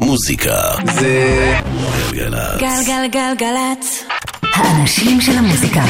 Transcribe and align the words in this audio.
מוזיקה 0.00 0.56
זה 0.94 1.54
גלגלצ. 2.12 2.60
גלגלגלגלצ. 2.60 4.04
האנשים 4.42 5.20
של 5.20 5.32
המוזיקה. 5.38 5.82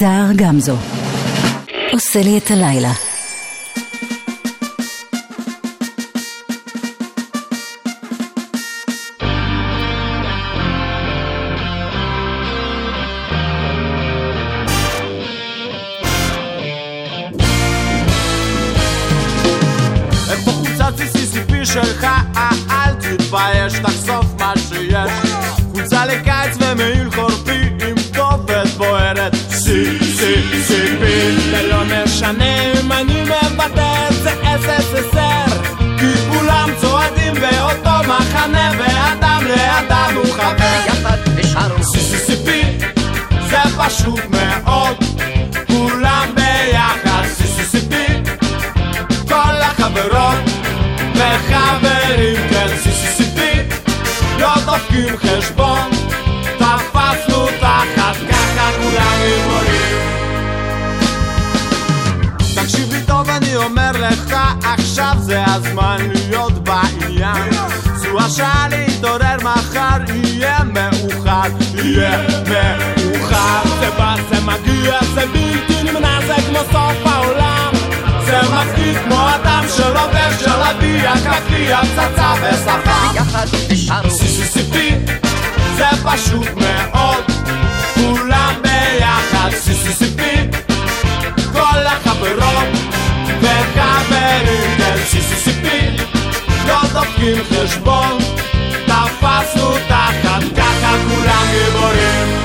סער 0.00 0.32
גמזו. 0.36 0.76
עושה 1.92 2.22
לי 2.22 2.38
את 2.38 2.50
הלילה. 2.50 3.11
ושרו 41.52 41.76
CCCP 41.76 42.48
זה 43.50 43.58
פשוט 43.78 44.20
מאוד 44.30 44.96
כולם 45.66 46.34
ביחד 46.34 47.22
CCCP 47.38 47.94
כל 49.28 49.54
החברות 49.62 50.38
וחברים 51.14 52.48
כן 52.50 52.66
CCCP 52.84 53.40
לא 54.38 54.54
דופקים 54.66 55.16
חשבון 55.16 55.90
תפסנו 56.58 57.46
תחת 57.60 58.16
ככה 58.30 58.70
כולם 58.82 59.16
גיבורים 59.22 60.02
תקשיב 62.54 62.92
לי 62.92 63.00
טוב 63.06 63.30
אני 63.30 63.56
אומר 63.56 63.92
לך 63.92 64.36
עכשיו 64.62 65.14
זה 65.18 65.44
הזמן 65.46 65.96
להיות 66.14 66.52
בעניין. 66.64 67.52
זו 67.96 68.20
השעה 68.20 68.66
להתעורר 68.70 69.36
מחר 69.42 69.98
יהיה 70.42 70.58
מאוחר 70.64 71.40
יהיה 71.74 72.26
מאוחר 72.48 73.62
זה 73.80 73.90
בא 73.98 74.14
זה 74.30 74.40
מגיע 74.40 74.98
זה 75.14 75.26
בלתי 75.26 75.82
נמנע 75.82 76.20
זה 76.26 76.34
כמו 76.48 76.58
סוף 76.72 77.06
העולם 77.06 77.70
זה 78.24 78.40
מפחיד 78.42 78.96
כמו 79.04 79.28
אדם 79.34 79.64
שלובש 79.76 80.40
שלביע 80.40 81.12
כפיע 81.14 81.80
פצצה 81.82 82.32
ושפה 82.42 83.14
יחד 83.14 83.46
ושרו 83.70 84.18
CCCP 84.18 84.76
זה 85.76 85.88
פשוט 86.04 86.48
מאוד 86.56 87.24
כולם 87.94 88.54
ביחד 88.62 89.50
CCCP 89.50 90.22
כל 91.52 91.86
החברות 91.86 92.68
וחברים 93.40 94.76
כן 94.78 94.96
CCCP 95.10 95.66
לא 96.66 96.80
דופקים 96.92 97.42
חשבון 97.50 98.18
תפסנו 98.86 99.70
תחת 99.88 100.21
ככה 100.21 100.21
כולם 101.08 101.46
גיבורים. 101.52 102.42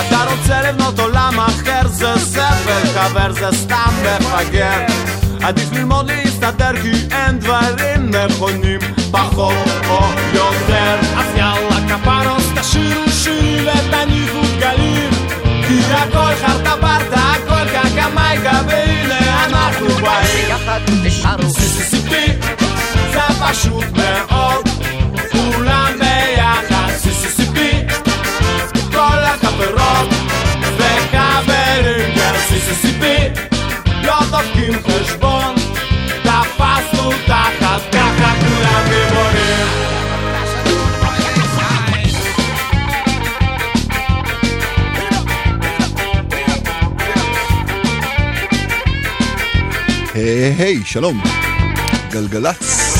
אתה 0.00 0.24
רוצה 0.30 0.62
לבנות 0.62 0.98
עולם 0.98 1.40
אחר 1.40 1.88
זה 1.88 2.12
סבל 2.18 2.82
חבר 2.94 3.32
זה 3.32 3.48
סתם 3.52 3.92
מפגר. 4.20 4.86
עדיף 5.42 5.72
ללמוד 5.72 6.10
להסתדר 6.10 6.72
כי 6.82 6.92
אין 7.10 7.38
דברים 7.38 8.10
נכונים 8.10 8.78
פחות 9.10 9.68
או 9.88 10.00
יותר. 10.34 10.96
אז 11.16 11.36
יאללה 11.36 11.88
כפרוס 11.88 12.46
תשאירו 12.60 13.08
שיר 13.10 13.70
ותניחו 13.70 14.40
דגלים 14.58 15.10
כי 15.68 15.78
הכל 15.94 16.34
חרטה 16.46 16.76
ברטה 16.76 17.20
הכל 17.20 17.68
קקמייקה 17.68 18.60
והנה 18.68 19.44
אנחנו 19.44 19.88
באים. 19.88 20.48
יחד 20.48 20.80
ושרו 21.04 21.50
CCCP 21.50 22.12
זה 23.12 23.20
פשוט 23.40 23.84
מאוד 23.96 24.81
CCCP 32.66 33.04
לא 34.02 34.20
דופקים 34.30 34.72
חשבון 34.82 35.54
תפסנו 36.22 37.10
תחת 37.26 37.80
ככה 37.92 38.34
כולם 38.40 38.84
גיבורים 38.88 39.82
היי 50.14 50.54
היי, 50.58 50.80
שלום. 50.84 51.22
גלגלצ, 52.10 52.94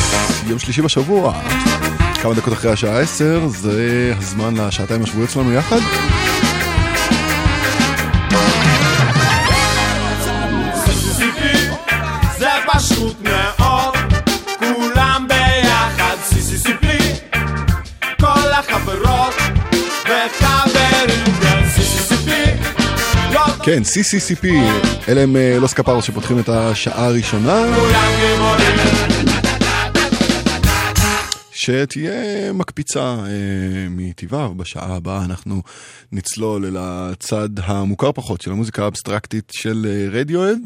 יום 0.46 0.58
שלישי 0.58 0.82
בשבוע. 0.82 1.34
כמה 2.22 2.34
דקות 2.34 2.52
אחרי 2.52 2.72
השעה 2.72 3.00
10, 3.00 3.48
זה 3.48 4.12
הזמן 4.18 4.54
לשעתיים 4.56 5.02
השבועיות 5.02 5.30
שלנו 5.30 5.52
יחד. 5.52 5.78
כן, 23.64 23.82
CCCP, 23.82 24.46
אלה 25.08 25.20
הם 25.20 25.36
אה, 25.36 25.58
לוס 25.60 25.72
קפרוס 25.72 26.04
שפותחים 26.04 26.38
את 26.38 26.48
השעה 26.48 27.06
הראשונה, 27.06 27.62
שתהיה 31.52 32.52
מקפיצה 32.52 33.00
אה, 33.00 33.86
מטבעה, 33.90 34.50
ובשעה 34.50 34.96
הבאה 34.96 35.24
אנחנו 35.24 35.62
נצלול 36.12 36.66
אל 36.66 36.76
הצד 36.78 37.48
המוכר 37.56 38.12
פחות 38.12 38.40
של 38.40 38.50
המוזיקה 38.50 38.84
האבסטרקטית 38.84 39.52
של 39.52 39.86
אה, 39.88 40.20
רדיואד, 40.20 40.58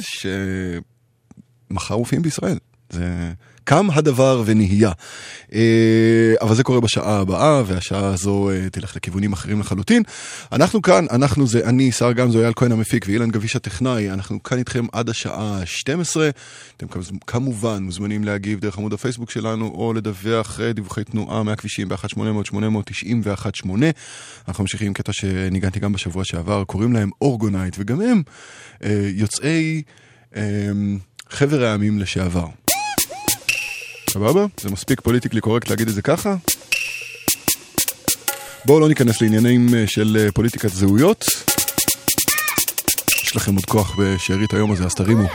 שמחר 1.70 1.96
מופיעים 1.96 2.22
בישראל. 2.22 2.58
זה 2.90 3.32
קם 3.68 3.86
הדבר 3.90 4.42
ונהיה. 4.46 4.92
אה, 5.54 6.34
אבל 6.40 6.54
זה 6.54 6.62
קורה 6.62 6.80
בשעה 6.80 7.18
הבאה, 7.18 7.62
והשעה 7.66 8.06
הזו 8.06 8.50
אה, 8.50 8.70
תלך 8.70 8.96
לכיוונים 8.96 9.32
אחרים 9.32 9.60
לחלוטין. 9.60 10.02
אנחנו 10.52 10.82
כאן, 10.82 11.06
אנחנו 11.10 11.46
זה 11.46 11.60
אני, 11.68 11.92
שר 11.92 12.12
גמזו, 12.12 12.40
אייל 12.40 12.52
כהן 12.56 12.72
המפיק 12.72 13.04
ואילן 13.08 13.30
גביש 13.30 13.56
הטכנאי, 13.56 14.10
אנחנו 14.10 14.42
כאן 14.42 14.58
איתכם 14.58 14.86
עד 14.92 15.08
השעה 15.08 15.60
12. 15.64 16.30
אתם 16.76 16.86
כמ- 16.86 17.00
כמובן 17.26 17.82
מוזמנים 17.82 18.24
להגיב 18.24 18.60
דרך 18.60 18.78
עמוד 18.78 18.92
הפייסבוק 18.92 19.30
שלנו, 19.30 19.66
או 19.66 19.92
לדווח 19.94 20.60
אה, 20.60 20.72
דיווחי 20.72 21.04
תנועה 21.04 21.42
מהכבישים 21.42 21.88
ב-1800-890-118. 21.88 23.66
אנחנו 24.48 24.64
ממשיכים 24.64 24.86
עם 24.86 24.92
קטע 24.92 25.12
שניגנתי 25.12 25.80
גם 25.80 25.92
בשבוע 25.92 26.24
שעבר, 26.24 26.64
קוראים 26.64 26.92
להם 26.92 27.10
אורגונייט, 27.20 27.76
וגם 27.78 28.00
הם 28.00 28.22
יוצאי 29.14 29.82
אה, 30.36 30.42
חבר 31.30 31.64
העמים 31.64 31.98
לשעבר. 31.98 32.46
סבבה? 34.16 34.46
זה 34.60 34.70
מספיק 34.70 35.00
פוליטיקלי 35.00 35.40
קורקט 35.40 35.70
להגיד 35.70 35.88
את 35.88 35.94
זה 35.94 36.02
ככה? 36.02 36.36
בואו 38.64 38.80
לא 38.80 38.88
ניכנס 38.88 39.22
לעניינים 39.22 39.74
אה, 39.74 39.86
של 39.86 40.16
אה, 40.20 40.32
פוליטיקת 40.32 40.68
זהויות. 40.68 41.24
יש 43.22 43.36
לכם 43.36 43.54
עוד 43.54 43.64
כוח 43.64 43.96
בשארית 43.98 44.54
היום 44.54 44.72
הזה, 44.72 44.84
אז 44.84 44.94
תרימו. 44.94 45.28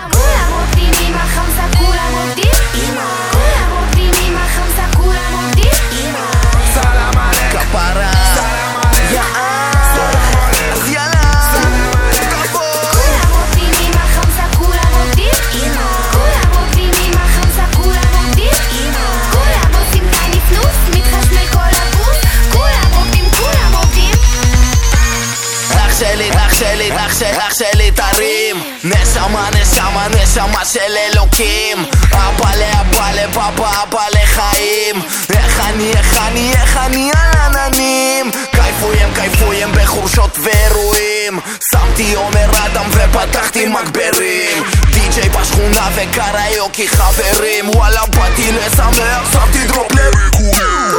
נשמה 30.42 30.66
של 30.66 30.98
אלוקים. 30.98 31.86
אבא 32.12 32.56
לאבא 32.56 33.12
לבבא 33.12 33.84
אבא 33.84 34.04
לחיים. 34.12 35.02
איך 35.30 35.60
אני, 35.70 35.92
איך 35.92 36.18
אני, 36.28 36.54
איך 36.54 36.78
אני 36.78 37.12
על 37.12 37.56
עננים? 37.56 38.32
קייפויים, 38.52 39.14
קייפויים 39.16 39.72
בחורשות 39.72 40.38
ואירועים. 40.44 41.40
שמתי 41.72 42.14
עומר 42.14 42.50
אדם 42.66 42.86
ופתחתי 42.92 43.66
מגברים. 43.66 44.64
די-ג'יי 44.94 45.30
בשכונה 45.30 45.90
וקריוקי 45.96 46.88
חברים. 46.88 47.70
וואלה 47.70 48.06
באתי 48.06 48.52
לשמח, 48.52 49.32
שמתי 49.34 49.68
דרופ 49.68 49.92
לריקויים 49.92 50.92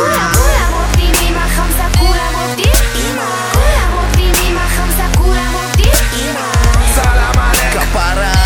כפרה. 7.72 8.41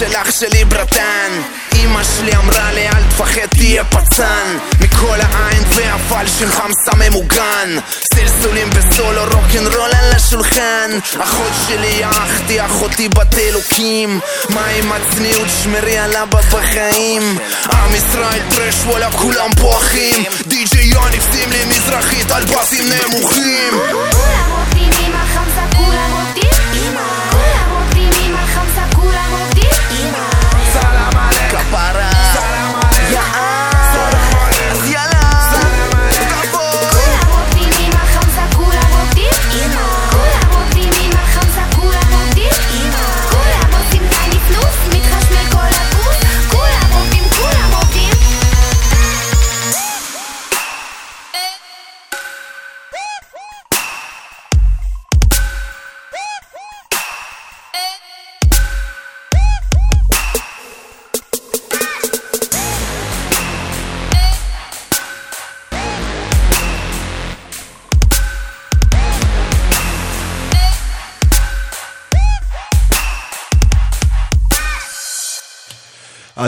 של 0.00 0.16
אח 0.16 0.30
שלי 0.30 0.64
ברטן. 0.64 1.30
אמא 1.74 2.00
שלי 2.04 2.36
אמרה 2.36 2.72
לי 2.72 2.88
אל 2.88 3.02
תפחד 3.10 3.46
תהיה 3.50 3.84
פצן. 3.84 4.58
מכל 4.80 5.18
העין 5.20 5.62
והפלשים 5.74 6.48
חמסה 6.48 6.90
ממוגן 6.96 7.78
סלסולים 8.14 8.70
בסולו 8.70 9.24
רוקנרול 9.24 9.90
על 9.92 10.12
השולחן. 10.16 10.90
אחות 11.22 11.52
שלי 11.68 12.04
אחתי 12.04 12.64
אחותי 12.64 13.08
בת 13.08 13.38
אלוקים. 13.38 14.20
מה 14.48 14.66
עם 14.66 14.92
הצניעות? 14.92 15.48
שמרי 15.62 15.98
על 15.98 16.16
אבא 16.16 16.40
בחיים. 16.40 17.38
עם 17.72 17.94
ישראל 17.94 18.40
טרש 18.56 18.74
וואלה 18.84 19.10
כולם 19.12 19.50
פה 19.60 19.76
אחים 19.78 20.24
די.ג'יי 20.46 20.84
יוניק 20.84 21.22
שים 21.32 21.50
לי 21.50 21.64
מזרחית 21.64 22.30
על 22.30 22.44
בסים 22.44 22.84
נמוכים. 22.84 23.72
כולם 23.92 24.50
עובדים 24.50 24.90
עם 25.06 25.12
החמסה, 25.14 25.76
כולם 25.76 26.10
עובדים 26.12 26.29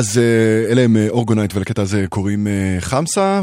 אז 0.03 0.19
אה, 0.19 0.73
אלה 0.73 0.83
הם 0.83 0.97
אה, 0.97 1.09
אורגונייט 1.09 1.55
ולקטע 1.55 1.83
הזה 1.83 2.05
קוראים 2.09 2.47
אה, 2.47 2.77
חמסה, 2.81 3.43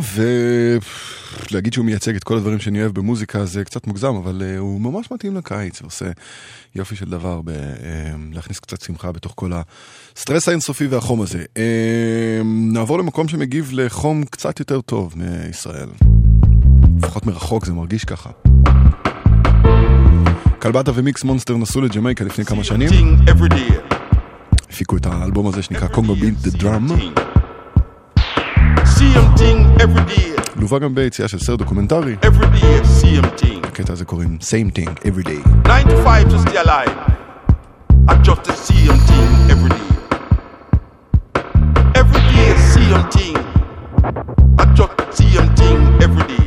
ולהגיד 1.52 1.74
שהוא 1.74 1.86
מייצג 1.86 2.16
את 2.16 2.24
כל 2.24 2.38
הדברים 2.38 2.60
שאני 2.60 2.82
אוהב 2.82 2.92
במוזיקה 2.92 3.46
זה 3.46 3.64
קצת 3.64 3.88
מוגזם, 3.88 4.16
אבל 4.16 4.42
אה, 4.46 4.58
הוא 4.58 4.82
ממש 4.82 5.12
מתאים 5.12 5.38
לקיץ, 5.38 5.82
ועושה 5.82 6.06
יופי 6.76 6.96
של 6.96 7.06
דבר 7.06 7.42
אה, 7.48 7.54
להכניס 8.34 8.60
קצת 8.60 8.82
שמחה 8.82 9.12
בתוך 9.12 9.34
כל 9.36 9.52
הסטרס 10.16 10.48
האינסופי 10.48 10.88
והחום 10.88 11.22
הזה. 11.22 11.44
אה, 11.58 12.42
נעבור 12.46 13.00
למקום 13.00 13.28
שמגיב 13.28 13.70
לחום 13.74 14.24
קצת 14.24 14.60
יותר 14.60 14.82
טוב 14.82 15.14
מישראל. 15.18 15.90
לפחות 16.98 17.26
מרחוק 17.26 17.66
זה 17.66 17.74
מרגיש 17.74 18.06
ככה. 18.06 18.30
קלבטה 20.60 20.92
ומיקס 20.96 21.24
מונסטר 21.24 21.58
נסעו 21.58 21.82
לג'מייקה 21.82 22.24
לפני 22.24 22.46
כמה 22.46 22.64
שנים. 22.64 22.90
Thing 24.69 24.69
every 24.69 24.69
day. 24.69 24.71
הפיקו 24.71 24.97
את 24.97 25.07
האלבום 25.07 25.47
הזה 25.47 25.63
שנקרא 25.63 25.89
קונגו 25.89 26.15
ביט 26.15 26.35
דה 26.43 26.51
דראם. 26.51 26.87
Same 28.85 29.39
thing 29.39 29.81
every 29.83 30.05
day. 30.11 30.41
לווה 30.57 30.79
גם 30.79 30.95
ביציאה 30.95 31.29
של 31.29 31.39
סרט 31.39 31.59
דוקומנטרי. 31.59 32.17
Every 32.23 32.63
day, 32.63 33.03
same 33.03 33.43
thing. 33.43 33.67
הקטע 33.67 33.93
הזה 33.93 34.05
קוראים 34.05 34.39
Same 34.41 34.79
Thing 34.79 35.07
Every 35.07 35.25
Day. 35.25 35.69
9 35.69 35.85
to 35.89 35.97
5 36.05 36.29
to 36.31 36.39
stay 36.39 36.57
alive. 36.57 37.15
I 38.09 38.15
just 38.23 38.43
the 38.45 38.53
same 38.53 38.99
thing 39.09 39.31
every 39.55 39.71
day. 39.79 39.89
Every 42.01 42.23
day, 42.35 42.49
same 42.75 43.03
thing. 43.15 43.37
I 44.61 44.65
just 44.79 44.95
the 44.99 45.07
same 45.21 45.49
thing 45.61 45.79
every 46.07 46.25
day. 46.33 46.47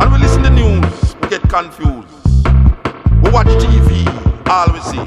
And 0.00 0.06
we 0.12 0.18
listen 0.24 0.42
to 0.46 0.50
news, 0.50 0.94
we 1.20 1.26
get 1.34 1.42
confused. 1.56 2.14
We 3.22 3.28
watch 3.36 3.52
TV, 3.64 3.90
all 4.54 4.68
we 4.74 4.80
see. 4.90 5.04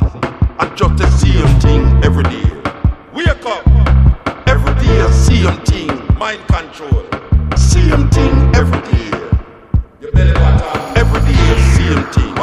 I 0.61 0.69
just 0.75 0.99
the 0.99 1.09
same 1.17 1.61
thing 1.61 2.05
every 2.05 2.23
day. 2.25 2.51
Wake 3.15 3.47
up. 3.47 3.65
Every 4.47 4.75
day, 4.75 5.11
same 5.11 5.57
thing. 5.65 5.89
Mind 6.19 6.47
control. 6.49 7.07
Same 7.57 8.11
thing 8.11 8.35
every 8.55 8.83
day. 8.93 9.09
Every 11.01 11.21
day, 11.25 11.47
same 11.73 12.05
thing. 12.13 12.35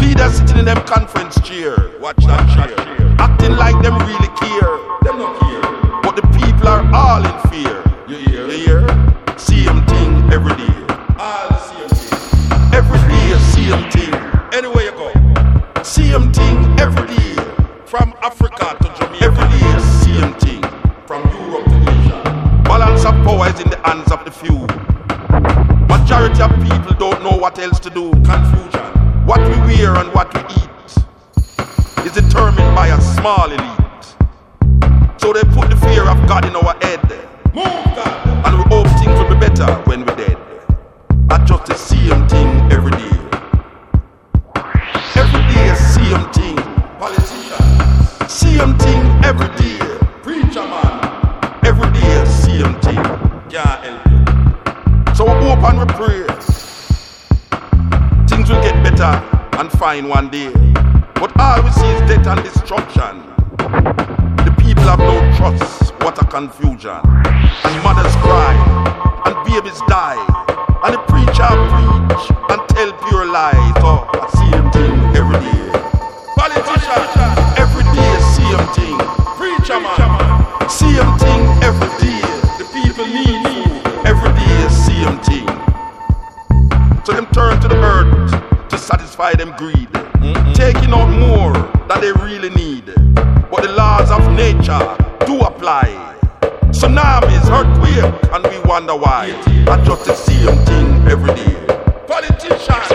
Leaders 0.00 0.34
sitting 0.38 0.58
in 0.58 0.66
them 0.66 0.80
conference 0.86 1.40
chair. 1.40 1.74
Watch 1.98 2.24
that 2.26 2.46
chair. 2.54 3.16
Acting 3.18 3.56
like 3.56 3.74
them 3.82 3.98
really 4.06 4.30
care. 4.38 4.70
Them 5.02 5.18
not 5.18 5.40
care. 5.40 5.62
But 6.04 6.14
the 6.14 6.22
people 6.38 6.68
are 6.68 6.86
all 6.94 7.24
in 7.26 7.50
fear. 7.50 7.73
Same 16.14 16.32
thing 16.32 16.78
every 16.78 17.08
day. 17.08 17.34
From 17.86 18.14
Africa 18.22 18.76
to 18.80 18.88
Jamaica. 18.96 19.24
Every 19.24 19.48
day, 19.58 19.78
same 20.04 20.32
thing. 20.34 20.62
From 21.08 21.22
Europe 21.34 21.64
to 21.64 21.90
Asia. 21.90 22.62
Balance 22.62 23.04
of 23.04 23.14
power 23.24 23.48
is 23.48 23.58
in 23.58 23.68
the 23.68 23.80
hands 23.84 24.12
of 24.12 24.24
the 24.24 24.30
few. 24.30 24.60
Majority 25.88 26.40
of 26.40 26.52
people 26.62 26.94
don't 27.00 27.20
know 27.24 27.36
what 27.36 27.58
else 27.58 27.80
to 27.80 27.90
do. 27.90 28.12
Confusion. 28.22 29.26
What 29.26 29.40
we 29.40 29.56
wear 29.66 29.96
and 29.96 30.14
what 30.14 30.32
we 30.34 30.42
eat 30.54 32.06
is 32.06 32.12
determined 32.12 32.76
by 32.76 32.86
a 32.96 33.00
small 33.00 33.50
elite. 33.50 34.06
So 35.16 35.32
they 35.32 35.42
put 35.42 35.68
the 35.68 35.76
fear 35.82 36.08
of 36.08 36.28
God 36.28 36.44
in 36.44 36.54
our 36.54 36.76
head. 36.80 37.02
Move 37.52 37.74
God. 37.98 38.46
And 38.46 38.58
we 38.58 38.62
hope 38.70 38.86
things 39.00 39.18
will 39.18 39.34
be 39.34 39.40
better 39.48 39.66
when 39.90 40.06
we're 40.06 40.14
dead. 40.14 40.38
I 41.28 41.44
just 41.44 41.66
the 41.66 41.74
same 41.74 42.28
thing 42.28 42.70
every 42.70 42.92
day. 42.92 43.03
Same 46.04 46.32
thing. 46.32 46.56
Politicians. 46.98 48.32
Same 48.32 48.76
thing 48.78 49.00
every 49.24 49.48
day. 49.56 49.78
Preacher 50.22 50.62
man. 50.62 51.64
Every 51.64 51.90
day, 51.92 52.24
same 52.26 52.74
thing. 52.80 53.02
Can't 53.48 53.80
help 53.84 54.06
it. 54.06 55.16
So 55.16 55.24
we 55.24 55.46
hope 55.48 55.64
and 55.68 55.78
we 55.78 55.86
pray. 56.00 56.26
Things 58.28 58.50
will 58.50 58.62
get 58.62 58.76
better 58.84 59.12
and 59.58 59.70
fine 59.72 60.08
one 60.08 60.28
day. 60.28 60.52
But 61.14 61.32
all 61.40 61.62
we 61.62 61.70
see 61.70 61.86
is 61.86 62.00
death 62.08 62.26
and 62.26 62.42
destruction. 62.42 63.22
The 64.44 64.54
people 64.58 64.84
have 64.84 64.98
no 64.98 65.16
trust. 65.36 65.94
What 66.02 66.20
a 66.22 66.26
confusion. 66.26 67.00
And 67.64 67.82
mothers 67.82 68.14
cry. 68.16 68.52
And 69.24 69.34
babies 69.46 69.80
die. 69.88 70.20
And 70.84 70.94
the 70.94 70.98
preacher 71.08 71.48
preach 71.72 72.24
and 72.50 72.60
tell 72.68 72.92
pure 73.08 73.24
lies. 73.24 73.54
Oh, 73.78 74.06
I 74.12 74.26
same 74.36 74.70
thing 74.70 75.16
every 75.16 75.40
day. 75.40 75.53
Man, 80.64 80.70
same 80.70 81.18
thing 81.18 81.40
every 81.62 81.88
day. 81.98 82.20
The 82.58 82.68
people 82.72 83.06
need 83.06 83.42
food. 83.44 84.06
Every 84.06 84.32
day 84.32 84.68
same 84.68 85.18
thing. 85.20 85.46
So 87.04 87.12
them 87.12 87.26
turn 87.32 87.60
to 87.60 87.68
the 87.68 87.76
earth 87.76 88.68
to 88.70 88.78
satisfy 88.78 89.34
them 89.34 89.54
greed, 89.56 89.88
taking 90.54 90.92
out 90.92 91.08
more 91.08 91.52
than 91.88 92.00
they 92.00 92.12
really 92.12 92.50
need. 92.50 92.86
But 93.50 93.62
the 93.62 93.72
laws 93.72 94.10
of 94.10 94.30
nature 94.32 94.96
do 95.26 95.40
apply. 95.40 95.88
Tsunamis, 96.70 97.48
earthquake, 97.50 98.32
and 98.32 98.46
we 98.46 98.58
wonder 98.68 98.96
why. 98.96 99.32
I 99.68 99.82
just 99.84 100.06
the 100.06 100.14
same 100.14 100.56
thing 100.66 101.08
every 101.08 101.34
day. 101.34 101.54
Politicians, 102.08 102.90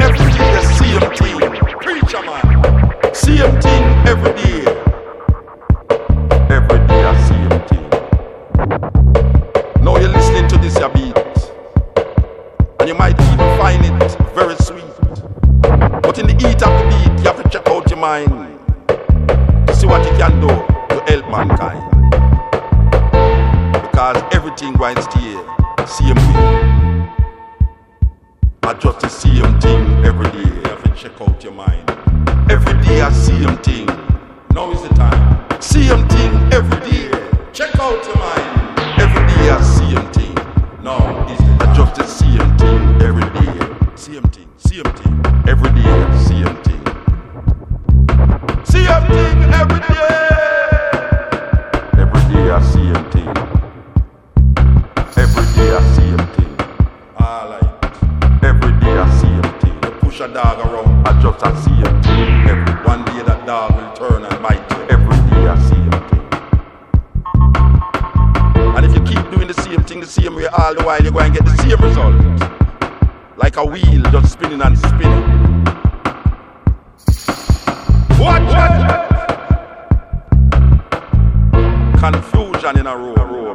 every 0.00 0.18
day 0.18 0.62
same 0.78 1.00
thing. 1.14 1.40
Preacher 1.80 2.22
man, 2.22 3.14
same 3.14 3.60
thing 3.60 3.84
every 4.06 4.34
day. 4.42 4.93
This, 10.74 10.80
your 10.80 10.90
beat 10.90 11.16
and 12.80 12.88
you 12.88 12.94
might 12.94 13.18
even 13.20 13.38
find 13.58 13.84
it 13.84 14.18
very 14.34 14.56
sweet. 14.56 14.84
But 16.02 16.18
in 16.18 16.26
the 16.26 16.34
heat 16.34 16.62
of 16.62 16.72
the 16.78 16.84
beat, 16.90 17.18
you 17.20 17.26
have 17.26 17.42
to 17.42 17.48
check 17.48 17.66
out 17.68 17.88
your 17.88 17.98
mind 17.98 18.30
see 19.74 19.86
what 19.86 20.04
you 20.04 20.16
can 20.16 20.40
do 20.40 20.48
to 20.48 21.02
help 21.06 21.30
mankind. 21.30 21.82
Because 23.72 24.22
everything 24.32 24.72
going 24.74 24.96
to 24.96 25.02
stay 25.02 25.36
same 25.86 26.16
way. 26.16 27.10
I 28.62 28.74
just 28.74 29.00
the 29.00 29.08
same 29.08 29.60
thing 29.60 30.04
every 30.04 30.30
day. 30.30 30.38
You 30.38 30.68
have 30.68 30.82
to 30.84 30.90
check 30.96 31.20
out 31.20 31.42
your 31.42 31.52
mind. 31.52 31.90
Every 32.50 32.74
day 32.82 33.00
I 33.00 33.12
see 33.12 33.44
same 33.44 33.56
thing. 33.58 33.86
Now 34.54 34.70
is 34.70 34.82
the 34.82 34.88
time. 34.94 35.60
Same 35.60 36.06
thing 36.08 36.32
every 36.52 36.80
day. 36.90 37.10
Check 37.52 37.78
out 37.78 38.04
your 38.06 38.16
mind. 38.16 38.80
Every 39.00 39.26
day 39.34 39.50
I 39.50 39.60
thing. 39.62 39.83
Now 40.84 41.26
it's 41.30 41.40
I 41.62 41.72
just 41.74 41.94
the 41.94 42.06
same 42.06 42.58
thing 42.58 43.00
every 43.00 43.24
day. 43.40 43.56
Same 43.96 44.22
thing, 44.24 44.46
same 44.58 44.84
thing. 44.84 45.14
Every 45.48 45.70
day, 45.70 46.18
same 46.28 46.54
thing. 46.62 46.84
Same 48.66 49.02
thing 49.08 49.36
every 49.54 49.80
day. 49.80 50.10
Every 51.96 52.22
day 52.34 52.50
I 52.50 52.60
see 52.70 52.84
him 52.84 53.02
thing. 53.10 53.28
Every 55.16 55.46
day 55.56 55.70
I 55.74 55.80
see 55.94 56.08
him 56.12 56.26
thing. 56.36 56.54
Alright. 57.18 58.44
Every 58.44 58.72
day 58.78 58.94
I 58.98 59.08
see 59.18 59.28
him 59.28 59.48
thing. 59.60 59.76
You 59.84 59.90
push 60.02 60.20
a 60.20 60.28
dog 60.28 60.58
around. 60.66 61.08
I 61.08 61.18
just 61.22 61.42
I 61.46 61.54
see 61.62 61.70
him 61.70 62.02
thing 62.02 62.50
every 62.50 62.74
one 62.84 63.04
day. 63.06 63.13
All 70.56 70.74
the 70.74 70.82
while, 70.84 71.02
you're 71.02 71.12
going 71.12 71.32
to 71.32 71.38
get 71.38 71.44
the 71.44 71.56
same 71.62 71.80
result. 71.80 72.14
Like 73.36 73.56
a 73.56 73.64
wheel 73.64 74.02
just 74.10 74.32
spinning 74.32 74.62
and 74.62 74.78
spinning. 74.78 75.24
Watch 78.18 78.54
it! 78.54 78.84
Confusion 81.98 82.78
in 82.78 82.86
a 82.86 82.96
row. 82.96 83.54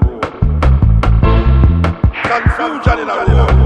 Confusion 2.23 2.99
in 2.99 3.09
a 3.09 3.25
row. 3.25 3.58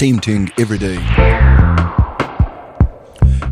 Same 0.00 0.18
thing 0.26 0.62
every 0.62 0.78
day. 0.78 1.20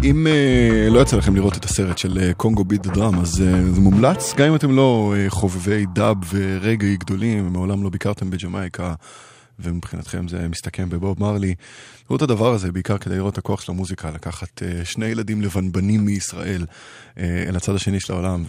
אם 0.03 0.27
uh, 0.27 0.93
לא 0.93 1.01
יצא 1.01 1.17
לכם 1.17 1.37
לראות 1.37 1.57
את 1.57 1.65
הסרט 1.65 1.99
של 1.99 2.19
uh, 2.19 2.35
קונגו 2.35 2.65
ביט 2.65 2.87
דראם, 2.87 3.21
אז 3.21 3.35
uh, 3.35 3.75
זה 3.75 3.81
מומלץ, 3.81 4.35
גם 4.35 4.47
אם 4.49 4.55
אתם 4.55 4.77
לא 4.77 5.15
uh, 5.17 5.31
חובבי 5.31 5.87
דאב 5.95 6.17
ורגעי 6.31 6.97
גדולים, 6.97 7.47
ומעולם 7.47 7.83
לא 7.83 7.91
ביקרתם 7.91 8.31
בג'מייקה, 8.31 8.95
ומבחינתכם 9.59 10.29
זה 10.29 10.49
מסתכם 10.49 10.89
בבוב 10.89 11.21
מרלי. 11.21 11.55
תראו 12.07 12.17
את 12.17 12.23
הדבר 12.23 12.55
הזה 12.55 12.73
בעיקר 12.73 12.99
כדי 12.99 13.17
לראות 13.17 13.33
את 13.33 13.39
הכוח 13.39 13.61
של 13.61 13.73
המוזיקה, 13.73 14.11
לקחת 14.11 14.63
uh, 14.63 14.85
שני 14.85 15.07
ילדים 15.07 15.43
לבנבנים 15.43 16.05
מישראל 16.05 16.67
uh, 17.15 17.21
אל 17.49 17.57
הצד 17.57 17.75
השני 17.75 18.01
של 18.01 18.13
העולם, 18.13 18.45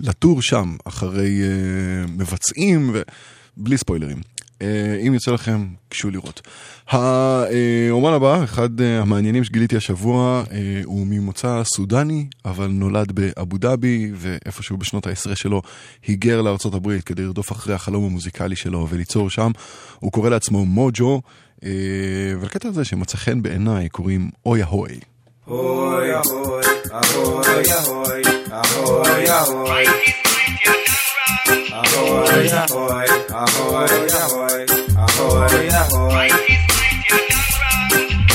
ולטור 0.00 0.42
שם 0.42 0.76
אחרי 0.84 1.40
uh, 1.42 2.10
מבצעים, 2.10 2.94
ובלי 3.56 3.78
ספוילרים. 3.78 4.31
אה, 4.62 5.06
אם 5.06 5.14
יוצא 5.14 5.30
לכם, 5.30 5.66
קשו 5.88 6.10
לראות. 6.10 6.40
האומן 6.88 8.12
הבא, 8.12 8.44
אחד 8.44 8.80
אה, 8.80 9.00
המעניינים 9.00 9.44
שגיליתי 9.44 9.76
השבוע, 9.76 10.44
אה, 10.52 10.80
הוא 10.84 11.06
ממוצא 11.06 11.62
סודני, 11.64 12.26
אבל 12.44 12.66
נולד 12.66 13.12
באבו 13.12 13.58
דאבי, 13.58 14.10
ואיפשהו 14.14 14.76
בשנות 14.76 15.06
העשרה 15.06 15.36
שלו 15.36 15.62
היגר 16.06 16.42
הברית 16.74 17.04
כדי 17.04 17.22
לרדוף 17.22 17.52
אחרי 17.52 17.74
החלום 17.74 18.04
המוזיקלי 18.04 18.56
שלו 18.56 18.86
וליצור 18.90 19.30
שם. 19.30 19.50
הוא 19.98 20.12
קורא 20.12 20.30
לעצמו 20.30 20.64
מוג'ו, 20.64 21.20
ולקטע 22.40 22.68
הזה 22.68 22.84
שמצא 22.84 23.16
חן 23.16 23.42
בעיניי 23.42 23.88
קוראים 23.88 24.30
אוי 24.46 24.62
אהוי. 24.62 25.00
Ahoy, 25.46 26.10
ahoy, 26.20 26.64
ahoy, 27.00 27.68
ahoy, 27.80 28.22
ahoy, 28.50 29.26
ahoy. 29.26 30.21
Ahoy, 31.82 32.46
ahoy, 32.46 33.08
ahoy, 33.32 33.90
ahoy, 34.14 34.66
ahoy, 34.96 35.68
ahoy. 35.80 36.30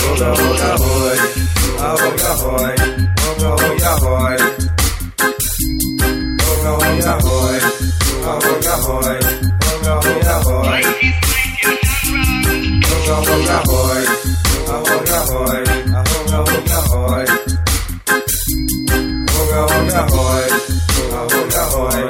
Hoga, 0.03 0.29
hoga, 0.35 0.71
hoy, 0.83 1.19
ahoy, 1.79 2.19
ahoy, 2.27 2.75
hoga, 3.23 3.49
hoga, 3.61 3.91
hoy. 4.03 4.37
Hoga, 6.43 6.71
hoga, 6.81 7.13
hoy, 7.23 7.59
ahoy, 8.27 8.61
ahoy, 8.67 9.19
hoga, 9.63 9.93
hoga, 10.03 10.35
hoy. 10.43 10.83
Hoga, 12.83 13.15
hoga, 13.27 13.57
hoy, 13.67 14.03
ahoy, 14.67 15.07
ahoy, 15.17 15.63
ahoga, 15.95 16.37
hoga, 16.47 16.79
hoy. 16.91 17.25
Hoga, 19.31 19.59
hoga, 19.71 20.01
hoy, 20.11 20.45
ahoy, 21.13 21.47
ahoy, 21.55 22.01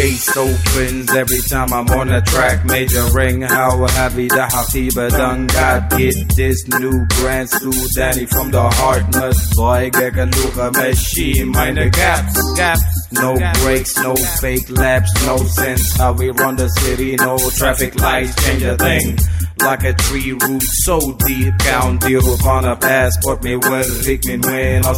case 0.00 0.36
opens 0.36 1.12
every 1.12 1.42
time 1.50 1.72
I'm 1.72 1.88
on 1.88 2.08
a 2.10 2.22
track. 2.22 2.64
Major 2.64 3.04
ring, 3.12 3.42
how 3.42 3.86
heavy 3.86 4.28
the 4.28 4.46
Hasiba 4.52 5.10
done 5.10 5.46
got. 5.46 5.90
Get 5.90 6.14
this 6.36 6.66
new 6.68 7.04
brand 7.16 7.48
Sudani 7.50 8.26
from 8.28 8.50
the 8.50 8.62
heart. 8.62 9.04
Nut 9.12 9.36
boy, 9.54 9.90
Gagaluka 9.90 10.72
machine, 10.72 11.48
minor 11.48 11.90
gaps, 11.90 12.34
gaps. 12.56 13.12
No 13.12 13.34
breaks, 13.62 13.96
no 13.98 14.14
fake 14.40 14.70
laps, 14.70 15.12
no 15.26 15.36
sense. 15.36 15.96
How 15.96 16.12
we 16.12 16.30
run 16.30 16.56
the 16.56 16.68
city, 16.68 17.16
no 17.16 17.36
traffic 17.58 17.94
lights, 18.00 18.34
change 18.44 18.62
a 18.62 18.76
thing. 18.76 19.18
Like 19.58 19.84
a 19.84 19.92
tree 19.92 20.32
root 20.32 20.62
so 20.62 20.98
deep, 21.26 21.54
down 21.58 21.98
deal 21.98 22.34
upon 22.34 22.64
a 22.64 22.76
passport. 22.76 23.44
Me 23.44 23.56
with 23.56 24.06
lick 24.06 24.24
me 24.24 24.38
when 24.38 24.86
I'll 24.86 24.94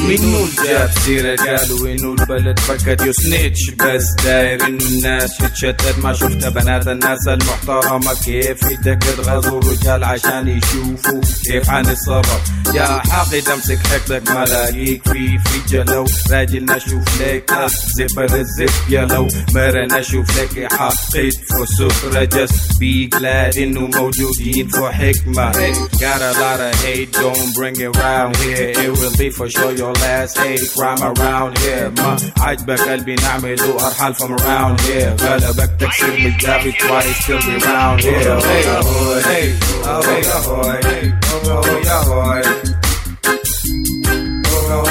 منو 0.00 0.46
جاب 0.64 0.90
سيرة؟ 1.04 1.36
قالوا 1.36 1.88
انه 1.88 2.14
البلد 2.20 2.58
فقد 2.58 3.00
يسنيتش 3.06 3.70
بس 3.70 4.04
داير 4.24 4.66
إنه 4.66 4.84
الناس 4.84 5.36
تتشتت 5.38 5.98
ما 5.98 6.12
شفت 6.12 6.46
بنات 6.46 6.88
الناس 6.88 7.28
المحترمة. 7.28 8.14
كيف 8.24 8.62
يدقد 8.62 9.20
غزو 9.20 9.58
رجال 9.58 10.04
عشان 10.04 10.48
يشوفوا 10.48 11.20
كيف 11.44 11.70
حنتصرف؟ 11.70 12.40
يا 12.74 12.86
حاقد 12.86 13.48
امسك 13.48 13.78
حقدك 13.86 14.30
ما 14.30 14.44
لاقيك 14.44 15.08
في 15.08 15.38
في 15.38 15.58
جلو 15.68 16.06
راجل 16.30 16.64
نشوف 16.64 17.22
لك 17.22 17.52
زفر 17.98 18.24
الزف 18.24 18.84
يلو 18.90 19.28
مرن 19.54 19.92
أشوف 19.92 20.38
لك 20.38 20.72
حقيت 20.72 21.34
فسخرة 21.34 22.24
just 22.24 22.78
be 22.80 23.08
glad 23.18 23.58
إنه 23.58 23.80
موجودين 23.80 24.68
في 24.68 24.88
حكمة. 24.92 25.52
Got 25.98 26.20
a 26.22 26.32
lot 26.42 26.60
of 26.60 26.74
hate. 26.84 27.12
Don't 27.12 27.52
bring 27.54 27.76
it 27.86 27.92
round 27.96 28.36
here. 28.36 28.70
It 28.84 28.90
will 28.98 29.16
be 29.22 29.30
for 29.30 29.48
sure 29.48 29.72
your 29.72 29.87
last 29.87 30.37
hate 30.37 30.59
crime 30.75 31.01
around 31.01 31.57
here 31.59 31.89
ما 31.89 32.17
عجبك 32.39 32.79
قلبي 32.81 33.15
نعمله 33.15 33.87
ارحل 33.87 34.13
from 34.13 34.31
around 34.39 34.81
here 34.81 35.15
غلبك 35.23 35.69
تكسير 35.79 36.19
مجابي 36.19 36.71
twice 36.73 37.25
till 37.25 37.37
we 37.37 37.55
round 37.65 38.01
here 38.01 38.39
hey 38.39 38.65
ahoy 38.67 39.21
hey 39.23 39.47
ahoy 39.85 40.23
ahoy 40.37 40.79
hey 40.83 41.13
ahoy 41.49 41.87
ahoy 41.87 42.43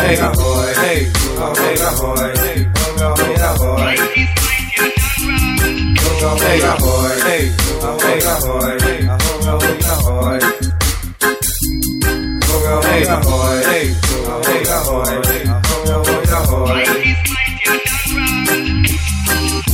Hey, 0.03 0.17
ahoy, 0.19 0.73
hey, 0.83 1.01
ahoy, 1.39 1.75
ahoy, 1.89 2.33
hey, 2.43 2.61
ahoy, 3.01 3.35
ahoy. 3.49 3.97
Hey, 6.43 6.61
ahoy, 6.73 7.15
hey, 7.27 7.45
ahoy, 7.83 8.21
ahoy, 8.33 8.77
hey, 8.85 8.99
ahoy, 9.13 9.81
ahoy. 9.93 10.41
Hey, 12.89 13.01
ahoy, 13.03 13.03
hey, 13.03 13.05
ahoy, 13.15 13.59
ahoy, 13.77 14.06
hey, 14.46 14.64
ahoy, 14.78 15.16
ahoy. 16.38 16.84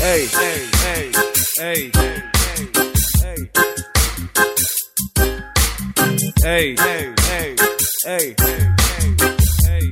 Hey, 0.03 0.21
hey, 0.39 0.59
hey, 0.83 1.05
hey, 1.59 1.91
hey, 1.95 2.59
hey, 3.23 3.41
hey, 6.43 6.75
hey, 6.83 7.05
hey, 7.29 7.55
hey. 9.65 9.85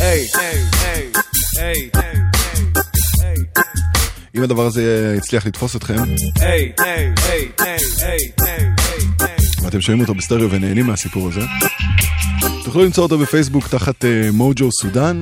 Hey, 0.00 0.20
hey, 0.38 0.58
hey, 0.82 1.02
hey, 1.58 1.90
hey, 1.94 2.20
hey, 3.20 3.40
אם 4.36 4.42
הדבר 4.42 4.66
הזה 4.66 5.14
יצליח 5.18 5.46
לתפוס 5.46 5.76
אתכם, 5.76 5.94
hey, 5.94 6.72
hey, 6.80 7.14
hey, 7.16 7.44
hey, 7.60 7.78
hey, 8.00 8.22
hey, 8.44 8.62
ואתם 9.64 9.80
שומעים 9.80 10.00
אותו 10.00 10.14
בסטריאו 10.14 10.50
ונהנים 10.50 10.86
מהסיפור 10.86 11.28
הזה, 11.28 11.40
תוכלו 12.64 12.84
למצוא 12.84 13.02
אותו 13.02 13.18
בפייסבוק 13.18 13.68
תחת 13.68 14.04
אה, 14.04 14.28
מוג'ו 14.32 14.68
סודן. 14.72 15.20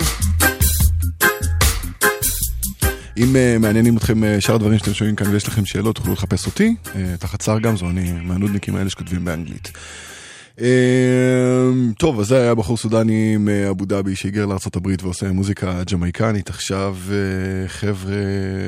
אם 3.17 3.37
אה, 3.37 3.57
מעניינים 3.61 3.97
אתכם 3.97 4.25
אה, 4.25 4.41
שאר 4.41 4.55
הדברים 4.55 4.79
שאתם 4.79 4.95
שומעים 4.95 5.17
כאן 5.17 5.27
ויש 5.31 5.49
לכם 5.49 5.65
שאלות, 5.65 5.97
תוכלו 5.97 6.13
לחפש 6.13 6.47
אותי, 6.47 6.75
אה, 6.97 7.15
תחת 7.19 7.41
שר 7.41 7.59
גמזו, 7.59 7.91
אני 7.91 8.13
מהנודניקים 8.13 8.77
האלה 8.77 8.91
שכותבים 8.91 9.25
באנגלית. 9.25 9.73
אה, 10.61 10.67
טוב, 11.99 12.21
אז 12.21 12.27
זה 12.27 12.41
היה 12.41 12.55
בחור 12.55 12.77
סודני 12.77 13.37
מאבו 13.37 13.85
דאבי 13.85 14.17
שהיגר 14.17 14.47
לארה"ב 14.47 14.89
ועושה 15.03 15.33
מוזיקה 15.33 15.83
ג'מייקנית. 15.93 16.51
עכשיו 16.51 16.97
אה, 17.11 17.69
חבר'ה 17.69 18.15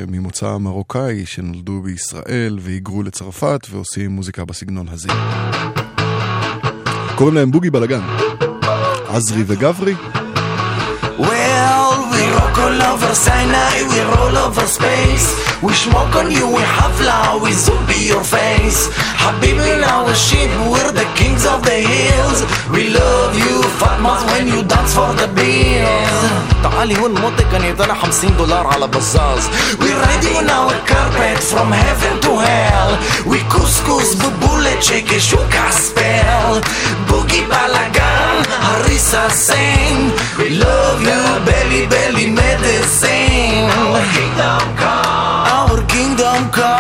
ממוצא 0.08 0.56
מרוקאי 0.56 1.26
שנולדו 1.26 1.80
בישראל 1.82 2.58
והיגרו 2.60 3.02
לצרפת 3.02 3.66
ועושים 3.70 4.10
מוזיקה 4.10 4.44
בסגנון 4.44 4.86
הזה. 4.88 5.08
קוראים 7.14 7.34
להם 7.34 7.50
בוגי 7.50 7.70
בלאגן. 7.70 8.02
עזרי 9.08 9.42
וגברי. 9.46 9.94
Well, 11.18 11.90
we 12.12 12.22
rock 12.36 12.58
all 12.64 12.82
over 12.92 13.14
Sinai, 13.24 13.74
we 13.90 13.98
roll 14.12 14.36
over 14.46 14.66
space. 14.66 15.53
We 15.63 15.73
smoke 15.73 16.15
on 16.15 16.31
you, 16.31 16.45
we 16.47 16.61
hafla, 16.77 17.41
we 17.43 17.51
zombie 17.51 18.05
your 18.11 18.23
face. 18.23 18.87
Habibi, 19.21 19.81
now 19.81 20.05
the 20.05 20.13
shit, 20.15 20.49
we're 20.71 20.91
the 20.91 21.07
kings 21.19 21.45
of 21.45 21.63
the 21.63 21.79
hills. 21.93 22.39
We 22.71 22.89
love 22.89 23.33
you, 23.35 23.55
Fatmas, 23.79 24.21
when 24.31 24.47
you 24.47 24.63
dance 24.63 24.93
for 24.93 25.11
the 25.21 25.27
bills. 25.27 26.19
تعالي 26.63 26.97
هون 26.99 27.11
موتك 27.21 27.53
أنا 27.55 27.69
ادانا 27.69 27.93
50 27.93 28.25
دولار 28.37 28.67
على 28.67 28.87
بزاز 28.87 29.43
We 29.79 29.87
ride 29.87 30.23
you 30.23 30.35
on 30.37 30.49
our 30.49 30.75
carpet 30.91 31.39
from 31.51 31.71
heaven 31.71 32.19
to 32.21 32.31
hell 32.47 32.91
We 33.25 33.37
couscous, 33.53 34.15
bubule, 34.21 34.73
check 34.81 35.05
shuka 35.29 35.71
spell 35.71 36.61
Boogie 37.07 37.45
balagan, 37.51 38.43
harissa 38.65 39.29
sing 39.31 40.11
We 40.39 40.49
love 40.65 41.01
you, 41.09 41.21
belly 41.47 41.83
belly 41.93 42.27
medicine 42.41 43.69
Our 43.79 44.01
kingdom 44.15 44.61
come 44.81 45.05
Our 45.05 45.12
kingdom 46.16 46.48
come 46.52 46.73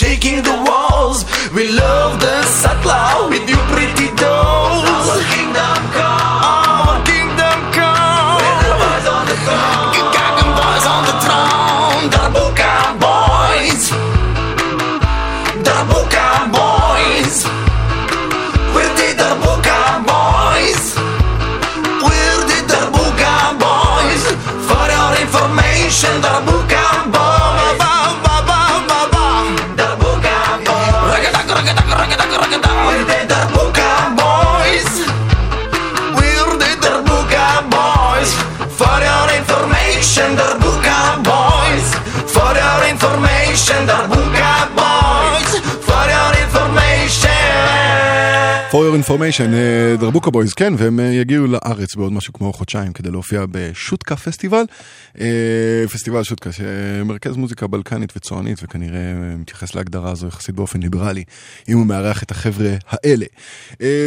shaking 0.00 0.42
the 0.42 0.49
information, 49.00 49.52
אה, 49.52 49.96
דרבוקה 49.96 50.30
Boys, 50.30 50.52
כן, 50.52 50.72
והם 50.76 51.00
אה, 51.00 51.04
יגיעו 51.04 51.46
לארץ 51.46 51.94
בעוד 51.94 52.12
משהו 52.12 52.32
כמו 52.32 52.52
חודשיים 52.52 52.92
כדי 52.92 53.10
להופיע 53.10 53.44
בשותקה 53.50 54.16
פסטיבל. 54.16 54.64
אה, 55.20 55.84
פסטיבל 55.92 56.22
שותקה, 56.22 56.52
שמרכז 56.52 57.36
מוזיקה 57.36 57.66
בלקנית 57.66 58.12
וצוענית, 58.16 58.58
וכנראה 58.62 58.98
אה, 58.98 59.36
מתייחס 59.36 59.74
להגדרה 59.74 60.10
הזו 60.10 60.26
יחסית 60.26 60.54
באופן 60.54 60.80
ליברלי, 60.80 61.24
אם 61.68 61.78
הוא 61.78 61.86
מארח 61.86 62.22
את 62.22 62.30
החבר'ה 62.30 62.74
האלה. 62.88 63.26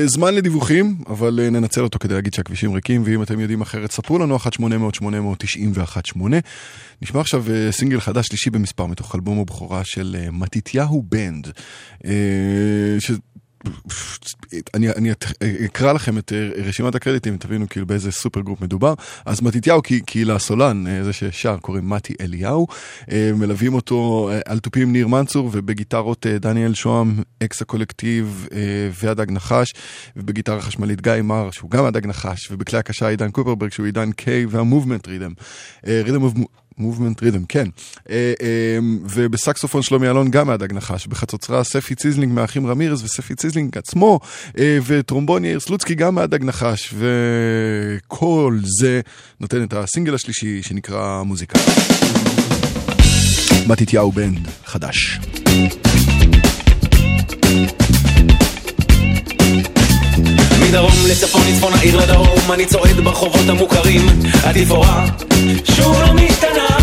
זמן 0.06 0.34
לדיווחים, 0.34 0.97
אבל 1.08 1.39
ננצל 1.51 1.82
אותו 1.82 1.99
כדי 1.99 2.13
להגיד 2.13 2.34
שהכבישים 2.34 2.73
ריקים, 2.73 3.01
ואם 3.06 3.23
אתם 3.23 3.39
יודעים 3.39 3.62
אחרת, 3.62 3.91
ספרו 3.91 4.19
לנו 4.19 4.38
1-800-891-8. 4.38 6.19
נשמע 7.01 7.21
עכשיו 7.21 7.45
סינגל 7.71 7.99
חדש 7.99 8.27
שלישי 8.27 8.49
במספר 8.49 8.86
מתוך 8.86 9.15
אלבום 9.15 9.39
הבכורה 9.39 9.84
של 9.84 10.15
מתתיהו 10.32 11.03
Band. 11.10 11.47
ש... 12.99 13.12
אני, 14.73 14.89
אני 14.89 15.12
אקרא 15.65 15.93
לכם 15.93 16.17
את 16.17 16.34
אה, 16.34 16.49
רשימת 16.65 16.95
הקרדיטים, 16.95 17.38
תבינו 17.38 17.69
כאילו 17.69 17.86
באיזה 17.86 18.12
super 18.12 18.41
group 18.41 18.62
מדובר. 18.62 18.93
אז 19.26 19.41
מתתיהו, 19.41 19.82
כי 20.08 20.26
לסולן, 20.26 20.88
אה, 20.88 21.04
זה 21.04 21.13
ששר, 21.13 21.58
קוראים 21.58 21.89
מתי 21.89 22.13
אליהו. 22.21 22.67
אה, 23.12 23.32
מלווים 23.36 23.73
אותו 23.73 24.30
על 24.45 24.60
תופים 24.60 24.91
ניר 24.91 25.08
מנצור, 25.08 25.49
ובגיטרות 25.52 26.26
דניאל 26.28 26.73
שוהם, 26.73 27.15
אקס 27.43 27.62
הקולקטיב 27.62 28.47
והדג 29.04 29.32
נחש, 29.32 29.73
ובגיטרה 30.15 30.62
חשמלית 30.62 31.02
גיא 31.02 31.21
מר, 31.21 31.52
שהוא 31.52 31.71
גם 31.71 31.86
הדג 31.86 32.08
נחש, 32.08 32.52
ובכלי 32.52 32.80
הקשה 32.80 33.08
עידן 33.08 33.32
קופרברג, 33.32 33.71
שהוא 33.71 33.86
עידן 33.86 34.12
קיי, 34.12 34.45
וה 34.45 34.58
Movement 34.58 35.08
Rhythm. 35.08 35.32
Rhythm 35.88 36.21
Movement 36.77 37.23
Rhythm, 37.23 37.45
כן. 37.45 37.67
אה, 38.09 38.33
אה, 38.41 38.77
ובסקסופון 39.09 39.81
שלומי 39.81 40.09
אלון 40.09 40.31
גם 40.31 40.47
מהדג 40.47 40.73
נחש. 40.73 41.07
בחצוצרה 41.07 41.63
ספי 41.63 41.95
ציזלינג 41.95 42.33
מהאחים 42.33 42.67
רמירז 42.67 43.03
וספי 43.03 43.36
ציזלינג 43.36 43.77
עצמו, 43.77 44.19
אה, 44.59 44.77
וטרומבון 44.86 45.45
יאיר 45.45 45.59
סלוצקי 45.59 45.95
גם 45.95 46.15
מהדג 46.15 46.43
נחש. 46.43 46.93
וכל 46.93 48.59
זה 48.79 49.01
נותן 49.39 49.63
את 49.63 49.73
הסינגל 49.73 50.15
השלישי 50.15 50.62
שנקרא 50.63 51.23
מוזיקה. 51.23 51.59
מתתיהו 53.67 54.12
Band, 54.12 54.47
חדש. 54.65 55.19
מדרום 60.73 61.05
לצפון, 61.09 61.41
מצפון 61.49 61.73
העיר 61.73 61.97
לדרום, 61.97 62.51
אני 62.53 62.65
צועד 62.65 62.99
ברחובות 62.99 63.49
המוכרים, 63.49 64.01
התפאורה 64.43 65.05
שוב 65.75 66.01
לא 66.01 66.13
משתנה. 66.13 66.77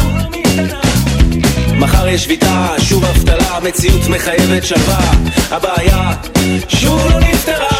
מחר 1.79 2.09
יש 2.09 2.25
שביתה, 2.25 2.75
שוב 2.79 3.05
אבטלה, 3.05 3.59
מציאות 3.63 4.09
מחייבת 4.09 4.65
שלווה, 4.65 5.13
הבעיה 5.51 6.13
שוב 6.69 7.07
לא 7.11 7.21
נפתרה. 7.21 7.79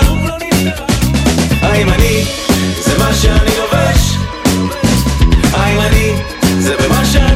האם 1.63 1.89
אני, 1.89 2.25
זה 2.85 2.99
מה 2.99 3.15
שאני 3.15 3.51
לובש? 3.59 4.17
האם 5.53 5.81
אני, 5.81 6.13
זה 6.59 6.77
במה 6.77 7.07
שאני 7.13 7.30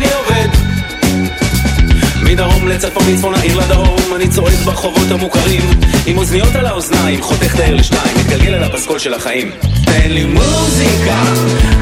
מדרום 2.35 2.69
לצפון, 2.69 3.03
מצפון 3.13 3.35
העיר 3.35 3.59
לדרום, 3.59 4.15
אני 4.17 4.27
ברחובות 4.65 5.11
המוכרים. 5.11 5.63
עם 6.07 6.19
אוזניות 6.19 6.55
על 6.55 6.67
האוזניים, 6.67 7.23
חותך 7.23 7.55
את 7.55 7.61
הער 7.61 7.75
לשתיים, 7.75 8.17
מתגלגל 8.21 8.55
על 8.55 8.65
הפסקול 8.65 8.99
של 8.99 9.15
החיים. 9.15 9.51
תן 9.85 10.11
לי 10.11 10.25
מוזיקה, 10.25 11.23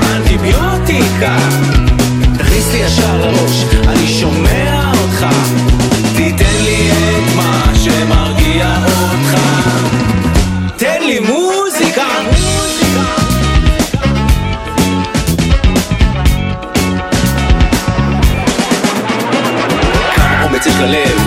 אנטיביוטיקה. 0.03 1.37
תכניס 2.39 2.73
לי 2.73 2.79
ישר 2.79 3.17
לראש, 3.17 3.65
אני 3.89 4.09
שומע 4.09 4.93
אותך. 5.03 5.27
תיתן 6.17 6.65
לי 6.65 6.91
את 6.91 7.37
מה 7.37 7.73
שמרגיע 7.85 8.77
אותך. 8.87 9.41
תן 10.77 11.03
לי 11.07 11.19
מוזיקה 11.21 12.07
אומץ 20.67 20.75
יש 20.75 20.81
ללב, 20.81 21.21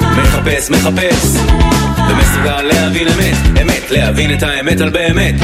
מחפש, 0.00 0.70
מחפש 0.70 1.36
ומסוגל 2.10 2.62
להבין 2.62 3.08
אמת, 3.08 3.60
אמת, 3.62 3.90
להבין 3.90 4.34
את 4.34 4.42
האמת 4.42 4.80
על 4.80 4.90
באמת. 4.90 5.34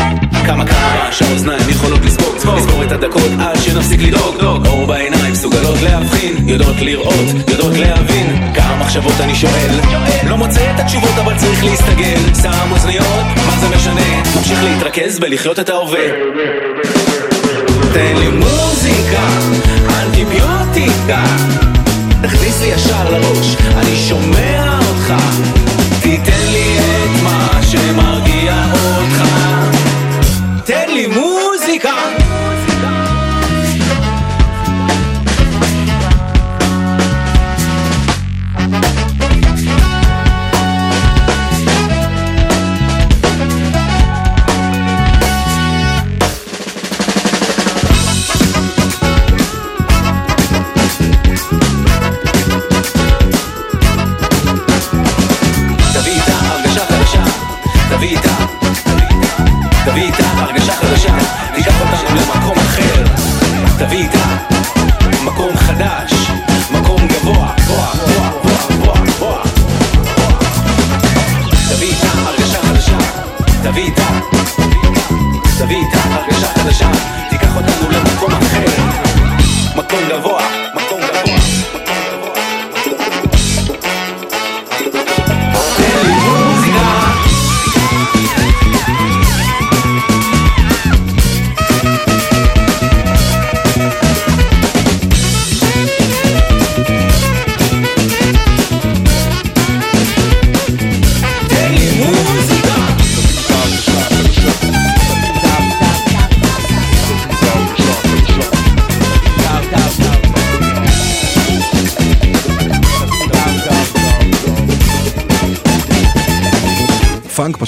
כמה 0.47 0.67
כמה 0.67 1.09
שהאוזניים 1.11 1.69
יכולות 1.69 2.01
לספוג, 2.05 2.37
לספור 2.57 2.83
את 2.85 2.93
הדקות 2.93 3.31
עד 3.41 3.57
שנפסיק 3.63 4.01
לדאוג, 4.03 4.67
אור 4.67 4.87
בעיניים 4.87 5.33
מסוגלות 5.33 5.83
להבחין, 5.83 6.49
יודעות 6.49 6.77
לראות, 6.81 7.51
יודעות 7.51 7.77
להבין. 7.79 8.53
כמה 8.55 8.77
מחשבות 8.81 9.21
אני 9.21 9.35
שואל, 9.35 9.81
לא 10.29 10.37
מוצא 10.37 10.71
את 10.75 10.81
התשובות 10.81 11.19
אבל 11.25 11.37
צריך 11.37 11.65
להסתגל, 11.65 12.21
שם 12.43 12.71
אוזניות, 12.71 13.25
מה 13.47 13.61
זה 13.61 13.77
משנה, 13.77 14.23
ממשיך 14.37 14.65
להתרכז 14.65 15.19
בלחיות 15.19 15.59
את 15.59 15.69
ההווה. 15.69 16.09
תן 17.93 18.17
לי 18.17 18.29
מוזיקה, 18.29 19.29
אנטיביוטיקה 20.03 21.23
תכניס 22.23 22.61
לי 22.61 22.67
ישר 22.67 23.11
לראש, 23.11 23.57
אני 23.77 23.97
שומע 23.97 24.79
אותך. 24.89 25.15
תיתן 26.03 26.47
לי 26.53 26.79
את 26.79 27.23
מה 27.23 27.61
שמרגיע 27.63 28.28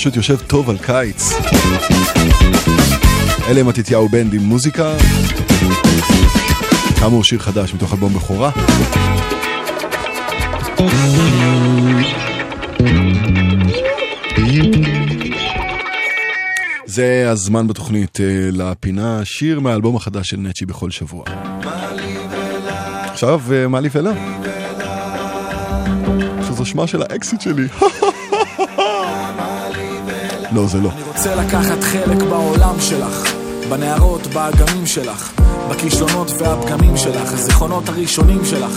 פשוט 0.01 0.17
יושב 0.17 0.37
טוב 0.47 0.71
על 0.71 0.79
קיץ. 0.79 1.33
אלה 3.49 3.63
מתתיהו 3.63 4.09
בנד 4.09 4.35
עם 4.35 4.41
מוזיקה. 4.41 4.97
כאמור 7.01 7.25
שיר 7.25 7.39
חדש 7.39 7.75
מתוך 7.75 7.93
אלבום 7.93 8.15
בכורה. 8.15 8.51
זה 16.87 17.31
הזמן 17.31 17.67
בתוכנית 17.67 18.21
אה, 18.21 18.49
לפינה 18.53 19.21
שיר 19.25 19.61
מהאלבום 19.61 19.97
החדש 19.97 20.29
של 20.29 20.37
נצ'י 20.37 20.67
בכל 20.67 20.91
שבוע. 20.91 21.25
עכשיו 23.05 23.41
אה, 23.53 23.69
מה 23.69 23.81
לי 23.81 23.89
ולה? 23.93 24.13
שזה 26.49 26.65
שמה 26.65 26.87
של 26.87 27.03
האקסיט 27.03 27.41
שלי. 27.41 27.67
לא, 30.53 30.67
זה 30.67 30.81
לא. 30.81 30.91
אני 30.91 31.03
רוצה 31.03 31.35
לקחת 31.35 31.83
חלק 31.83 32.23
בעולם 32.23 32.81
שלך, 32.81 33.35
בנערות, 33.69 34.27
באגמים 34.27 34.87
שלך, 34.87 35.33
בכישלונות 35.71 36.31
והפגמים 36.39 36.97
שלך, 36.97 37.33
הזיכרונות 37.33 37.89
הראשונים 37.89 38.45
שלך, 38.45 38.73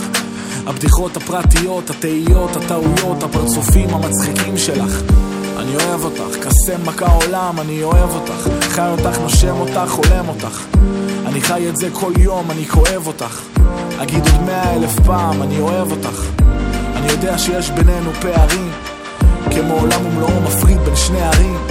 הבדיחות 0.66 1.16
הפרטיות, 1.16 1.90
התהיות, 1.90 2.56
הטעויות, 2.56 3.22
הפרצופים 3.22 3.88
המצחיקים 3.94 4.58
שלך. 4.58 5.02
אני 5.58 5.76
אוהב 5.76 6.04
אותך, 6.04 6.36
קסם 6.40 6.86
מכה 6.86 7.06
עולם, 7.06 7.60
אני 7.60 7.82
אוהב 7.82 8.10
אותך, 8.14 8.48
חי 8.68 8.88
אותך, 8.88 9.18
נושם 9.18 9.56
אותך, 9.60 9.90
חולם 9.90 10.28
אותך. 10.28 10.64
אני 11.26 11.40
חי 11.40 11.68
את 11.68 11.76
זה 11.76 11.88
כל 11.92 12.12
יום, 12.18 12.50
אני 12.50 12.66
כואב 12.66 13.06
אותך. 13.06 13.40
אגיד 13.98 14.26
עוד 14.26 14.42
מאה 14.42 14.74
אלף 14.74 15.00
פעם, 15.06 15.42
אני 15.42 15.60
אוהב 15.60 15.90
אותך. 15.90 16.26
אני 16.96 17.12
יודע 17.12 17.38
שיש 17.38 17.70
בינינו 17.70 18.10
פערים, 18.20 18.70
כמו 19.50 19.74
עולם 19.74 20.06
ומלואו 20.06 20.40
מפריד 20.40 20.83
בין 20.94 21.02
שני 21.02 21.22
ערים. 21.22 21.66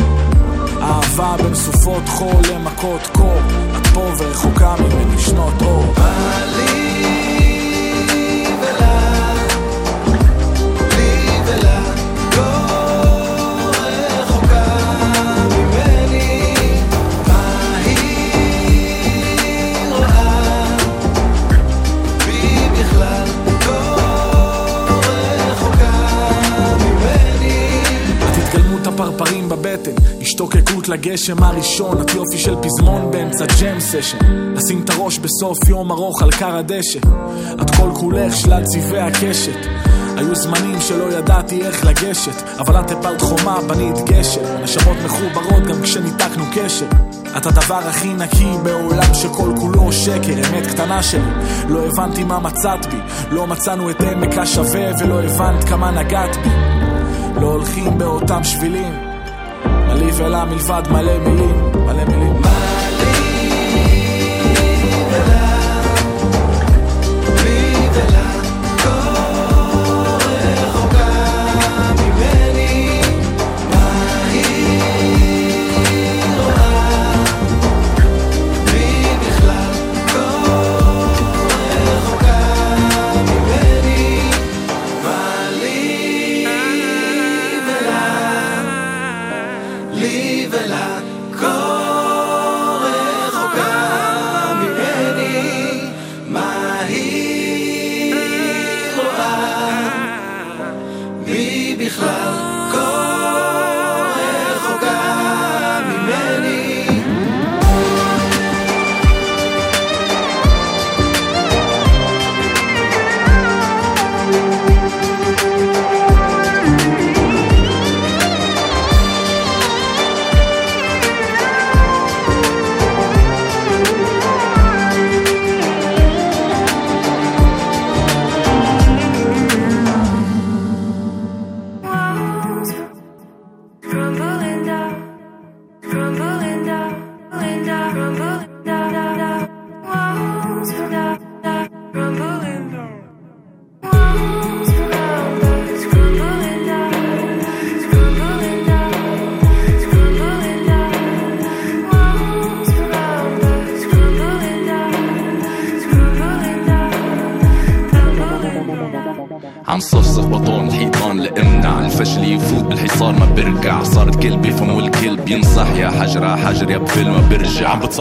אהבה 0.81 1.35
בין 1.43 1.55
סופות 1.55 2.09
חול 2.09 2.41
למכות 2.53 3.07
קור, 3.07 3.39
את 3.77 3.87
פה 3.87 4.11
ורחוקה 4.19 4.75
ממני 4.79 5.21
שנות 5.21 5.61
אור. 5.61 5.93
את 28.83 28.87
הפרפרים 28.87 29.49
בבטן, 29.49 29.91
השתוקקות 30.21 30.89
לגשם 30.89 31.43
הראשון, 31.43 32.01
את 32.01 32.13
יופי 32.13 32.37
של 32.37 32.55
פזמון 32.61 33.11
באמצע 33.11 33.45
ג'ם 33.61 33.79
סשן. 33.79 34.17
לשים 34.55 34.81
את 34.83 34.89
הראש 34.89 35.19
בסוף 35.19 35.57
יום 35.67 35.91
ארוך 35.91 36.23
על 36.23 36.31
כר 36.31 36.55
הדשא, 36.55 36.99
את 37.61 37.69
כל 37.75 37.89
כולך 37.93 38.35
שלל 38.35 38.63
צבעי 38.63 39.01
הקשת. 39.01 39.67
היו 40.17 40.35
זמנים 40.35 40.81
שלא 40.81 41.17
ידעתי 41.17 41.61
איך 41.61 41.85
לגשת, 41.85 42.43
אבל 42.59 42.79
את 42.79 42.91
הפלת 42.91 43.21
חומה, 43.21 43.59
בנית 43.67 43.95
גשר. 44.05 44.41
נשמות 44.63 44.97
מחוברות 45.05 45.63
גם 45.67 45.81
כשניתקנו 45.81 46.43
קשר. 46.55 46.87
את 47.37 47.45
הדבר 47.45 47.79
הכי 47.89 48.13
נקי 48.13 48.51
בעולם 48.63 49.13
שכל 49.13 49.53
כולו 49.59 49.91
שקר, 49.91 50.33
אמת 50.33 50.67
קטנה 50.67 51.03
שלי. 51.03 51.31
לא 51.69 51.85
הבנתי 51.85 52.23
מה 52.23 52.39
מצאת 52.39 52.85
בי, 52.85 52.99
לא 53.31 53.47
מצאנו 53.47 53.89
את 53.89 54.01
עמק 54.01 54.37
השווה 54.37 54.91
ולא 54.99 55.21
הבנת 55.21 55.63
כמה 55.63 55.91
נגעת 55.91 56.35
בי. 56.35 56.82
לא 57.41 57.47
הולכים 57.47 57.97
באותם 57.97 58.43
שבילים, 58.43 58.93
מלא 59.65 60.11
ולה 60.17 60.45
מלבד 60.45 60.83
מלא 60.91 61.19
מילים, 61.19 61.55
מלא 61.85 62.05
מילים. 62.05 62.32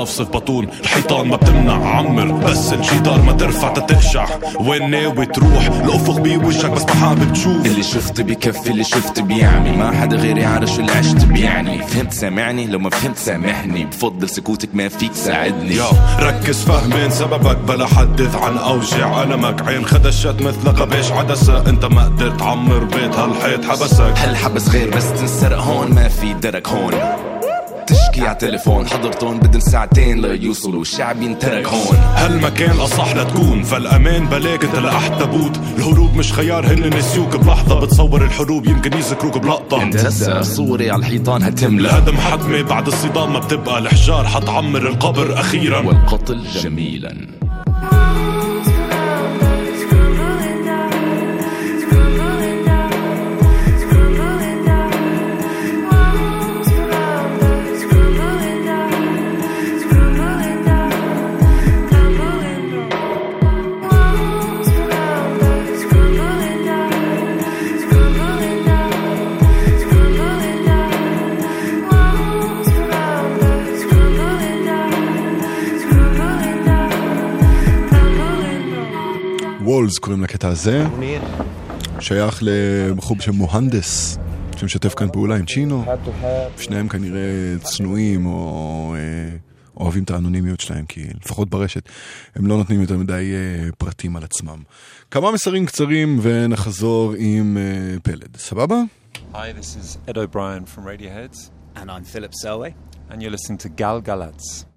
بتصفصف 0.03 0.29
بطول. 0.29 0.69
الحيطان 0.81 1.29
ما 1.29 1.37
بتمنع 1.37 1.97
عمر. 1.97 2.33
بس 2.33 2.73
الجدار 2.73 3.23
ما 3.23 3.33
ترفع 3.33 3.69
تتقشع 3.69 4.27
وين 4.61 4.91
ناوي 4.91 5.27
تروح 5.27 5.67
الأفق 5.67 6.21
بوجهك 6.21 6.71
بس 6.71 6.85
ما 6.85 6.95
حابب 6.95 7.33
تشوف. 7.33 7.67
اللي 7.67 7.83
شفت 7.83 8.21
بكفي 8.21 8.71
اللي 8.71 8.85
شفت 8.85 9.21
بيعمي 9.21 9.71
ما 9.71 10.01
حدا 10.01 10.17
غيري 10.17 10.45
عارف 10.45 10.71
شو 10.71 10.81
اللي 10.81 10.93
عشت 10.93 11.25
بيعني. 11.25 11.87
فهمت 11.87 12.12
سامعني؟ 12.12 12.67
لو 12.67 12.79
ما 12.79 12.91
فهمت 12.91 13.17
سامحني. 13.17 13.85
بفضل 13.85 14.29
سكوتك 14.29 14.69
ما 14.75 14.88
فيك 14.88 15.15
ساعدني. 15.15 15.77
يا 15.77 15.87
ركز 16.21 16.65
فهمين 16.65 17.11
سببك. 17.11 17.57
بلا 17.57 17.87
حدث 17.87 18.37
عن 18.37 18.59
أوجع 18.59 19.23
ألمك. 19.23 19.69
عين 19.69 19.87
خدشت 19.87 20.37
مثل 20.41 20.69
غبيش 20.69 21.12
عدسة. 21.12 21.69
انت 21.69 21.85
ما 21.85 22.05
قدرت 22.05 22.41
تعمر 22.41 22.85
بيت 22.85 23.17
هالحيط 23.17 23.65
حبسك. 23.65 24.15
هالحبس 24.17 24.69
غير 24.69 24.97
بس 24.97 25.12
تنسرق 25.12 25.59
هون 25.59 25.95
ما 25.95 26.09
في 26.09 26.33
درك 26.33 26.69
هون. 26.69 26.93
تشكي 28.12 28.27
على 28.27 28.38
تليفون 28.38 28.87
حضرتون 28.87 29.38
بدن 29.38 29.61
ساعتين 29.61 30.20
ليوصلوا 30.20 30.83
الشعب 30.83 31.22
ينترك 31.22 31.66
هون. 31.66 31.96
هالمكان 31.96 32.81
اصح 32.81 33.16
لتكون 33.16 33.62
فالأمان 33.62 34.27
بلاك 34.27 34.64
انت 34.64 34.77
لأحد 34.77 35.18
تابوت. 35.18 35.61
الهروب 35.79 36.16
مش 36.16 36.33
خيار 36.33 36.66
هن 36.66 36.96
نسيوك. 36.98 37.37
بلحظة 37.37 37.81
بتصور 37.81 38.25
الحروب. 38.25 38.66
يمكن 38.66 38.92
يذكروك 38.98 39.38
بلقطة. 39.38 39.83
انت 39.83 39.96
هسا 39.96 40.42
صوري 40.42 40.90
على 40.90 41.01
الحيطان 41.01 41.42
هتملى. 41.42 41.88
الهدم 41.88 42.16
حتمي 42.16 42.62
بعد 42.62 42.87
الصدام. 42.87 43.33
ما 43.33 43.38
بتبقى 43.38 43.79
الحجار. 43.79 44.27
حتعمر 44.27 44.87
القبر 44.87 45.40
أخيرا. 45.40 45.79
والقتل 45.79 46.42
جميلا. 46.62 47.41
וולס 79.72 79.98
קוראים 79.98 80.22
לקטע 80.22 80.48
הזה. 80.48 80.85
שייך 82.00 82.38
לבחור 82.42 83.16
בשם 83.16 83.35
מוהנדס, 83.35 84.18
שמשתף 84.56 84.94
כאן 84.94 85.08
פעולה 85.12 85.37
עם 85.37 85.46
צ'ינו. 85.46 85.85
שניהם 86.58 86.88
כנראה 86.88 87.20
צנועים 87.62 88.26
או 88.26 88.94
אה, 88.98 89.37
אוהבים 89.76 90.02
את 90.02 90.11
האנונימיות 90.11 90.61
שלהם, 90.61 90.85
כי 90.87 91.04
לפחות 91.24 91.50
ברשת 91.50 91.88
הם 92.35 92.46
לא 92.46 92.56
נותנים 92.56 92.80
יותר 92.80 92.96
מדי 92.96 93.32
אה, 93.35 93.72
פרטים 93.78 94.16
על 94.16 94.24
עצמם. 94.24 94.62
כמה 95.11 95.32
מסרים 95.32 95.66
קצרים 95.66 96.18
ונחזור 96.22 97.14
עם 97.18 97.56
אה, 97.56 98.00
פלד, 98.02 98.37
סבבה? 98.37 98.76
Hi, 99.32 99.37
this 99.37 99.76
is 99.82 100.11
Ed 100.11 100.16
O'Brien 100.16 100.64
from 100.66 100.85
Radiohead. 100.85 101.50
And 101.76 101.90
I'm 101.90 102.04
Philip 102.04 102.32
Selway. 102.44 102.72
And 103.11 103.22
you're 103.22 103.35
listening 103.37 103.58
to 103.58 103.68
Gal 103.68 104.02
Galatz. 104.02 104.71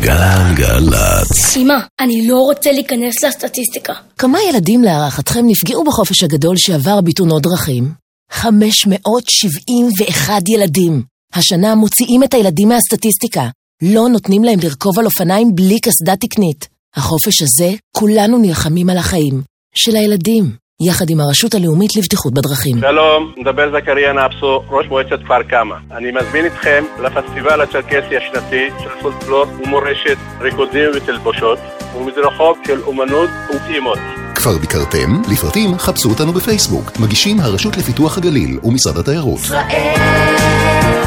גלגלצ. 0.00 1.56
אמא, 1.56 1.74
אני 2.00 2.28
לא 2.28 2.38
רוצה 2.38 2.72
להיכנס 2.72 3.24
לסטטיסטיקה. 3.24 3.92
כמה 4.18 4.38
ילדים 4.42 4.82
להערכתכם 4.82 5.44
נפגעו 5.46 5.84
בחופש 5.84 6.22
הגדול 6.22 6.56
שעבר 6.58 7.00
בתאונות 7.00 7.42
דרכים? 7.42 7.92
571 8.30 10.48
ילדים. 10.48 11.02
השנה 11.34 11.74
מוציאים 11.74 12.24
את 12.24 12.34
הילדים 12.34 12.68
מהסטטיסטיקה. 12.68 13.48
לא 13.82 14.08
נותנים 14.08 14.44
להם 14.44 14.58
לרכוב 14.62 14.98
על 14.98 15.04
אופניים 15.04 15.54
בלי 15.54 15.80
קסדה 15.80 16.16
תקנית. 16.16 16.68
החופש 16.96 17.42
הזה, 17.42 17.72
כולנו 17.96 18.38
נלחמים 18.38 18.90
על 18.90 18.96
החיים. 18.96 19.42
של 19.74 19.96
הילדים. 19.96 20.56
יחד 20.82 21.10
עם 21.10 21.20
הרשות 21.20 21.54
הלאומית 21.54 21.96
לבטיחות 21.96 22.34
בדרכים. 22.34 22.76
שלום, 22.80 23.32
מדבר 23.36 23.70
זכריה 23.80 24.12
נאפסו, 24.12 24.62
ראש 24.68 24.86
מועצת 24.86 25.22
כפר 25.24 25.42
קמא. 25.42 25.74
אני 25.96 26.10
מזמין 26.10 26.46
אתכם 26.46 26.84
לפסטיבל 27.02 27.60
הצ'רקסי 27.60 28.16
השנתי 28.16 28.68
של 28.82 28.88
פולקלור 29.02 29.44
ומורשת, 29.64 30.16
ריקודים 30.40 30.90
ותלבושות, 30.96 31.58
ומדרכות 31.96 32.56
של 32.66 32.82
אומנות 32.82 33.30
וטעימות. 33.50 33.98
כבר 34.34 34.58
ביקרתם? 34.58 35.22
לפרטים 35.32 35.78
חפשו 35.78 36.10
אותנו 36.10 36.32
בפייסבוק. 36.32 37.00
מגישים 37.00 37.40
הרשות 37.40 37.76
לפיתוח 37.76 38.18
הגליל 38.18 38.58
ומשרד 38.64 38.96
התיירות. 38.98 39.40
ישראל 39.40 39.94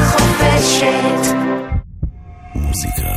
חופשת. 0.04 1.34
מוזיקה 2.54 3.12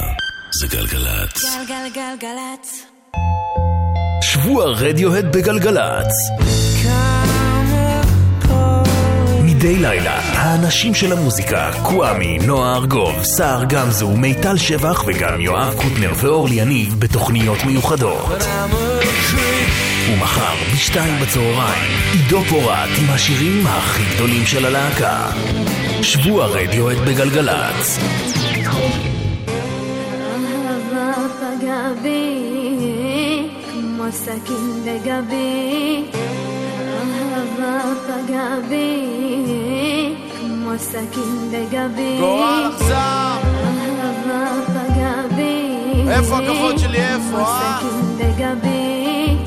זה 0.60 0.68
גלגלצ. 0.68 1.58
גלגלגלגלצ. 1.68 2.88
שבוע 4.22 4.66
רדיוהד 4.66 5.32
בגלגלצ. 5.32 6.14
מדי 9.44 9.76
לילה, 9.76 10.20
האנשים 10.20 10.94
של 10.94 11.12
המוזיקה, 11.14 11.72
קוואמי, 11.84 12.40
נועה 12.40 12.76
ארגוב, 12.76 13.24
סער 13.24 13.64
גמזו, 13.64 14.10
מיטל 14.10 14.58
שבח 14.58 15.04
וגם 15.08 15.42
יואב 15.42 15.74
קוטנר 15.76 16.12
ואורלי 16.16 16.56
יניב 16.56 16.96
בתוכניות 17.00 17.64
מיוחדות. 17.66 18.44
ומחר 20.12 20.56
בשתיים 20.74 21.20
בצהריים, 21.22 21.92
עידו 22.12 22.42
פורט 22.42 22.90
עם 23.02 23.10
השירים 23.10 23.68
הכי 23.68 24.04
גדולים 24.16 24.46
של 24.46 24.66
הלהקה. 24.66 25.30
שבוע 26.02 26.46
רדיוהד 26.46 26.98
בגלגלצ. 26.98 28.00
אהבה 30.68 31.14
פגע 31.40 31.94
בי 32.04 32.47
כמו 34.08 34.16
סכין 34.16 34.84
בגבי 34.86 36.04
אהבה 37.34 37.80
פגע 38.08 38.56
בי 38.70 40.16
כמו 40.40 40.72
סכין 40.78 41.52
בגבי 41.52 42.18
גורל 42.20 42.70
אכזר 42.70 43.38
אהבה 44.02 44.52
פגע 44.68 45.36
בי 45.36 45.72
איפה 46.10 46.38
הכבוד 46.38 46.78
שלי, 46.78 46.98
איפה, 46.98 47.38
כמו? 47.38 47.46
סכין 47.60 48.18
בגבי 48.18 49.38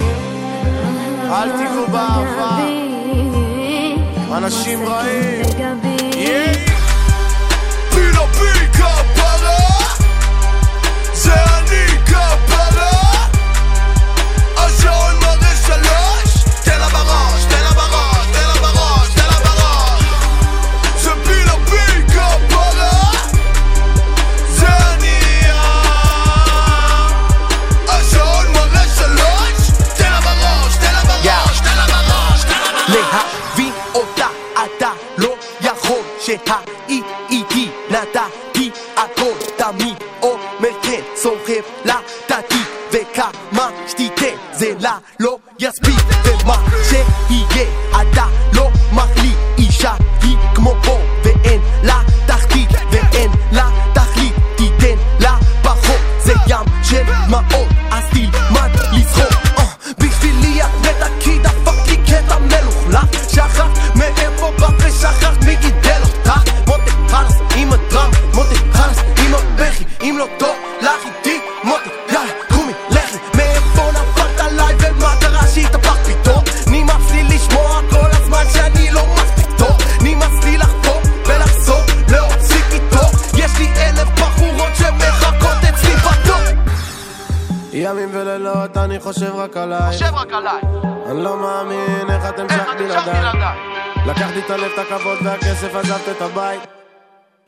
אל 1.31 1.51
תיגעו 1.51 1.87
באהבה. 1.87 2.59
אנשים 4.37 4.83
רעים. 4.83 5.43
פילה 6.13 6.70
איתי 37.31 37.69
נתתי 37.91 38.71
הכל 38.97 39.33
תמיד 39.57 39.97
אומר 40.23 40.83
כן 40.83 41.01
סוחב 41.17 41.63
לתתי 41.85 42.63
וכמה 42.93 43.71
שתיתן 43.89 44.37
זה 44.53 44.73
לה 44.81 44.99
לא 45.21 45.39
יספיק 45.59 46.01
ומה 46.25 46.57
שיהיה 46.89 47.69
אתה 47.91 48.25
לא 48.53 48.69
מחליט 48.93 49.37
אישה 49.59 49.95
היא 50.23 50.37
כמו 50.55 50.75
בור 50.85 51.01
ואין 51.25 51.61
לה 51.83 52.01
תחתית 52.27 52.71
ואין 52.91 53.31
לה 53.53 53.69
תכלית 53.95 54.35
תיתן 54.57 54.97
לה 55.21 55.37
פחות 55.63 56.01
זה 56.19 56.33
ים 56.47 56.85
של 56.85 57.03
דמעות 57.27 57.70
בלילות 87.73 88.77
אני 88.77 89.01
חושב 89.01 89.35
רק 89.35 89.57
עליי. 89.57 89.93
חושב 89.93 90.15
רק 90.15 90.33
עליי. 90.33 90.61
אני 91.11 91.25
לא 91.25 91.37
מאמין 91.37 92.11
איך 92.11 92.29
את 92.29 92.39
המשכת 92.39 92.67
בלעדיי. 92.79 93.23
לקחתי 94.07 94.39
את 94.39 94.51
הלב, 94.51 94.71
את 94.75 94.79
הכבוד 94.79 95.19
והכסף, 95.25 95.75
עזבת 95.75 96.09
את 96.17 96.23
הבית. 96.23 96.61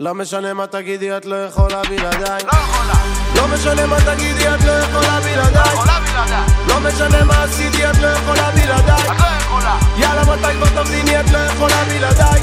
לא 0.00 0.14
משנה 0.14 0.54
מה 0.54 0.66
תגידי, 0.66 1.16
את 1.16 1.26
לא 1.26 1.44
יכולה 1.44 1.82
בלעדיי. 1.88 2.42
לא 2.44 2.58
יכולה. 2.58 2.94
לא 3.36 3.54
משנה 3.54 3.86
מה 3.86 3.96
תגידי, 4.00 4.48
את 4.54 4.64
לא 4.64 4.72
יכולה 4.72 5.20
בלעדיי. 5.20 5.76
בלעדיי. 6.12 6.46
לא 6.68 6.80
משנה 6.80 7.24
מה 7.24 7.42
עשיתי, 7.42 7.90
את 7.90 7.98
לא 7.98 8.06
יכולה 8.06 8.50
בלעדיי. 8.50 9.02
את 9.06 9.20
לא 9.20 9.26
יכולה. 9.40 9.78
יאללה 9.96 10.22
מתי 10.22 10.54
כבר 10.54 10.82
תביני, 10.82 11.20
את 11.20 11.30
לא 11.30 11.38
יכולה 11.38 11.84
בלעדיי. 11.88 12.40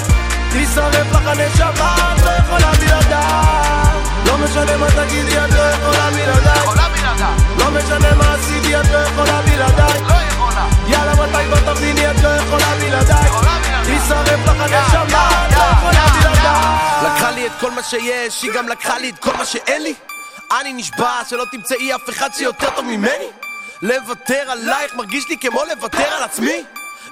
תשרף 0.51 1.11
לך 1.11 1.27
הנשמה, 1.27 1.95
את 2.15 2.25
לא 2.25 2.31
יכולה 2.31 2.71
בלעדיי 2.71 3.88
לא 4.25 4.37
משנה 4.37 4.77
מה 4.77 4.87
תגידי, 4.91 5.37
את 5.37 5.51
לא 5.53 5.61
יכולה 5.61 6.09
בלעדיי. 6.11 6.65
לא 7.57 7.71
משנה 7.71 8.15
מה 8.15 8.33
עשיתי, 8.33 8.79
את 8.79 8.85
לא 8.91 8.97
יכולה 8.97 9.41
בלעדיי. 9.41 10.01
לא 10.01 10.15
יאללה 10.87 11.13
מתי 11.13 11.45
כבר 11.47 11.73
תביני, 11.73 12.11
את 12.11 12.23
לא 12.23 12.29
יכולה 12.29 12.75
בלעדיי? 12.79 13.29
תשרף 13.83 14.39
לך 14.45 14.59
הנשמה, 14.59 15.47
את 15.47 15.57
לא 15.57 15.63
יכולה 15.63 16.07
בלעדיי. 16.07 17.05
לקחה 17.05 17.31
לי 17.31 17.47
את 17.47 17.51
כל 17.59 17.71
מה 17.71 17.83
שיש, 17.83 18.43
היא 18.43 18.51
גם 18.51 18.69
לקחה 18.69 18.97
לי 18.97 19.09
את 19.09 19.19
כל 19.19 19.33
מה 19.37 19.45
שאין 19.45 19.83
לי. 19.83 19.93
אני 20.59 20.73
נשבע 20.73 21.11
שלא 21.29 21.45
תמצאי 21.51 21.95
אף 21.95 22.09
אחד 22.09 22.29
שיותר 22.33 22.69
טוב 22.69 22.85
ממני. 22.85 23.27
לוותר 23.81 24.51
עלייך 24.51 24.95
מרגיש 24.95 25.29
לי 25.29 25.37
כמו 25.37 25.63
לוותר 25.65 26.13
על 26.17 26.23
עצמי. 26.23 26.63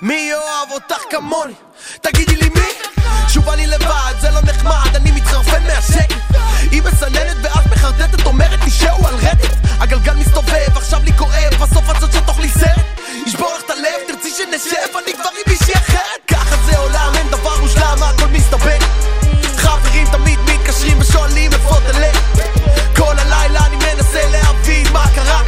מי 0.02 0.30
יאהב 0.32 0.72
אותך 0.72 1.02
כמוני? 1.10 1.54
תגידי 2.02 2.36
לי 2.36 2.50
מי? 2.50 2.97
שוב 3.28 3.50
אני 3.50 3.68
לבד, 3.68 4.14
זה 4.20 4.32
לא 4.32 4.42
נחמד, 4.42 4.96
אני 4.96 5.12
מתחרפן 5.12 5.64
מהשקט. 5.64 6.16
היא 6.72 6.82
מסננת 6.82 7.38
ואז 7.42 7.68
מחרטטת, 7.72 8.26
אומרת 8.26 8.64
לי 8.64 8.72
שהוא 8.72 9.08
על 9.08 9.16
רדט 9.16 9.56
הגלגל 9.80 10.14
מסתובב, 10.14 10.78
עכשיו 10.78 11.00
לי 11.04 11.14
כואב, 11.18 11.54
בסוף 11.60 11.90
את 11.90 12.00
זאת 12.00 12.14
שתאכלי 12.14 12.50
סרט. 12.50 13.00
ישבור 13.26 13.54
לך 13.58 13.64
את 13.66 13.70
הלב, 13.70 14.00
תרצי 14.08 14.30
שנשב, 14.38 14.98
אני 14.98 15.14
כבר 15.14 15.30
עם 15.30 15.54
מישהי 15.54 15.74
אחרת. 15.74 16.22
ככה 16.28 16.56
זה 16.66 16.78
עולם, 16.78 17.12
אין 17.16 17.28
דבר 17.30 17.60
מושלם, 17.62 18.04
הכל 18.04 18.28
מסתבך. 18.28 18.84
חברים 19.58 20.08
תמיד 20.12 20.40
מתקשרים 20.40 21.00
ושואלים 21.00 21.54
איפה 21.54 21.76
תלך 21.92 22.18
כל 22.98 23.20
הלילה 23.20 23.66
אני 23.66 23.76
מנסה 23.76 24.30
להבין 24.32 24.88
מה 24.94 25.06
קרה. 25.16 25.42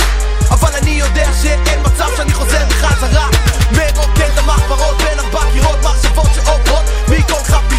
אבל 0.49 0.69
אני 0.81 0.89
יודע 0.91 1.29
שאין 1.41 1.79
מצב 1.83 2.07
שאני 2.17 2.33
חוזר 2.33 2.65
בחזרה. 2.69 3.27
מרוקן 3.71 4.29
את 4.33 4.37
המחברות 4.37 4.97
בין 4.97 5.19
ארבע 5.19 5.41
קירות 5.53 5.79
מחשבות 5.83 6.28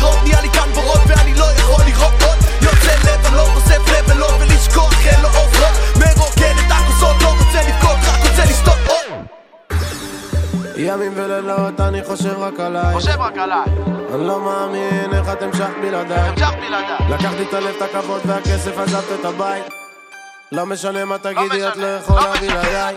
חפירות 0.00 0.22
נהיה 0.22 0.40
לי 0.40 0.48
כאן 0.48 0.72
בורות 0.74 1.00
ואני 1.06 1.34
לא 1.34 1.44
יכול 1.56 1.84
לראות 1.84 2.22
עוד. 2.22 2.38
יוצא 2.62 2.94
לבלות, 3.04 3.48
אוסף 3.54 3.78
לבלות 3.98 4.34
ולשכוח 4.40 5.06
אין 5.06 5.20
לו 5.20 5.28
עוברות 5.28 5.72
מרוקן 5.96 6.54
את 6.66 6.72
הכוסות, 6.72 7.22
לא 7.22 7.28
רוצה 7.28 7.68
לבכות, 7.68 7.96
רק 8.08 8.30
רוצה 8.30 8.44
לשתות 8.44 8.78
עוד 8.86 9.26
ימים 10.76 11.12
ולילות 11.16 11.80
אני 11.80 12.04
חושב 12.04 12.38
רק 12.38 12.60
עליי. 12.60 12.94
חושב 12.94 13.20
רק 13.20 13.38
עליי. 13.38 13.64
אני 14.14 14.26
לא 14.26 14.40
מאמין 14.40 15.14
איך 15.14 15.28
את 15.32 15.42
המשכת 15.42 15.70
בלעדיי. 15.82 16.18
המשכת 16.18 16.56
בלעדיי. 16.60 17.08
לקחתי 17.10 17.42
את 17.42 17.54
הלב, 17.54 17.74
את 17.76 17.82
הכבוד 17.82 18.20
והכסף, 18.24 18.78
עזבת 18.78 19.04
את 19.20 19.24
הבית. 19.24 19.64
לא 20.52 20.66
משנה 20.66 21.04
מה 21.04 21.18
תגידי, 21.18 21.68
את 21.68 21.76
לא 21.76 21.86
יכולה 21.86 22.32
בלעדיי 22.40 22.96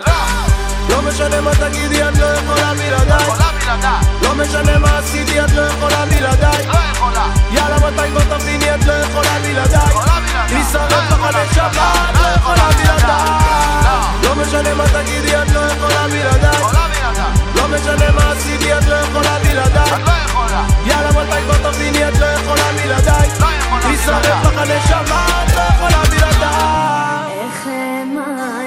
לא 0.90 1.02
משנה 1.02 1.42
מה 1.42 1.52
תגידי, 1.56 2.04
את 2.10 2.18
לא 2.18 2.26
יכולה 2.26 2.74
בלעדיי 2.74 3.28
לא 4.22 4.36
משנה 4.36 4.80
מה 4.80 4.98
עשיתי, 4.98 5.42
את 5.42 5.52
לא 5.52 5.62
יכולה 5.62 6.06
בלעדיי 6.06 6.68
לא 6.68 7.20
יאללה 7.52 7.78
מתי 7.78 8.10
כבר 8.12 8.38
תביני, 8.38 8.76
את 8.76 8.86
לא 8.86 8.94
יכולה 8.94 9.40
בלעדיי 9.44 9.96
לך 10.50 11.24
הנשמה, 11.24 11.94
את 12.10 12.20
לא 12.22 12.28
יכולה 12.28 12.70
בלעדיי 12.72 13.54
לא 14.24 14.36
משנה 14.36 14.74
מה 14.74 14.84
תגידי, 14.88 15.42
את 15.42 15.52
לא 15.52 15.60
יכולה 15.60 16.08
בלעדיי 16.08 16.62
לא 17.56 17.68
משנה 17.68 18.12
מה 18.12 18.32
עשיתי, 18.32 18.78
את 18.78 18.88
לא 18.88 18.96
יכולה 18.96 19.40
בלעדיי 19.40 20.04
לא 20.06 20.34
יאללה 20.86 21.10
מתי 21.12 21.42
כבר 21.46 21.72
תביני, 21.72 22.08
את 22.08 22.18
לא 22.18 22.26
יכולה 22.26 22.64
בלעדיי 22.84 23.30
לא 23.40 23.48
לך 24.44 24.58
הנשמה, 24.58 25.44
את 25.44 25.56
לא 25.56 25.62
יכולה 25.62 26.04
בלעדיי 26.10 27.34
איך 27.46 27.68
לו 28.14 28.63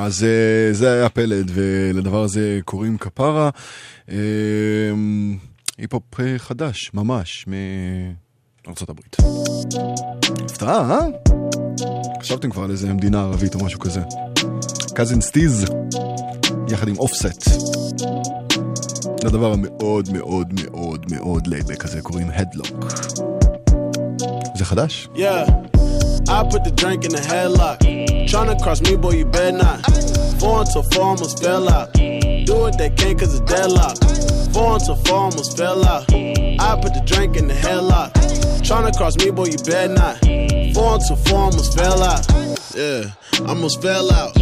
אז 0.00 0.24
אה, 0.24 0.72
זה 0.72 0.92
היה 0.92 1.08
פלד, 1.08 1.50
ולדבר 1.54 2.22
הזה 2.22 2.58
קוראים 2.64 2.98
כפרה. 2.98 3.50
אה, 4.10 4.16
היפ-הופ 5.78 6.20
חדש, 6.38 6.90
ממש, 6.94 7.46
הברית. 8.90 9.16
הפתעה, 10.44 10.90
אה? 10.90 11.06
חשבתם 12.20 12.50
כבר 12.50 12.64
על 12.64 12.70
איזה 12.70 12.92
מדינה 12.94 13.22
ערבית 13.22 13.54
או 13.54 13.64
משהו 13.64 13.80
כזה. 13.80 14.00
Cousin 14.94 15.20
Stizz, 15.20 15.64
יחד 16.68 16.88
עם 16.88 16.98
Offset. 16.98 17.50
לדבר 19.24 19.52
המאוד 19.52 20.12
מאוד 20.12 20.60
מאוד 20.62 21.06
מאוד 21.10 21.46
laid 21.46 21.65
back 21.65 21.84
הזה 21.84 22.02
קוראים 22.02 22.30
Headlock. 22.30 22.92
זה 24.56 24.64
חדש? 24.64 25.08
Yeah, 25.14 25.78
I 26.28 26.46
put 26.48 26.64
the 26.64 26.72
drink 26.74 27.04
in 27.04 27.12
the 27.12 27.18
headlock. 27.18 27.78
Tryna 28.28 28.60
cross 28.62 28.80
me, 28.80 28.96
boy, 28.96 29.12
you 29.12 29.24
better 29.24 29.56
not. 29.56 29.84
Four 30.40 30.60
until 30.60 30.82
four 30.82 31.04
almost 31.04 31.42
fell 31.42 31.68
out. 31.68 31.92
Do 31.92 32.54
what 32.56 32.78
they 32.78 32.90
can 32.90 33.18
cause 33.18 33.38
it's 33.38 33.52
deadlock. 33.52 33.96
Four 34.52 34.74
until 34.74 34.96
four 34.96 35.16
almost 35.16 35.56
fell 35.56 35.84
out. 35.84 36.12
I 36.12 36.78
put 36.80 36.94
the 36.94 37.02
drink 37.04 37.36
in 37.36 37.48
the 37.48 37.54
headlock. 37.54 38.12
Tryna 38.62 38.96
cross 38.96 39.16
me, 39.16 39.30
boy, 39.30 39.46
you 39.46 39.58
better 39.58 39.92
not. 39.92 40.18
Four 40.74 40.94
until 40.94 41.16
four 41.16 41.38
almost 41.38 41.76
fell 41.76 42.02
out. 42.02 42.26
Yeah, 42.74 43.04
almost 43.46 43.82
fell 43.82 44.10
out. 44.12 44.36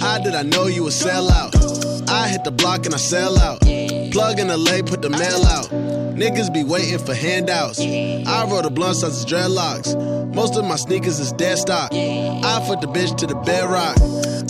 How 0.00 0.18
did 0.18 0.34
I 0.34 0.42
know 0.42 0.66
you 0.66 0.84
would 0.84 0.92
sell 0.92 1.30
out? 1.30 1.54
I 2.08 2.28
hit 2.28 2.44
the 2.44 2.50
block 2.50 2.86
and 2.86 2.94
I 2.94 2.98
sell 2.98 3.38
out. 3.38 3.60
Plug 3.60 4.38
in 4.38 4.48
the 4.48 4.56
lay, 4.56 4.82
put 4.82 5.02
the 5.02 5.10
mail 5.10 5.44
out. 5.46 6.03
Niggas 6.14 6.52
be 6.54 6.62
waiting 6.62 6.98
for 6.98 7.12
handouts. 7.12 7.80
I 7.80 8.46
roll 8.48 8.62
the 8.62 8.70
blunts 8.70 9.02
as 9.02 9.20
it's 9.20 9.30
dreadlocks. 9.30 9.96
Most 10.32 10.56
of 10.56 10.64
my 10.64 10.76
sneakers 10.76 11.18
is 11.18 11.32
dead 11.32 11.58
stock. 11.58 11.92
I 11.92 12.64
put 12.68 12.80
the 12.80 12.86
bitch 12.86 13.16
to 13.18 13.26
the 13.26 13.34
bedrock. 13.34 13.98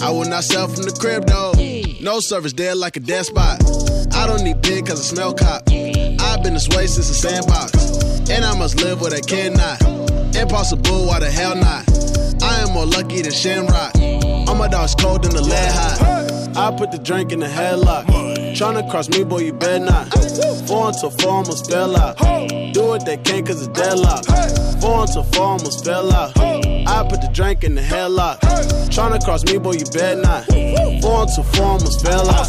I 0.03 0.11
will 0.11 0.29
not 0.29 0.45
sell 0.45 0.69
from 0.69 0.83
the 0.83 0.93
crib 0.93 1.27
though. 1.27 1.53
No 2.03 2.21
service 2.21 2.53
dead 2.53 2.77
like 2.77 2.97
a 2.97 3.01
dead 3.01 3.25
spot. 3.25 3.62
I 4.15 4.27
don't 4.27 4.45
need 4.45 4.61
big 4.61 4.87
cause 4.87 5.01
I 5.01 5.15
smell 5.15 5.33
cop. 5.33 5.62
I've 5.71 6.43
been 6.43 6.53
this 6.53 6.69
way 6.69 6.87
since 6.87 7.09
the 7.09 7.15
sandbox. 7.15 8.29
And 8.29 8.45
I 8.45 8.59
must 8.59 8.83
live 8.83 9.01
where 9.01 9.15
I 9.15 9.21
cannot. 9.21 9.81
Impossible, 10.37 11.07
why 11.07 11.21
the 11.21 11.31
hell 11.31 11.55
not? 11.55 11.89
I 12.43 12.61
am 12.61 12.75
more 12.75 12.85
lucky 12.85 13.23
than 13.23 13.33
Shamrock. 13.33 13.95
All 14.49 14.55
my 14.55 14.69
dogs 14.69 14.95
cold 14.95 15.23
than 15.23 15.33
the 15.33 15.41
lead 15.41 15.73
hot. 15.73 16.57
I 16.57 16.77
put 16.77 16.93
the 16.93 16.99
drink 16.99 17.33
in 17.33 17.41
the 17.41 17.47
headlock. 17.47 18.34
Tryna 18.55 18.89
cross 18.89 19.09
me, 19.09 19.25
boy, 19.25 19.39
you 19.39 19.53
better 19.53 19.85
not. 19.85 20.07
Four 20.69 20.89
until 20.89 21.11
four 21.11 21.33
almost 21.33 21.69
fell 21.69 21.97
out. 21.97 22.17
Do 22.73 22.87
what 22.87 23.05
they 23.05 23.17
can 23.17 23.45
cause 23.45 23.67
it's 23.67 23.69
deadlock. 23.77 24.25
Four 24.81 25.01
until 25.03 25.25
four 25.25 25.45
almost 25.45 25.85
fell 25.85 26.13
out. 26.13 26.64
I 26.87 27.07
put 27.09 27.20
the 27.20 27.30
drink 27.32 27.64
in 27.64 27.74
the 27.74 27.82
headlock. 27.82 28.41
Tryna 28.95 29.22
cross 29.24 29.45
me, 29.45 29.59
boy, 29.59 29.72
you 29.72 29.85
better 29.93 30.20
not. 30.20 30.47
Four 31.03 31.22
until 31.22 31.43
four 31.43 31.66
almost 31.66 32.05
fell 32.05 32.30
out. 32.30 32.47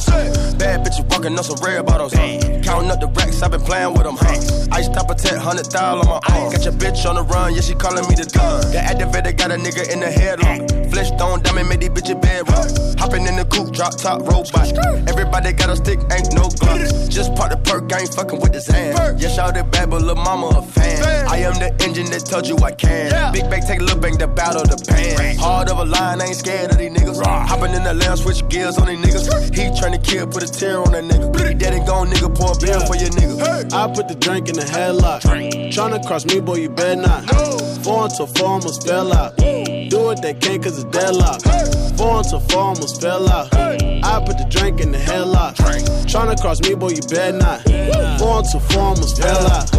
Bad 0.60 0.86
bitches 0.86 1.04
walking 1.10 1.38
on 1.38 1.44
some 1.44 1.58
red 1.66 1.86
bottles. 1.86 2.14
Huh? 2.14 2.62
Counting 2.62 2.92
up 2.92 3.00
the 3.00 3.08
racks, 3.08 3.42
I've 3.42 3.52
been 3.52 3.62
playing 3.62 3.94
with 3.94 4.04
them. 4.04 4.18
Huh? 4.20 4.38
Ice 4.72 4.88
top 4.90 5.10
a 5.10 5.14
attack, 5.14 5.38
hundred 5.38 5.68
thousand 5.68 6.08
on 6.08 6.08
my 6.08 6.36
arm. 6.36 6.52
Got 6.52 6.64
your 6.64 6.74
bitch 6.74 7.06
on 7.10 7.16
the 7.16 7.24
run, 7.24 7.56
yeah, 7.56 7.62
she 7.62 7.74
calling 7.76 8.08
me 8.08 8.16
the 8.16 8.30
gun. 8.30 8.62
The 8.72 8.78
activator 8.78 9.36
got 9.36 9.52
a 9.52 9.56
nigga 9.56 9.92
in 9.92 10.00
the 10.00 10.08
headlock. 10.08 10.92
Flesh 10.92 11.08
stone 11.08 11.42
diamond, 11.42 11.70
made 11.70 11.82
these 11.82 11.90
bitches 11.90 12.22
bedrock. 12.22 12.70
Hopping 13.00 13.26
in 13.26 13.36
the 13.36 13.46
coupe, 13.46 13.74
drop 13.74 13.98
top 13.98 14.22
robot. 14.22 14.72
Everybody 15.10 15.54
got 15.54 15.70
a 15.70 15.76
stick, 15.76 16.00
ain't 16.12 16.34
no 16.34 16.48
gloves. 16.60 17.10
Just 17.10 17.36
part 17.36 17.52
the 17.52 17.58
perk, 17.58 17.92
I 17.92 18.02
ain't 18.02 18.14
fucking 18.14 18.40
with 18.40 18.54
this 18.54 18.68
hand. 18.68 19.20
Yeah, 19.20 19.30
shout 19.30 19.58
it 19.58 19.70
bad, 19.72 19.90
but 19.90 20.02
lil' 20.02 20.16
mama 20.16 20.48
a 20.48 20.62
fan. 20.62 21.04
I 21.28 21.38
am 21.40 21.56
the 21.60 21.72
engine 21.84 22.10
that 22.12 22.26
told 22.26 22.48
you 22.48 22.58
I 22.64 22.72
can. 22.72 23.34
Big 23.34 23.50
bang, 23.50 23.62
take 23.62 23.82
a 23.82 23.84
look, 23.84 24.02
bang 24.02 24.18
the 24.26 24.34
battle 24.34 24.64
the 24.64 24.78
pan. 24.86 25.38
Hard 25.38 25.70
of 25.70 25.80
a 25.80 25.86
line, 25.86 26.22
I 26.22 26.26
ain't 26.26 26.36
scared 26.36 26.72
of 26.72 26.78
these 26.78 26.92
niggas. 26.92 27.24
Hopping 27.24 27.74
in 27.74 27.84
the 27.84 27.94
lamb, 27.94 28.18
switch 28.18 28.48
gears 28.50 28.78
on 28.78 28.88
these 28.88 29.00
niggas. 29.00 29.54
He 29.54 29.70
tryna 29.78 30.04
kill, 30.04 30.28
put 30.28 30.44
a 30.44 30.48
tear 30.48 30.80
on 30.80 30.92
that 30.94 31.04
nigga. 31.04 31.48
He 31.48 31.54
dead 31.54 31.74
and 31.74 31.86
gone, 31.86 32.10
nigga, 32.10 32.34
pour 32.34 32.54
a 32.54 32.58
beer 32.58 32.80
for 32.88 32.96
your 32.96 33.10
nigga. 33.12 33.72
I 33.74 33.94
put 33.94 34.08
the 34.08 34.16
drink 34.16 34.50
in 34.50 34.56
the 34.56 34.66
headlock. 34.66 35.22
Tryna 35.72 36.06
cross 36.06 36.26
me, 36.26 36.40
boy, 36.40 36.56
you 36.56 36.70
better 36.70 37.02
not. 37.02 37.30
Four 37.84 38.06
until 38.06 38.28
four 38.28 38.48
almost 38.48 38.88
fell 38.88 39.14
out. 39.14 39.38
Do 39.38 39.98
what 40.02 40.22
they 40.22 40.34
can 40.34 40.62
cause 40.62 40.78
it's 40.82 40.90
deadlock. 40.90 41.42
Four 41.98 42.18
until 42.18 42.40
four 42.40 42.62
almost 42.62 43.02
fell 43.02 43.30
out. 43.30 43.54
I 43.54 44.24
put 44.26 44.38
the 44.38 44.48
drink 44.50 44.82
in 44.82 44.92
the 44.92 44.98
headlock. 44.98 45.56
Tryna 46.10 46.40
cross 46.42 46.62
me, 46.62 46.74
boy, 46.76 46.90
you 46.90 47.02
better 47.02 47.38
not. 47.38 47.62
Four 48.20 48.40
until 48.40 48.60
four 48.60 48.82
almost 48.82 49.22
fell 49.22 49.46
out. 49.52 49.70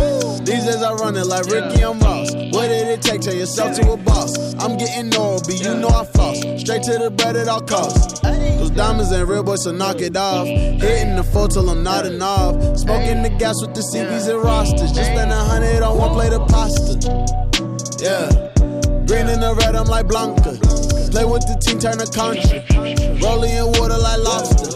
These 0.47 0.65
days 0.65 0.83
I 0.83 0.93
run 0.93 1.17
it 1.17 1.27
like 1.27 1.47
Ricky 1.47 1.83
and 1.83 2.01
Ross. 2.01 2.33
What 2.55 2.69
did 2.69 2.87
it 2.87 3.03
take? 3.03 3.21
Turn 3.23 3.37
yourself 3.37 3.75
to 3.77 3.93
a 3.93 3.97
boss. 3.97 4.36
I'm 4.59 4.77
getting 4.77 5.15
old, 5.17 5.45
but 5.47 5.59
you 5.61 5.75
know 5.75 5.89
I 5.89 6.05
floss. 6.05 6.39
Straight 6.61 6.83
to 6.85 6.99
the 6.99 7.11
bread 7.11 7.37
at 7.37 7.49
all 7.49 7.61
costs. 7.61 8.21
Those 8.21 8.71
diamonds 8.71 9.13
ain't 9.13 9.29
real, 9.29 9.43
boy, 9.43 9.57
so 9.57 9.73
knock 9.73 10.01
it 10.01 10.17
off. 10.17 10.47
Hitting 10.47 11.17
the 11.17 11.25
floor 11.25 11.49
till 11.49 11.69
I'm 11.69 11.83
nodding 11.83 12.21
off. 12.23 12.55
Smoking 12.77 13.23
the 13.23 13.31
gas 13.31 13.55
with 13.61 13.75
the 13.75 13.83
CVs 13.83 14.29
and 14.29 14.43
rosters. 14.43 14.93
Just 14.93 15.11
spend 15.11 15.31
a 15.31 15.37
hundred 15.37 15.83
on 15.83 15.99
one 15.99 16.13
plate 16.13 16.33
of 16.33 16.47
pasta. 16.49 16.99
Yeah. 18.03 18.29
Green 19.07 19.29
and 19.29 19.43
the 19.43 19.55
red, 19.61 19.77
I'm 19.77 19.87
like 19.87 20.09
Blanca. 20.09 20.59
Play 21.13 21.25
with 21.25 21.47
the 21.47 21.57
team, 21.65 21.79
turn 21.79 21.99
the 21.99 22.11
country. 22.11 22.61
Rolling 23.23 23.55
in 23.55 23.67
water 23.79 23.97
like 23.97 24.21
lobster. 24.21 24.69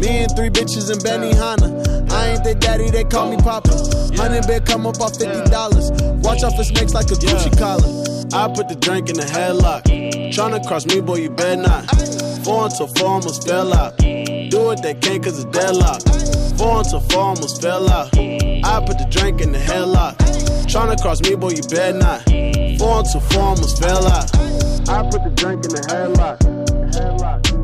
Me 0.00 0.24
and 0.24 0.32
three 0.36 0.50
bitches 0.50 0.90
in 0.92 0.98
Benihana. 1.00 2.10
I 2.12 2.30
ain't 2.30 2.44
their 2.44 2.54
daddy, 2.54 2.90
they 2.90 3.04
call 3.04 3.30
me 3.30 3.36
Papa. 3.38 3.72
Hundred 4.16 4.46
bit 4.46 4.66
come 4.66 4.86
up 4.86 5.00
off 5.00 5.16
fifty 5.16 5.42
dollars. 5.50 5.90
Watch 6.20 6.42
out 6.42 6.54
for 6.56 6.64
snakes 6.64 6.92
like 6.92 7.10
a 7.10 7.16
Gucci 7.16 7.56
collar. 7.58 8.19
I 8.32 8.46
put 8.46 8.68
the 8.68 8.76
drink 8.76 9.08
in 9.10 9.16
the 9.16 9.24
headlock. 9.24 9.82
Tryna 10.30 10.64
cross 10.66 10.86
me, 10.86 11.00
boy, 11.00 11.16
you 11.16 11.30
better 11.30 11.62
not. 11.62 11.84
Four 12.44 12.66
until 12.66 12.86
four 12.86 13.08
almost 13.08 13.46
fell 13.46 13.74
out. 13.74 13.96
Do 13.96 14.70
it, 14.70 14.82
they 14.82 14.94
can't 14.94 15.22
cause 15.22 15.42
it's 15.42 15.50
deadlock. 15.50 16.02
Four 16.56 16.78
until 16.78 17.00
four 17.00 17.22
almost 17.22 17.60
fell 17.60 17.90
out. 17.90 18.16
I 18.16 18.84
put 18.86 18.98
the 18.98 19.08
drink 19.10 19.40
in 19.40 19.50
the 19.50 19.58
headlock. 19.58 20.16
Tryna 20.70 21.00
cross 21.02 21.20
me, 21.22 21.34
boy, 21.34 21.50
you 21.50 21.62
better 21.62 21.98
not. 21.98 22.22
Four 22.78 23.00
until 23.00 23.20
four 23.20 23.42
almost 23.42 23.82
fell 23.82 24.06
out. 24.06 24.30
I 24.88 25.02
put 25.10 25.24
the 25.24 25.32
drink 25.34 25.64
in 25.64 25.70
the 25.70 25.82
headlock. 25.90 26.38
Headlock. 26.94 27.60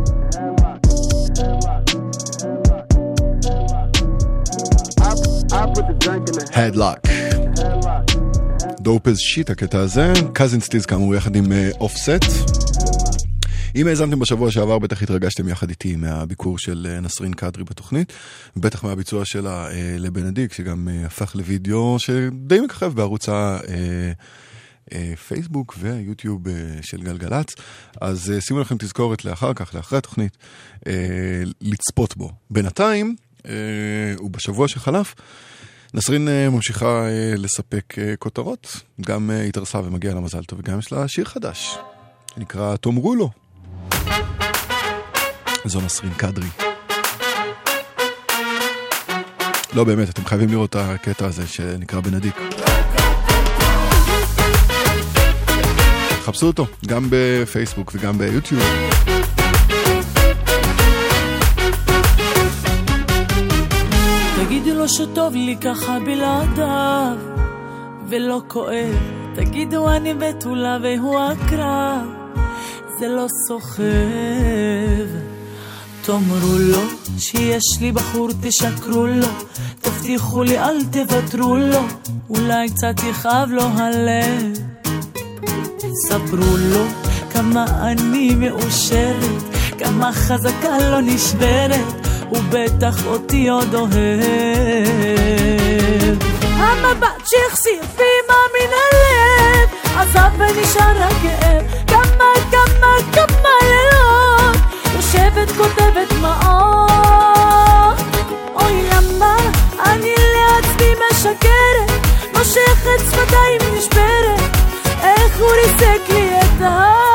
I 5.53 5.67
put 5.73 5.87
the 5.87 5.95
drink 5.95 6.29
in 6.29 6.35
the 6.35 6.45
Headlock. 6.53 7.26
Dope 8.87 9.09
as 9.09 9.19
shit 9.19 9.51
הקטע 9.51 9.81
הזה, 9.81 10.13
Cousin 10.33 10.61
Stizz 10.61 10.87
כאמור 10.87 11.15
יחד 11.15 11.37
עם 11.37 11.45
Offset. 11.81 12.25
אם 13.77 13.87
האזנתם 13.87 14.19
בשבוע 14.19 14.51
שעבר 14.51 14.79
בטח 14.79 15.03
התרגשתם 15.03 15.49
יחד 15.49 15.69
איתי 15.69 15.97
מהביקור 15.97 16.59
של 16.59 16.87
אה, 16.91 17.01
נסרין 17.01 17.33
קדרי 17.33 17.65
בתוכנית, 17.65 18.13
בטח 18.57 18.85
מהביצוע 18.85 19.25
שלה 19.25 19.71
אה, 19.71 19.97
לבנדיק 19.99 20.53
שגם 20.53 20.89
אה, 20.89 21.07
הפך 21.07 21.37
לוידאו 21.37 21.97
שדי 21.99 22.61
מככב 22.61 22.93
בערוץ 22.95 23.29
הפייסבוק 24.93 25.75
והיוטיוב 25.79 26.49
אה, 26.49 26.55
של 26.83 27.03
גלגלצ, 27.03 27.55
אז 28.01 28.31
אה, 28.31 28.41
שימו 28.41 28.61
לכם 28.61 28.77
תזכורת 28.79 29.25
לאחר 29.25 29.55
כך, 29.55 29.75
לאחרי 29.75 29.99
התוכנית, 29.99 30.37
אה, 30.87 30.93
לצפות 31.61 32.17
בו. 32.17 32.31
בינתיים, 32.51 33.17
אה, 33.47 33.53
ובשבוע 34.21 34.69
שחלף, 34.69 35.15
נסרין 35.97 36.29
אה, 36.29 36.51
ממשיכה 36.51 37.07
אה, 37.07 37.35
לספק 37.37 37.99
אה, 37.99 38.17
כותרות, 38.19 38.81
גם 39.01 39.31
התארסה 39.49 39.79
ומגיעה 39.79 40.15
לה 40.15 40.21
מזל 40.21 40.45
טוב, 40.45 40.59
וגם 40.59 40.79
יש 40.79 40.93
לה 40.93 41.09
שיר 41.09 41.25
חדש, 41.25 41.79
שנקרא 42.35 42.77
תאמרו 42.77 43.15
לו. 43.15 43.31
זו 45.65 45.81
נסרין 45.81 46.13
קדרי. 46.17 46.49
לא 49.75 49.85
באמת, 49.85 50.09
אתם 50.09 50.25
חייבים 50.25 50.49
לראות 50.49 50.71
את 50.71 50.77
הקטע 50.77 51.27
הזה 51.27 51.47
שנקרא 51.47 52.01
בנדיק. 52.01 52.37
חפשו 56.23 56.47
אותו, 56.47 56.67
גם 56.87 57.07
בפייסבוק 57.11 57.93
וגם 57.95 58.19
ביוטיוב. 58.19 58.63
לו 64.87 64.93
שטוב 64.93 65.35
לי 65.35 65.57
ככה 65.61 65.99
בלעדיו, 66.01 67.17
ולא 68.09 68.41
כואב. 68.49 68.97
תגידו 69.35 69.89
אני 69.89 70.15
בתולה 70.15 70.79
והוא 70.83 71.21
הקרב, 71.21 72.07
זה 72.99 73.09
לא 73.09 73.27
סוחב. 73.49 73.85
תאמרו 76.03 76.59
לו 76.59 76.81
שיש 77.19 77.81
לי 77.81 77.93
בחור, 77.93 78.29
תשקרו 78.43 79.07
לו, 79.07 79.27
תבטיחו 79.81 80.43
לי 80.43 80.59
אל 80.59 80.85
תוותרו 80.85 81.57
לו, 81.57 81.81
אולי 82.31 82.71
קצת 82.71 82.95
יכאב 83.11 83.51
לו 83.51 83.63
הלב. 83.63 84.53
ספרו 86.09 86.57
לו 86.57 86.85
כמה 87.33 87.91
אני 87.91 88.35
מאושרת, 88.35 89.43
כמה 89.79 90.13
חזקה 90.13 90.79
לא 90.91 91.01
נשברת, 91.01 92.06
הוא 92.29 92.39
בטח 92.51 93.07
אותי 93.07 93.49
עוד 93.49 93.75
אוהב. 93.75 93.97
המבט 96.43 97.27
שהחסיר 97.27 97.83
פימה 97.97 98.39
מן 98.55 98.73
הלב, 98.73 99.69
עזב 99.97 100.31
ונשאר 100.39 101.03
הכאב, 101.03 101.65
כמה 101.87 102.31
כמה 102.51 102.97
כמה 103.13 103.51
לילות, 103.63 104.57
יושבת 104.95 105.51
כותבת 105.57 106.13
דמעות. 106.13 108.01
אוי 108.55 108.83
למה 108.93 109.37
אני 109.85 110.15
לעצמי 110.35 110.95
משקרת, 111.11 111.91
מושכת 112.33 113.01
שפתיים 113.11 113.61
נשברת, 113.79 114.41
איך 115.03 115.41
הוא 115.41 115.51
ריסק 115.51 116.09
לי 116.09 116.41
את 116.41 116.61
הלב. 116.61 117.06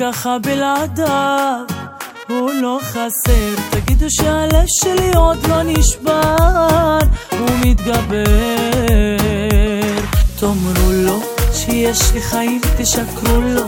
ככה 0.00 0.38
בלעדיו, 0.38 1.64
הוא 2.28 2.50
לא 2.50 2.78
חסר. 2.82 3.54
תגידו 3.70 4.06
שהלב 4.10 4.64
שלי 4.66 5.10
עוד 5.16 5.38
לא 5.48 5.62
נשבר, 5.62 6.98
הוא 7.38 7.48
מתגבר. 7.64 9.16
תאמרו 10.40 10.92
לו 10.92 11.20
שיש 11.52 12.12
לי 12.14 12.20
חיים, 12.22 12.60
תשקרו 12.78 13.40
לו, 13.40 13.62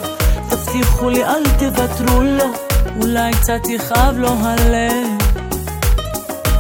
תבטיחו 0.49 1.11
לי 1.11 1.25
אל 1.25 1.43
תוותרו 1.59 2.23
לו, 2.23 2.45
אולי 3.01 3.33
קצת 3.33 3.69
יכאב 3.69 4.19
לו 4.19 4.29
הלב. 4.29 5.23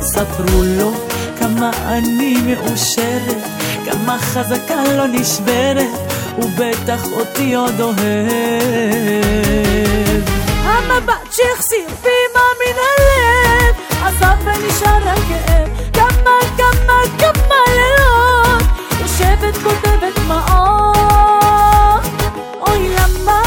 ספרו 0.01 0.63
לו 0.63 0.93
כמה 1.39 1.71
אני 1.89 2.37
מאושרת, 2.47 3.43
כמה 3.85 4.19
חזקה 4.19 4.83
לא 4.97 5.07
נשברת, 5.07 6.02
הוא 6.37 6.51
בטח 6.59 7.13
אותי 7.13 7.55
עוד 7.55 7.81
אוהב. 7.81 8.03
המבט 10.65 11.33
שהחסיר 11.33 11.89
פימה 12.03 12.45
מן 12.61 12.79
הלב, 12.79 13.75
עזב 14.05 14.37
ונשאר 14.45 15.09
הכאב, 15.09 15.69
כמה 15.93 16.39
כמה 16.57 17.03
כמה 17.19 17.57
לילות, 17.69 18.63
יושבת 19.01 19.57
כותבת 19.63 20.19
דמעות. 20.19 22.05
אוי 22.61 22.89
למה 22.89 23.43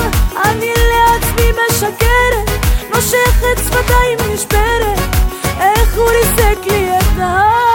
אני 0.45 0.73
לעצמי 0.73 1.51
משקרת, 1.51 2.49
נושכת 2.93 3.57
שפתיים 3.65 4.17
נשברת, 4.33 4.99
איך 5.59 5.97
הוא 5.97 6.09
ריסק 6.09 6.65
לי 6.65 6.89
את 6.97 7.17
הלב. 7.17 7.74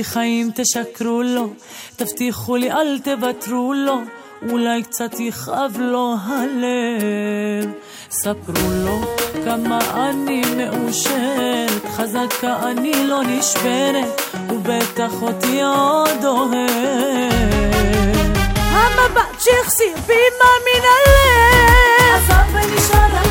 לי 0.00 0.04
חיים, 0.04 0.50
תשקרו 0.54 1.22
לו, 1.22 1.48
תבטיחו 1.96 2.56
לי 2.56 2.72
אל 2.72 2.98
תוותרו 2.98 3.74
לו, 3.74 4.00
אולי 4.50 4.82
קצת 4.82 5.20
יכאב 5.20 5.76
לו 5.80 6.14
הלב. 6.22 7.70
ספרו 8.10 8.70
לו 8.84 9.00
כמה 9.44 9.78
אני 10.08 10.42
מאושרת, 10.56 11.84
חזקה 11.96 12.56
אני 12.62 12.92
לא 13.06 13.22
נשברת, 13.22 14.20
הוא 14.48 14.60
בטח 14.62 15.22
אותי 15.22 15.62
עוד 15.62 16.24
אוהב. 16.24 17.32
המבט 18.56 19.40
שהחסיר 19.40 19.96
מן 20.08 20.84
הלב, 20.84 22.14
עזב 22.14 22.54
ונשאר 22.54 23.29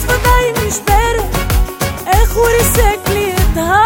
שפתיים 0.00 0.54
נשברת, 0.68 1.24
איך 2.06 2.36
הוא 2.36 2.46
ריסק 2.46 3.08
לי 3.08 3.32
את 3.34 3.56
הלב. 3.56 3.82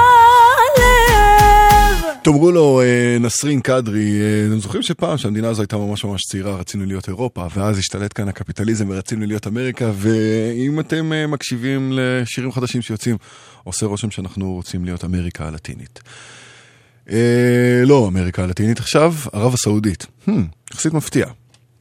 תאמרו 2.22 2.50
לו, 2.50 2.80
אה, 2.80 3.16
נסרין 3.20 3.60
קדרי, 3.60 4.20
אה, 4.20 4.46
אתם 4.46 4.58
זוכרים 4.58 4.82
שפעם 4.82 5.18
שהמדינה 5.18 5.48
הזו 5.48 5.62
הייתה 5.62 5.76
ממש 5.76 6.04
ממש 6.04 6.22
צעירה, 6.22 6.56
רצינו 6.56 6.84
להיות 6.86 7.08
אירופה, 7.08 7.46
ואז 7.56 7.78
השתלט 7.78 8.12
כאן 8.14 8.28
הקפיטליזם 8.28 8.86
ורצינו 8.90 9.26
להיות 9.26 9.46
אמריקה, 9.46 9.90
ואם 9.94 10.80
אתם 10.80 11.12
אה, 11.12 11.26
מקשיבים 11.26 11.92
לשירים 11.94 12.52
חדשים 12.52 12.82
שיוצאים, 12.82 13.16
עושה 13.64 13.86
רושם 13.86 14.10
שאנחנו 14.10 14.52
רוצים 14.52 14.84
להיות 14.84 15.04
אמריקה 15.04 15.48
הלטינית. 15.48 16.00
אה, 17.10 17.82
לא 17.84 18.08
אמריקה 18.08 18.44
הלטינית 18.44 18.78
עכשיו, 18.78 19.14
ערב 19.32 19.54
הסעודית. 19.54 20.06
Hmm, 20.28 20.30
יחסית 20.72 20.92
מפתיע, 20.92 21.26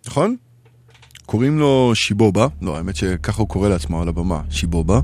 נכון? 0.07 0.35
קוראים 1.25 1.59
לו 1.59 1.91
שיבובה, 1.95 2.47
לא, 2.61 2.77
האמת 2.77 2.95
שככה 2.95 3.41
הוא 3.41 3.49
קורא 3.49 3.69
לעצמו 3.69 4.01
על 4.01 4.07
הבמה, 4.07 4.41
שיבובה. 4.49 4.99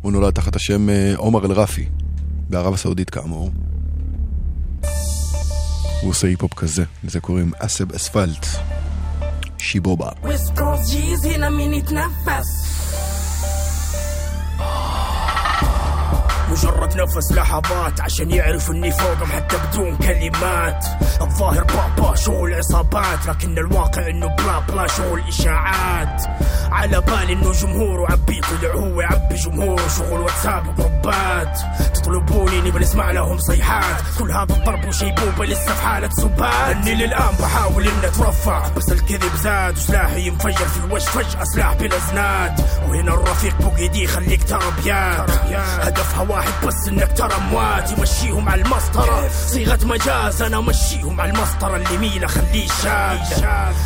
הוא 0.00 0.12
נולד 0.12 0.32
תחת 0.32 0.56
השם 0.56 0.90
אה, 0.90 1.12
עומר 1.16 1.46
אל-רפי, 1.46 1.86
בערב 2.50 2.74
הסעודית 2.74 3.10
כאמור. 3.10 3.50
הוא 6.02 6.10
עושה 6.10 6.26
היפ-הופ 6.26 6.54
כזה, 6.54 6.84
לזה 7.04 7.20
קוראים 7.20 7.52
אסב 7.58 7.92
אספלט. 7.92 8.46
שיבובה. 9.58 10.08
וסקור 10.24 10.74
ג'יז 10.90 11.24
הנה 11.24 11.50
مجرد 16.50 17.00
نفس 17.00 17.32
لحظات 17.32 18.00
عشان 18.00 18.30
يعرف 18.30 18.70
إني 18.70 18.90
فوقهم 18.90 19.32
حتى 19.32 19.56
بدون 19.56 19.96
كلمات. 19.96 20.84
الظاهر 21.20 21.64
بابا 21.64 22.14
شغل 22.16 22.54
عصابات 22.54 23.26
لكن 23.26 23.58
الواقع 23.58 24.08
إنه 24.08 24.26
بلا 24.26 24.58
بلا 24.58 24.86
شغل 24.86 25.22
اشاعات 25.28 26.22
على 26.72 27.00
بالي 27.00 27.32
إنه 27.32 27.52
جمهور 27.52 28.00
وعبي 28.00 28.40
طلع 28.40 28.74
هو 28.74 29.00
يعبي 29.00 29.34
جمهور 29.34 29.80
شغل 29.98 30.20
واتساب 30.20 30.68
وجروبات 30.68 31.58
تطلبوني 31.94 32.60
نبي 32.60 32.78
نسمع 32.78 33.10
لهم 33.10 33.38
صيحات. 33.38 34.02
كل 34.18 34.30
هذا 34.30 34.54
الضرب 34.54 34.88
وشيبوبه 34.88 35.44
لسه 35.44 35.74
في 35.74 35.82
حالة 35.82 36.08
سبات. 36.10 36.76
اني 36.76 36.94
للآن 36.94 37.34
بحاول 37.40 37.82
إني 37.88 38.06
أترفع 38.06 38.68
بس 38.68 38.92
الكذب 38.92 39.36
زاد 39.36 39.76
وسلاحي 39.76 40.26
ينفجر 40.26 40.68
في 40.68 40.84
الوجه 40.84 41.04
فجأة 41.04 41.44
سلاح 41.44 41.74
بلا 41.74 41.98
زناد 41.98 42.60
وهنا 42.88 43.14
الرفيق 43.14 43.62
بوكيدي 43.62 44.06
خليك 44.06 44.42
ترى 44.42 44.72
بيات 44.84 45.30
هدفها 45.60 46.22
واحد 46.28 46.39
بس 46.66 46.88
إنك 46.88 47.12
ترى 47.12 47.34
اموات 47.34 47.98
يمشيهم 47.98 48.48
على 48.48 48.62
المسطرة. 48.62 49.28
صيغة 49.46 49.78
مجاز 49.84 50.42
أنا 50.42 50.58
أمشيهم 50.58 51.20
على 51.20 51.30
المسطرة. 51.30 51.76
اللي 51.76 51.98
ميله 51.98 52.26
خليه 52.26 52.68
شاد. 52.82 53.20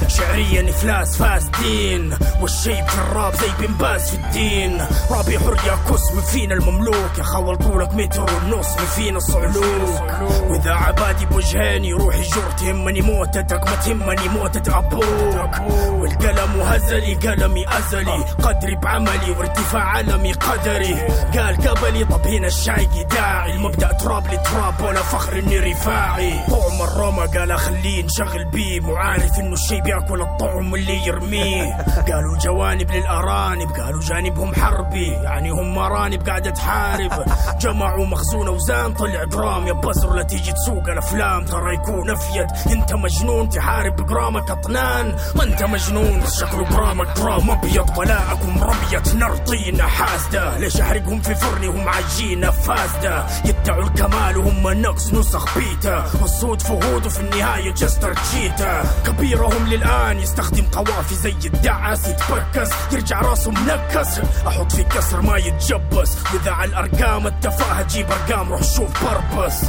شعريا 0.09 0.71
إفلاس 0.71 1.17
فاسدين. 1.17 2.15
والشيب 2.41 2.87
في 2.89 2.99
الراب 2.99 3.35
زي 3.35 3.67
بن 3.67 3.75
باز 3.75 4.11
في 4.11 4.17
الدين. 4.17 4.87
رابي 5.11 5.39
حر 5.39 5.57
يا 5.67 5.79
كس 5.91 6.13
من 6.15 6.23
فينا 6.23 6.55
المملوك. 6.55 7.19
يا 7.19 7.23
خول 7.23 7.57
طولك 7.57 7.95
متر 7.95 8.23
ونص 8.23 8.69
فينا 8.69 9.17
الصعلوك. 9.17 10.13
وإذا 10.49 10.73
عبادي 10.73 11.27
بوجهاني 11.27 11.93
روحي 11.93 12.23
جر 12.23 12.51
تهمني 12.59 13.01
موتتك 13.01 13.69
ما 13.69 13.75
تهمني 13.75 14.29
موتة 14.29 14.79
أبوك. 14.79 15.61
والقلم 15.89 16.61
هزلي 16.61 17.15
قلمي 17.15 17.67
أزلي. 17.69 18.25
قدري 18.43 18.75
بعملي 18.75 19.31
وارتفاع 19.31 19.83
علمي 19.83 20.33
قدري. 20.33 20.95
قال 21.35 21.57
قبلي 21.69 22.05
طب 22.05 22.27
هنا 22.27 22.44
الشايقي 22.47 23.05
داعي 23.05 23.53
المبدا 23.53 23.93
تراب 23.93 24.27
لتراب 24.27 24.81
ولا 24.81 25.03
فخر 25.03 25.39
إني 25.39 25.59
رفاعي. 25.59 26.33
طعم 26.51 26.83
الرمى 26.83 27.39
قال 27.39 27.51
أخليه 27.51 28.03
نشغل 28.05 28.45
بيه 28.45 28.81
مو 28.81 28.97
عارف 28.97 29.39
إنه 29.39 29.53
الشي 29.53 29.81
بيأكل 29.81 30.21
الطعم 30.23 30.75
اللي 30.75 31.07
يرميه. 31.07 31.77
قالوا 32.13 32.39
جوانب 32.39 32.91
للأرانب. 32.91 33.71
قالوا 33.73 34.01
جانبهم 34.01 34.55
حربي. 34.55 35.07
يعني 35.07 35.51
هم 35.51 35.75
مرانب 35.75 36.29
قاعدة 36.29 36.51
تحارب. 36.51 37.25
جمعوا 37.63 38.07
مخزون 38.07 38.49
أوزان. 38.49 38.95
طلع 38.95 39.25
جرام. 39.25 39.67
يا 39.67 39.73
بزر 39.73 40.15
لا 40.15 40.23
تيجي 40.23 40.53
تسوق 40.53 40.89
الأفلام. 40.89 41.45
ترى 41.45 41.75
يكون 41.75 42.11
أفيد. 42.11 42.47
أنت 42.73 42.95
مجنون 42.95 43.49
تحارب 43.49 43.97
بجرامك 43.97 44.51
أطنان. 44.51 45.17
ما 45.35 45.43
أنت 45.43 45.63
مجنون. 45.63 46.21
بس 46.21 46.41
شكله 46.41 46.65
جرامك 46.65 47.17
جرام 47.17 47.51
أبيض. 47.51 47.95
بلاءكم 47.99 48.63
رمية 48.63 49.15
نار 49.19 49.37
طينة 49.37 49.85
حاسدة. 49.87 50.59
ليش 50.59 50.81
أحرقهم 50.81 51.21
في 51.21 51.35
فرني؟ 51.35 51.69
وهم 51.69 51.89
عايشين 52.35 52.51
فاسدة. 52.51 53.27
يدعوا 53.45 53.83
الكمال 53.83 54.39
وهم 54.39 54.69
نقص 54.69 55.13
نسخ 55.13 55.59
بيتا. 55.59 56.11
والصوت 56.21 56.63
فهود 56.63 57.07
وفي 57.07 57.21
النهاية 57.21 57.73
جستر 57.73 58.15
تشيتا 58.15 58.83
كبيرهم 59.07 59.67
للآن 59.67 60.19
يستخدم 60.19 60.65
قوافي 60.65 61.15
زي 61.15 61.35
الدعس 61.45 62.09
يتبكس 62.09 62.71
يرجع 62.93 63.21
راسه 63.21 63.51
منكس. 63.51 64.19
أحط 64.47 64.73
في 64.73 64.83
كسر 64.83 65.21
ما 65.21 65.37
يتجبس. 65.37 66.17
واذا 66.33 66.51
على 66.51 66.71
الأرقام 66.71 67.27
التفاهة 67.27 67.83
جيب 67.83 68.07
أرقام 68.11 68.53
روح 68.53 68.63
شوف 68.63 68.91
بربس 69.05 69.65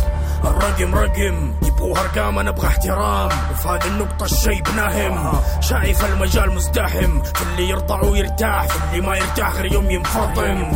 الرقم 0.47 0.95
رقم. 0.95 1.53
يبغوا 1.61 1.99
ارقام 1.99 2.39
أنا 2.39 2.49
أبغى 2.49 2.67
احترام. 2.67 3.29
وفي 3.51 3.67
هذه 3.67 3.87
النقطة 3.87 4.25
الشي 4.25 4.61
بنهم 4.61 5.41
شايف 5.59 6.05
المجال 6.05 6.55
مزدحم. 6.55 7.21
في 7.21 7.41
اللي 7.41 7.69
يرضع 7.69 8.01
ويرتاح 8.01 8.67
في 8.67 8.77
اللي 8.85 9.07
ما 9.07 9.17
يرتاح 9.17 9.55
غير 9.55 9.73
يوم 9.73 9.91
ينفطم. 9.91 10.71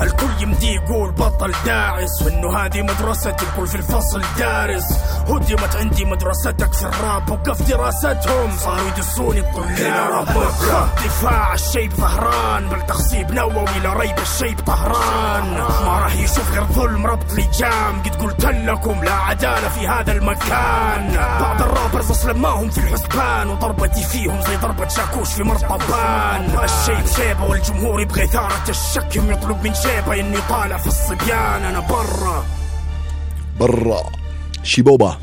الكل 0.00 0.30
يمدي 0.40 0.74
يقول 0.74 1.12
بطل 1.12 1.52
داعس. 1.64 2.22
وإنه 2.22 2.58
هذه 2.58 2.82
مدرستي 2.82 3.30
الكل 3.30 3.66
في 3.66 3.74
الفصل 3.74 4.22
دارس. 4.38 4.84
هدمت 5.28 5.76
عندي 5.76 6.04
مدرستك 6.04 6.72
في 6.72 6.86
الراب 6.86 7.30
وقف 7.30 7.62
دراستهم. 7.62 8.56
صاروا 8.58 8.88
يدسوني 8.88 9.40
الطلاب. 9.40 10.26
دفاع 11.04 11.54
الشيب 11.54 11.92
ظهران. 11.92 12.68
بالتخصيب 12.68 13.30
نووي 13.30 13.78
لا 13.82 13.92
ريب 13.92 14.18
الشيب 14.18 14.60
طهران. 14.60 15.50
ما 15.86 15.98
راح 15.98 16.14
يشوف 16.14 16.52
غير 16.52 16.64
ظلم 16.64 17.06
ربط 17.06 17.32
لجام. 17.32 18.02
قد 18.02 18.16
قلت 18.22 18.44
لكم 18.44 19.04
لا 19.04 19.13
عدالة 19.14 19.68
في 19.68 19.88
هذا 19.88 20.12
المكان. 20.12 21.12
بعض 21.40 21.62
الرابرز 21.62 22.10
أصلا 22.10 22.32
ما 22.32 22.48
هم 22.48 22.70
في 22.70 22.78
الحسبان 22.78 23.48
وضربتي 23.48 24.02
فيهم 24.02 24.40
زي 24.40 24.56
ضربة 24.56 24.88
شاكوش 24.88 25.32
في 25.32 25.42
مرطبان. 25.42 26.58
الشيء 26.64 27.00
بشيبة 27.00 27.44
والجمهور 27.44 28.00
يبغى 28.00 28.24
إثارة 28.24 28.70
الشك 28.70 29.16
يوم 29.16 29.30
يطلب 29.30 29.64
من 29.64 29.74
شيبة 29.74 30.20
إني 30.20 30.38
طالع 30.48 30.78
في 30.78 30.86
الصبيان. 30.86 31.62
أنا 31.62 31.80
برا. 31.80 32.44
برا. 33.60 34.02
شيبوبا. 34.62 35.18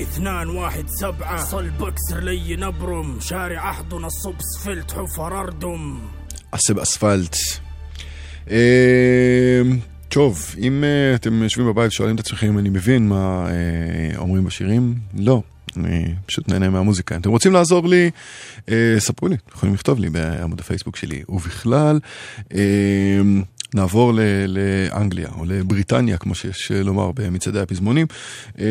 اثنان 0.00 0.48
واحد 0.48 0.86
سبعة. 0.88 1.44
صلب 1.44 1.82
اكسر 1.82 2.20
لي 2.20 2.56
نبرم 2.56 3.20
شارع 3.20 3.70
أحضن 3.70 4.04
الصب 4.04 4.34
سفلت 4.40 4.92
حفر 4.92 5.40
أردم 5.40 5.98
أسب 6.54 6.78
أسفلت. 6.78 7.60
إيه 8.48 9.78
טוב, 10.14 10.54
אם 10.58 10.84
אה, 10.84 11.14
אתם 11.14 11.42
יושבים 11.42 11.66
בבית 11.66 11.88
ושואלים 11.88 12.14
את 12.14 12.20
עצמכם 12.20 12.46
אם 12.46 12.58
אני 12.58 12.70
מבין 12.70 13.08
מה 13.08 13.46
אה, 13.50 14.18
אומרים 14.18 14.44
בשירים, 14.44 14.94
לא. 15.18 15.42
אני 15.76 16.14
פשוט 16.26 16.48
נהנה 16.48 16.70
מהמוזיקה. 16.70 17.14
אם 17.14 17.20
אתם 17.20 17.30
רוצים 17.30 17.52
לעזור 17.52 17.88
לי, 17.88 18.10
אה, 18.68 18.94
ספרו 18.98 19.28
לי, 19.28 19.36
יכולים 19.54 19.74
לכתוב 19.74 20.00
לי 20.00 20.10
בעמוד 20.10 20.60
הפייסבוק 20.60 20.96
שלי. 20.96 21.22
ובכלל, 21.28 22.00
אה, 22.54 22.60
נעבור 23.74 24.14
ל- 24.14 24.20
לאנגליה, 24.46 25.28
או 25.38 25.44
לבריטניה, 25.44 26.16
כמו 26.16 26.34
שיש 26.34 26.70
לומר 26.70 27.12
במצעדי 27.12 27.60
הפזמונים. 27.60 28.06
אה, 28.58 28.64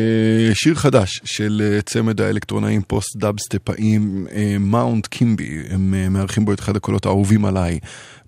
שיר 0.54 0.74
חדש 0.74 1.20
של 1.24 1.78
צמד 1.86 2.20
האלקטרונאים 2.20 2.82
post 2.82 3.16
dubstep 3.16 3.86
אים, 3.86 4.26
אה, 4.32 4.56
Mount 4.60 5.06
Kimbie. 5.06 5.62
הם 5.70 5.94
אה, 5.94 6.08
מארחים 6.08 6.44
בו 6.44 6.52
את 6.52 6.60
אחד 6.60 6.76
הקולות 6.76 7.06
האהובים 7.06 7.44
עליי 7.44 7.78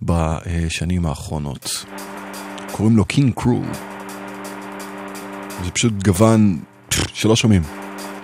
בשנים 0.02 1.06
האחרונות. 1.06 1.84
קוראים 2.76 2.96
לו 2.96 3.04
King 3.04 3.32
Krule. 3.34 3.60
זה 5.64 5.70
פשוט 5.70 5.92
גוון 6.04 6.58
שלא 6.90 7.36
שומעים. 7.36 7.62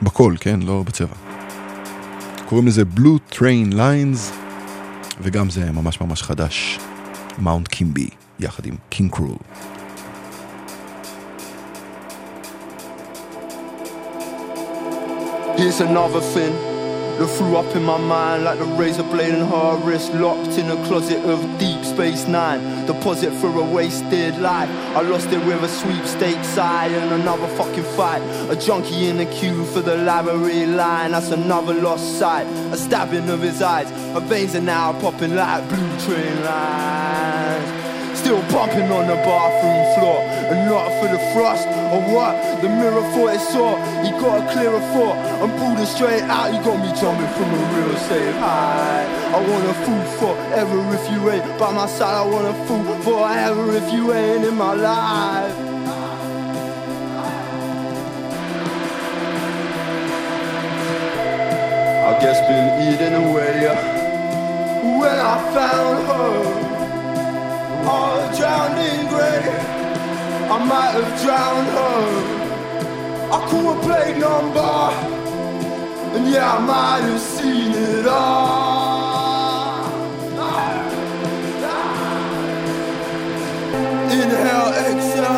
בקול, 0.02 0.36
כן? 0.40 0.60
לא 0.62 0.82
בצבע. 0.86 1.14
קוראים 2.48 2.66
לזה 2.66 2.82
Blue 2.96 3.34
Train 3.34 3.72
Lines, 3.72 4.32
וגם 5.20 5.50
זה 5.50 5.72
ממש 5.72 6.00
ממש 6.00 6.22
חדש. 6.22 6.78
מאונט 7.38 7.68
קימבי, 7.68 8.08
יחד 8.40 8.66
עם 8.66 8.74
קינג 8.88 9.10
קרו. 9.10 9.36
Here's 15.56 15.80
another 15.80 16.22
thing 16.34 16.52
that 17.18 17.28
threw 17.36 17.56
up 17.56 17.70
in 17.76 17.84
my 17.92 17.98
mind 18.14 18.38
like 18.46 18.58
the 18.58 18.70
razor 18.82 19.06
blade 19.12 19.34
in 19.38 19.44
her 19.54 19.70
wrist, 19.84 20.08
locked 20.26 20.54
in 20.60 20.66
a 20.76 20.78
closet 20.86 21.22
of 21.32 21.38
Deep 21.60 21.81
Space 21.94 22.26
Nine. 22.26 22.86
Deposit 22.86 23.32
for 23.34 23.48
a 23.48 23.64
wasted 23.64 24.38
life. 24.38 24.70
I 24.96 25.02
lost 25.02 25.30
it 25.30 25.44
with 25.44 25.62
a 25.62 25.68
sweepstakes 25.68 26.48
side 26.48 26.90
and 26.90 27.20
another 27.20 27.46
fucking 27.48 27.84
fight. 27.96 28.22
A 28.50 28.56
junkie 28.56 29.08
in 29.08 29.18
the 29.18 29.26
queue 29.26 29.66
for 29.66 29.82
the 29.82 29.96
library 29.96 30.64
line. 30.64 31.10
That's 31.10 31.30
another 31.30 31.74
lost 31.74 32.18
sight. 32.18 32.46
A 32.72 32.78
stabbing 32.78 33.28
of 33.28 33.42
his 33.42 33.60
eyes. 33.60 33.90
Her 34.14 34.20
veins 34.20 34.54
are 34.54 34.62
now 34.62 34.98
popping 35.00 35.36
like 35.36 35.68
blue 35.68 35.98
train 36.00 36.44
lines. 36.44 38.16
Still 38.16 38.40
bumping 38.48 38.90
on 38.90 39.08
the 39.08 39.16
bathroom 39.16 39.82
floor 39.98 40.20
And 40.50 40.70
not 40.70 40.88
for 41.00 41.08
the 41.08 41.18
thrust 41.32 41.66
or 41.66 42.00
what 42.14 42.62
The 42.62 42.68
mirror 42.68 43.02
thought 43.12 43.34
it 43.34 43.40
saw 43.40 43.74
He 44.04 44.10
got 44.12 44.38
a 44.38 44.52
clearer 44.52 44.80
thought 44.92 45.16
I'm 45.42 45.78
it 45.78 45.86
straight 45.86 46.22
out 46.22 46.54
You 46.54 46.62
got 46.62 46.78
me 46.78 47.00
jumping 47.00 47.26
from 47.34 47.48
a 47.50 47.60
real 47.74 47.96
safe 47.96 48.36
high 48.36 49.21
I 49.34 49.38
want 49.48 49.64
a 49.64 49.74
fool 49.84 50.04
forever 50.20 50.94
if 50.94 51.10
you 51.12 51.30
ain't 51.30 51.58
By 51.58 51.72
my 51.72 51.86
side 51.86 52.14
I 52.14 52.26
want 52.32 52.46
a 52.46 52.56
fool 52.66 52.84
forever 53.02 53.76
if 53.76 53.92
you 53.92 54.12
ain't 54.12 54.44
in 54.44 54.56
my 54.56 54.74
life 54.74 55.56
I 62.08 62.12
guess 62.20 62.38
been 62.48 62.68
eating 62.88 63.14
away 63.24 63.56
When 65.00 65.18
I 65.32 65.34
found 65.54 66.06
her 66.08 66.72
all 67.86 68.36
drowned 68.36 68.78
in 68.78 69.08
grey. 69.08 69.42
I 70.54 70.64
might 70.64 70.92
have 70.98 71.12
drowned 71.22 71.68
her. 71.78 72.02
I 73.34 73.38
caught 73.48 73.76
a 73.76 73.80
plague 73.86 74.18
number, 74.18 74.74
and 76.14 76.28
yeah, 76.28 76.56
I 76.56 76.58
might 76.60 77.02
have 77.08 77.20
seen 77.20 77.72
it 77.72 78.06
all. 78.06 78.71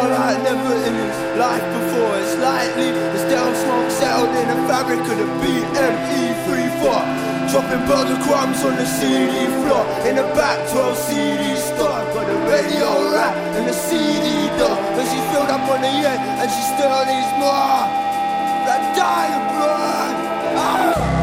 Like 0.09 0.43
never 0.43 0.75
in 0.89 0.97
life 1.39 1.67
before. 1.77 2.13
It's 2.21 2.37
lightly, 2.39 2.91
it's 3.15 3.25
down 3.31 3.55
smoke 3.55 3.91
settled 3.91 4.35
in 4.37 4.47
the 4.49 4.61
fabric 4.69 5.01
of 5.01 5.17
the 5.19 5.29
BME 5.41 6.23
34. 6.47 7.35
Dropping 7.55 7.87
burger 7.87 8.19
crumbs 8.25 8.65
on 8.65 8.75
the 8.75 8.87
CD 8.87 9.47
floor 9.63 9.87
In 10.09 10.17
the 10.17 10.23
back 10.35 10.59
12 10.71 10.97
CD 10.97 11.55
store 11.55 12.03
Got 12.11 12.27
the 12.27 12.35
radio 12.51 13.13
rack 13.13 13.37
and 13.55 13.69
the 13.69 13.73
CD 13.73 14.49
door 14.59 14.75
And 14.75 15.07
she 15.07 15.21
filled 15.31 15.51
up 15.51 15.63
on 15.71 15.83
the 15.83 15.87
end 15.87 16.21
and 16.41 16.51
she 16.51 16.63
still 16.75 17.05
needs 17.07 17.31
more 17.39 17.85
That 18.67 18.83
dying 18.97 19.45
blood 19.55 20.15
ah! 20.57 21.14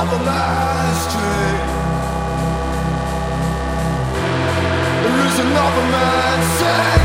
another 0.00 0.18
man 5.90 6.58
say 6.58 6.97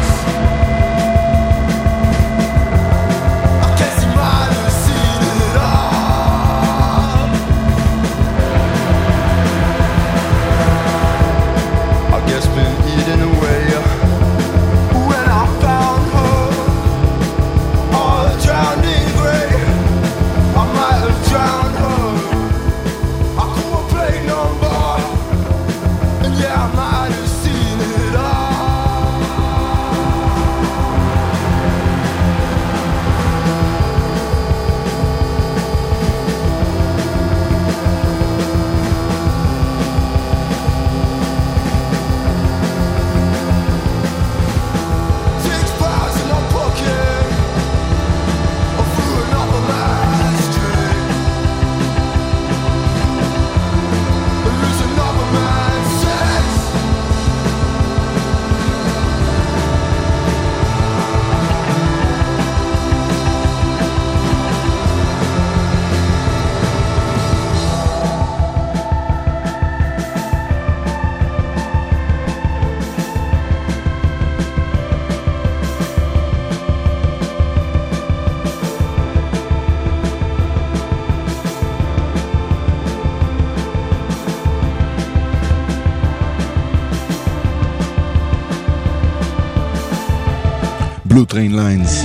Blue 91.14 91.26
Train 91.26 91.56
Lines, 91.56 92.04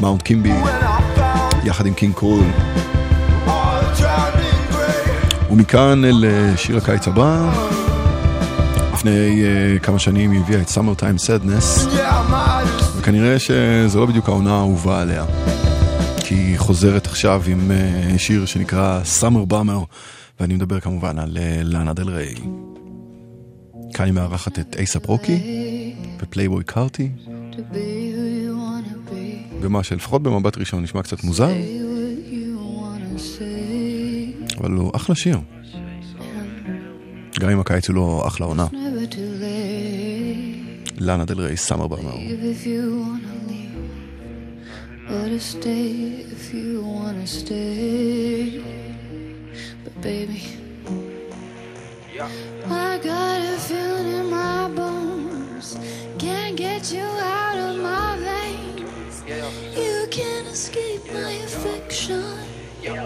Mount 0.00 0.22
Kimbie, 0.22 0.52
יחד 1.64 1.86
עם 1.86 1.94
King 1.94 2.14
Krule. 2.14 2.44
ומכאן 5.50 6.04
אל 6.04 6.24
אה, 6.24 6.56
שיר 6.56 6.76
הקיץ 6.76 7.08
הבא. 7.08 7.52
לפני 8.92 9.44
אה, 9.44 9.78
כמה 9.78 9.98
שנים 9.98 10.30
היא 10.30 10.40
הביאה 10.40 10.60
את 10.60 10.68
Summer 10.68 11.00
Time 11.00 11.26
Sadness, 11.26 11.88
וכנראה 12.96 13.38
שזו 13.38 14.00
לא 14.00 14.06
בדיוק 14.06 14.28
העונה 14.28 14.54
האהובה 14.54 15.00
עליה. 15.00 15.24
כי 16.16 16.34
היא 16.34 16.58
חוזרת 16.58 17.06
עכשיו 17.06 17.42
עם 17.46 17.70
אה, 17.70 18.18
שיר 18.18 18.46
שנקרא 18.46 19.00
Summer 19.20 19.52
Bummer, 19.52 19.84
ואני 20.40 20.54
מדבר 20.54 20.80
כמובן 20.80 21.18
על 21.18 21.38
לאנה 21.64 21.92
דל 21.92 22.10
ריי. 22.10 22.34
כאן 23.94 24.04
היא 24.04 24.14
מארחת 24.14 24.58
את 24.58 24.76
A$AP 24.78 25.06
Rocky 25.06 25.38
ו 26.20 26.26
Playboi 26.26 26.64
Carti. 26.64 27.08
ומה 29.60 29.82
שלפחות 29.82 30.22
במבט 30.22 30.58
ראשון 30.58 30.82
נשמע 30.82 31.02
קצת 31.02 31.24
מוזר, 31.24 31.50
אבל 34.58 34.70
הוא 34.70 34.90
אחלה 34.94 35.14
שיר. 35.14 35.38
גם 37.40 37.50
אם 37.50 37.60
הקיץ 37.60 37.88
הוא 37.88 37.96
לא 37.96 38.24
אחלה 38.26 38.46
עונה. 38.46 38.66
לאנה 40.98 41.24
דל 41.24 41.40
ריי, 41.40 41.56
Summer 41.56 41.86
leave, 41.86 41.96
or 45.08 45.26
to 45.28 45.40
stay 45.40 46.24
if 46.34 46.54
you 46.54 46.82
wanna 46.82 47.26
stay. 47.26 48.62
But 49.84 49.94
baby, 50.00 50.42
I 52.20 52.51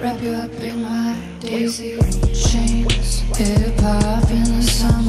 Wrap 0.00 0.20
you 0.20 0.32
up 0.32 0.50
in 0.60 0.82
my 0.82 1.16
daisy 1.40 1.96
chains, 2.34 3.20
hip 3.36 3.80
hop 3.80 4.30
in 4.30 4.44
the 4.44 4.62
summer. 4.62 5.05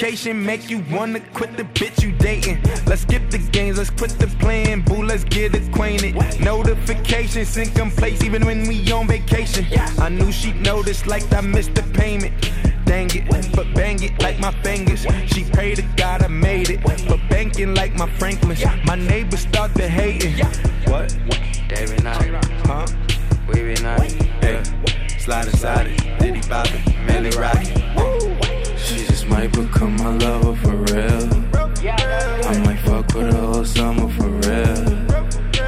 Sophistication 0.00 0.46
make 0.46 0.70
you 0.70 0.82
wanna 0.90 1.20
quit 1.34 1.56
the 1.58 1.64
bitch 1.64 2.02
you 2.02 2.12
dating. 2.12 2.58
Let's 2.86 3.02
skip 3.02 3.28
the 3.30 3.38
games, 3.38 3.76
let's 3.76 3.90
quit 3.90 4.10
the 4.18 4.28
playing, 4.38 4.82
boo, 4.82 5.02
let's 5.02 5.24
get 5.24 5.54
acquainted. 5.54 6.14
Notifications 6.40 7.56
in 7.56 7.90
place 7.90 8.22
even 8.22 8.46
when 8.46 8.66
we 8.66 8.90
on 8.92 9.06
vacation. 9.06 9.66
I 9.98 10.08
knew 10.08 10.32
she'd 10.32 10.60
notice 10.62 11.06
like 11.06 11.30
I 11.34 11.42
missed 11.42 11.74
the 11.74 11.82
payment. 11.82 12.32
Dang 12.86 13.10
it, 13.14 13.28
but 13.54 13.74
bang 13.74 14.02
it 14.02 14.20
like 14.22 14.40
my 14.40 14.52
fingers. 14.62 15.06
She 15.26 15.44
prayed 15.44 15.76
to 15.76 15.82
God 15.96 16.22
I 16.22 16.28
made 16.28 16.70
it, 16.70 16.82
but 16.82 17.20
banking 17.28 17.74
like 17.74 17.94
my 17.94 18.08
Franklins. 18.18 18.64
My 18.86 18.94
neighbors 18.94 19.40
start 19.40 19.74
to 19.74 19.86
hating. 19.86 20.34
What? 20.90 21.14
They 21.68 21.86
be 21.86 22.02
naughty. 22.02 22.30
Huh? 22.64 22.86
We 23.48 23.62
be 23.62 23.82
naughty. 23.82 24.16
Hey, 24.40 24.62
slide 25.18 25.46
inside 25.46 25.88
it, 25.88 26.18
Diddy 26.18 26.40
it, 26.40 27.06
Millie 27.06 27.36
rock 27.38 27.56
it. 27.60 27.66
She 27.66 27.74
just 27.74 27.79
might 29.30 29.52
become 29.52 29.96
my 29.96 30.12
lover 30.16 30.54
for 30.56 30.76
real. 30.92 31.22
I 32.50 32.62
might 32.64 32.80
fuck 32.80 33.06
with 33.14 33.32
her 33.32 33.40
whole 33.40 33.64
summer 33.64 34.08
for 34.16 34.28
real. 34.28 34.84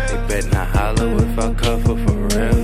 They 0.09 0.19
bet 0.29 0.53
not 0.53 0.69
holler 0.77 1.17
if 1.25 1.39
I 1.39 1.55
cover 1.55 1.97
for 2.05 2.19
real. 2.35 2.63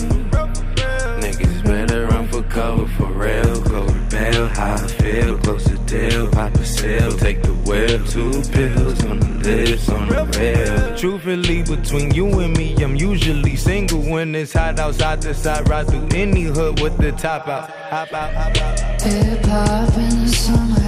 Niggas 1.22 1.64
better 1.64 2.07
run 2.07 2.26
for 2.28 2.42
cover 2.42 2.86
for 2.96 3.12
real. 3.12 3.61
Go 3.62 3.86
to 3.86 4.07
bail, 4.11 4.49
how 4.49 4.74
I 4.74 4.86
feel, 4.86 5.38
close 5.38 5.64
the 5.64 5.78
deal, 5.86 6.28
pop 6.30 6.55
a 6.55 6.64
sale, 6.64 7.12
take 7.12 7.42
the 7.42 7.55
wheel. 7.55 8.05
Two 8.07 8.42
pills 8.53 9.05
on 9.05 9.20
the 9.20 9.30
lips, 9.44 9.88
on 9.88 10.09
the 10.09 10.24
rail. 10.38 10.99
Truthfully, 10.99 11.62
between 11.62 12.11
you 12.12 12.26
and 12.40 12.57
me, 12.57 12.74
I'm 12.82 12.96
usually 12.96 13.57
single 13.57 14.01
when 14.01 14.34
it's 14.34 14.53
hot 14.53 14.78
outside 14.80 15.22
the 15.22 15.32
side. 15.32 15.68
Ride 15.68 15.86
through 15.88 16.09
any 16.12 16.42
hood 16.42 16.80
with 16.80 16.96
the 16.99 17.12
top 17.12 17.46
out. 17.46 17.70
Hop 17.70 18.12
out, 18.12 18.34
hop 18.34 18.57
out. 18.57 19.03
Hip 19.03 19.46
hop 19.46 19.96
in 19.96 20.24
the 20.24 20.28
summer 20.28 20.88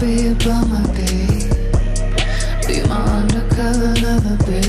be 0.00 0.28
a 0.28 0.34
bummer, 0.36 0.86
be 0.94 1.44
Be 2.66 2.76
my 2.88 3.00
undercover 3.18 3.92
lover, 4.00 4.36
be 4.46 4.60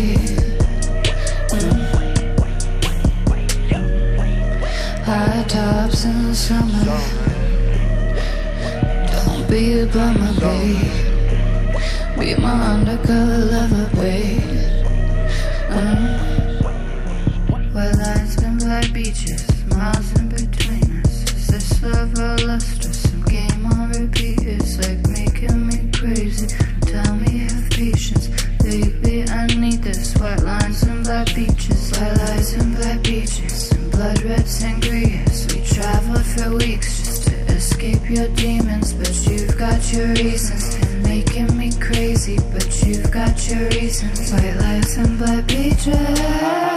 mm. 1.48 1.80
High 5.06 5.44
tops 5.48 6.04
in 6.04 6.28
the 6.28 6.36
summer 6.36 6.84
Don't 9.12 9.50
be 9.50 9.80
a 9.80 9.86
bummer, 9.86 10.34
be 10.34 10.56
Be 12.20 12.36
my 12.42 12.74
undercover 12.74 13.46
lover, 13.54 13.90
be 13.96 14.16
mm. 15.70 16.12
Well, 17.74 18.02
ice 18.02 18.36
cream 18.36 18.58
like 18.58 18.92
beaches, 18.92 19.66
miles 19.68 20.21
beaches, 31.72 32.00
white 32.00 32.18
lights 32.18 32.54
and 32.54 32.76
black 32.76 33.04
beaches, 33.04 33.72
and 33.72 33.92
blood 33.92 34.22
red 34.24 34.46
sangrias. 34.46 35.54
We 35.54 35.66
traveled 35.66 36.26
for 36.26 36.56
weeks 36.56 37.00
just 37.00 37.28
to 37.28 37.36
escape 37.54 38.10
your 38.10 38.28
demons, 38.30 38.94
but 38.94 39.14
you've 39.28 39.58
got 39.58 39.94
your 39.94 40.08
reasons. 40.10 40.76
Been 40.78 41.04
making 41.04 41.58
me 41.58 41.72
crazy, 41.80 42.38
but 42.54 42.84
you've 42.84 43.12
got 43.12 43.50
your 43.50 43.68
reasons. 43.70 44.32
White 44.32 44.56
lights 44.58 44.98
and 44.98 45.18
black 45.18 45.48
beaches. 45.48 46.71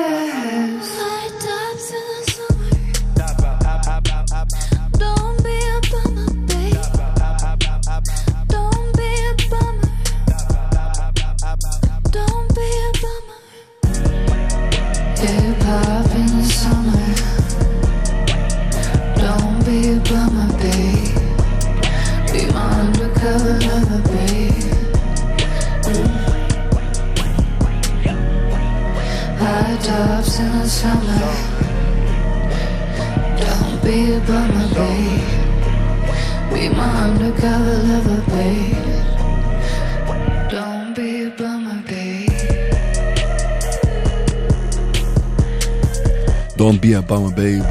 Don't 46.56 46.80
be 46.80 46.94
a 46.94 47.02
bummer, 47.02 47.30
babe. 47.34 47.34
Babe. 47.36 47.64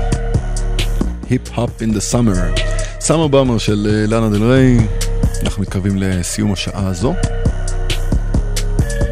Hip-hop 1.29 1.81
in 1.81 1.93
the 1.95 2.13
summer. 2.13 2.61
Summer 2.99 3.27
Bummer 3.27 3.57
של 3.57 3.87
אה, 3.89 4.07
לאנה 4.07 4.29
דל 4.29 4.43
ריי. 4.43 4.87
אנחנו 5.43 5.61
מתקרבים 5.61 5.97
לסיום 5.97 6.53
השעה 6.53 6.87
הזו. 6.87 7.13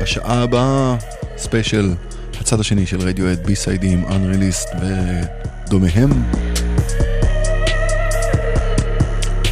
בשעה 0.01 0.41
הבאה, 0.41 0.95
ספיישל, 1.37 1.93
הצד 2.51 2.59
השני 2.59 2.85
של 2.85 2.99
Radiohead, 2.99 3.39
B-side 3.39 3.83
ים, 3.83 4.05
Unreleased 4.05 4.75
ודומיהם. 5.67 6.09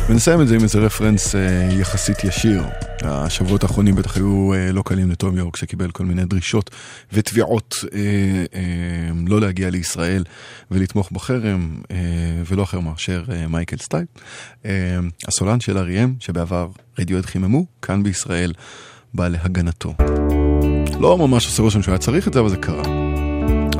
ונסיים 0.10 0.42
את 0.42 0.48
זה 0.48 0.56
עם 0.56 0.64
איזה 0.64 0.80
רפרנס 0.80 1.36
אה, 1.36 1.70
יחסית 1.72 2.24
ישיר. 2.24 2.64
השבועות 3.02 3.64
האחרונים 3.64 3.96
בטח 3.96 4.18
היו 4.18 4.54
אה, 4.54 4.72
לא 4.72 4.82
קלים 4.82 5.12
לטום 5.12 5.38
יורק 5.38 5.56
שקיבל 5.56 5.92
כל 5.92 6.06
מיני 6.06 6.26
דרישות 6.26 6.70
ותביעות 7.14 7.76
אה, 7.94 8.00
אה, 8.54 9.12
לא 9.28 9.42
להגיע 9.42 9.70
לישראל 9.70 10.24
ולתמוך 10.72 11.12
בחרם 11.12 11.82
אה, 11.92 11.98
ולא 12.46 12.64
אחר 12.64 12.80
מאשר 12.80 13.24
אה, 13.32 13.48
מייקל 13.48 13.78
סטייל. 13.78 14.06
אה, 14.66 14.72
הסולן 15.28 15.60
של 15.60 15.78
אריאם 15.78 16.14
שבעבר 16.20 16.68
רדיואט 17.00 17.26
חיממו 17.26 17.66
כאן 17.82 18.04
בישראל 18.04 18.54
בא 19.14 19.28
להגנתו. 19.28 19.94
לא 21.00 21.18
ממש 21.18 21.46
עושה 21.46 21.64
רושם 21.64 21.82
שהוא 21.82 21.92
היה 21.92 22.00
צריך 22.00 22.28
את 22.28 22.34
זה, 22.34 22.40
אבל 22.40 22.50
זה 22.50 22.58
קרה. 22.58 22.84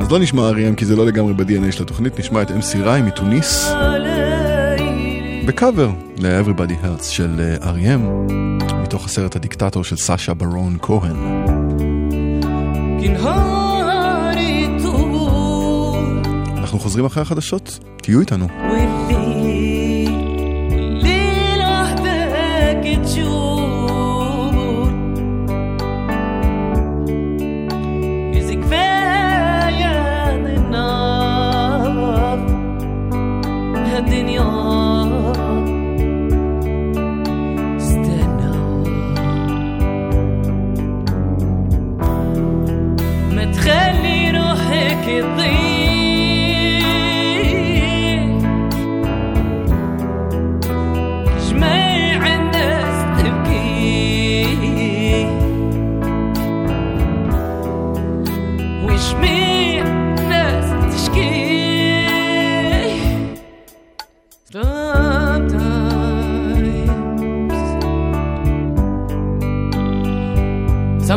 אז 0.00 0.12
לא 0.12 0.18
נשמע 0.18 0.50
R.E.M. 0.50 0.74
כי 0.76 0.86
זה 0.86 0.96
לא 0.96 1.06
לגמרי 1.06 1.34
ב-DNA 1.34 1.72
של 1.72 1.82
התוכנית, 1.82 2.18
נשמע 2.18 2.42
את 2.42 2.50
MC 2.50 2.78
ריי 2.82 3.02
מתוניס. 3.02 3.70
בקאבר 5.46 5.90
ל-Everybody 6.18 6.84
Hurts 6.84 7.04
של 7.04 7.40
אה, 7.40 7.72
R.E.M. 7.72 8.32
מתוך 8.82 9.04
הסרט 9.04 9.36
הדיקטטור 9.36 9.84
של 9.84 9.96
סאשה 9.96 10.34
ברון 10.34 10.76
כהן. 10.82 11.16
אנחנו 16.56 16.78
חוזרים 16.78 17.04
אחרי 17.04 17.22
החדשות, 17.22 17.78
תהיו 17.96 18.20
איתנו. 18.20 18.46
With 18.46 19.10
thee, 19.10 20.08
little 21.02 21.96
back. 22.04 23.49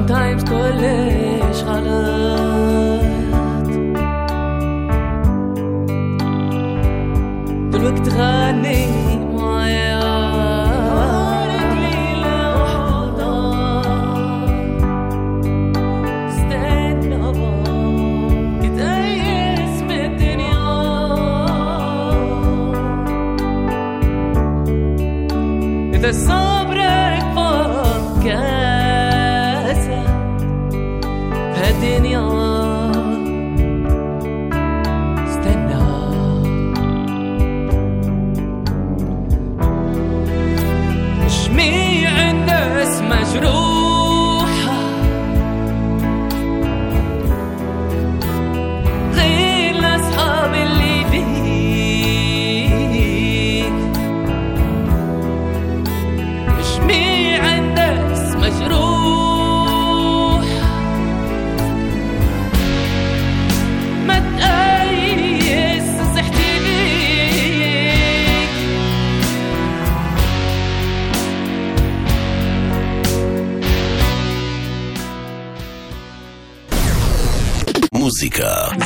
Sometimes 0.02 0.44
Sometimes 0.44 0.44
كلش 0.44 1.62
غلط 1.62 3.02
دلوقتي 7.72 8.10
غني 8.10 9.01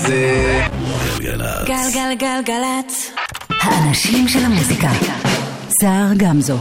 זה 0.07 0.65
גלגלצ. 1.19 1.67
גלגלגלגלצ. 1.67 3.11
האנשים 3.49 4.27
של 4.27 4.39
המוזיקה. 4.39 4.89
סער 5.81 6.07
גמזו. 6.17 6.57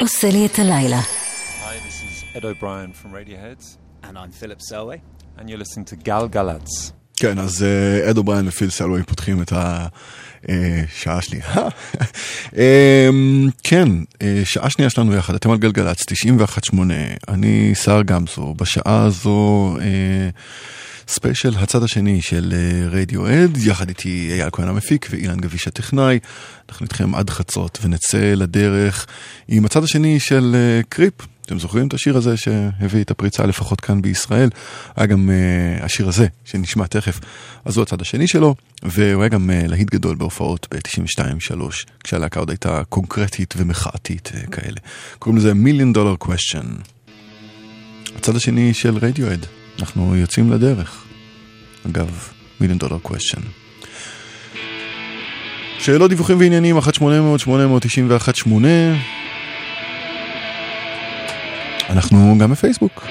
עושה 0.00 0.30
לי 0.30 0.46
את 0.46 0.58
הלילה. 0.58 1.00
Hi, 1.00 1.62
this 1.62 2.02
is 2.02 2.36
Ed 2.36 2.44
O'Brien 2.44 2.92
from 2.92 3.12
Radiohead. 3.12 3.76
And 4.02 4.18
I'm 4.18 4.30
Philip 4.42 4.60
Selway. 4.70 4.98
And 5.38 5.48
you're 5.48 5.62
listening 5.64 5.84
to 5.84 5.96
Galgalatz. 6.08 6.92
כן, 7.16 7.38
אז 7.38 7.62
אה, 7.62 8.10
אד 8.10 8.16
אובריין 8.16 8.48
ופיל 8.48 8.70
סלווי 8.70 9.02
פותחים 9.02 9.42
את 9.42 9.52
השעה 9.52 11.18
השנייה. 11.18 11.46
אמ, 12.56 13.48
כן, 13.62 13.88
אה, 14.22 14.40
שעה 14.44 14.70
שנייה 14.70 14.90
שלנו 14.90 15.14
יחד, 15.14 15.34
אתם 15.34 15.50
על 15.50 15.58
גלגלצ, 15.58 16.02
91.8, 16.02 16.80
אני 17.28 17.74
סער 17.74 18.02
גמזו, 18.02 18.54
בשעה 18.58 19.02
הזו 19.04 19.76
אה, 19.80 20.28
ספיישל 21.08 21.54
הצד 21.56 21.82
השני 21.82 22.22
של 22.22 22.54
רדיו 22.90 23.26
אד, 23.26 23.56
יחד 23.56 23.88
איתי 23.88 24.28
אייל 24.32 24.48
כהן 24.52 24.68
המפיק 24.68 25.08
ואילן 25.10 25.36
גביש 25.36 25.68
הטכנאי, 25.68 26.18
אנחנו 26.68 26.84
איתכם 26.84 27.14
עד 27.14 27.30
חצות 27.30 27.78
ונצא 27.82 28.34
לדרך 28.36 29.06
עם 29.48 29.64
הצד 29.64 29.84
השני 29.84 30.20
של 30.20 30.52
אה, 30.54 30.80
Creep. 30.88 31.14
אתם 31.46 31.58
זוכרים 31.58 31.88
את 31.88 31.94
השיר 31.94 32.16
הזה 32.16 32.36
שהביא 32.36 33.02
את 33.02 33.10
הפריצה 33.10 33.46
לפחות 33.46 33.80
כאן 33.80 34.02
בישראל? 34.02 34.48
היה 34.96 35.06
גם 35.06 35.30
אה, 35.30 35.84
השיר 35.84 36.08
הזה 36.08 36.26
שנשמע 36.44 36.86
תכף, 36.86 37.20
אז 37.64 37.76
הוא 37.76 37.82
הצד 37.82 38.00
השני 38.00 38.26
שלו, 38.26 38.54
והוא 38.82 39.22
היה 39.22 39.28
גם 39.28 39.50
אה, 39.50 39.68
להיט 39.68 39.90
גדול 39.90 40.16
בהופעות 40.16 40.68
ב-92-3, 40.74 41.60
כשהלהקה 42.04 42.40
עוד 42.40 42.50
הייתה 42.50 42.82
קונקרטית 42.88 43.54
ומחאתית 43.56 44.32
אה, 44.34 44.50
כאלה. 44.50 44.76
קוראים 45.18 45.38
לזה 45.38 45.54
Million 45.54 45.92
Dollar 45.92 46.16
Question. 46.16 46.66
הצד 48.16 48.36
השני 48.36 48.74
של 48.74 48.96
רדיואד, 48.96 49.46
אנחנו 49.80 50.16
יוצאים 50.16 50.52
לדרך. 50.52 51.04
אגב, 51.86 52.28
מיליון 52.60 52.78
דולר 52.78 52.98
קוושן. 52.98 53.40
שאלות, 55.78 56.10
דיווחים 56.10 56.38
ועניינים, 56.40 56.78
1-800-891-8 56.78 58.48
אנחנו 61.90 62.38
גם 62.40 62.50
בפייסבוק. 62.50 63.04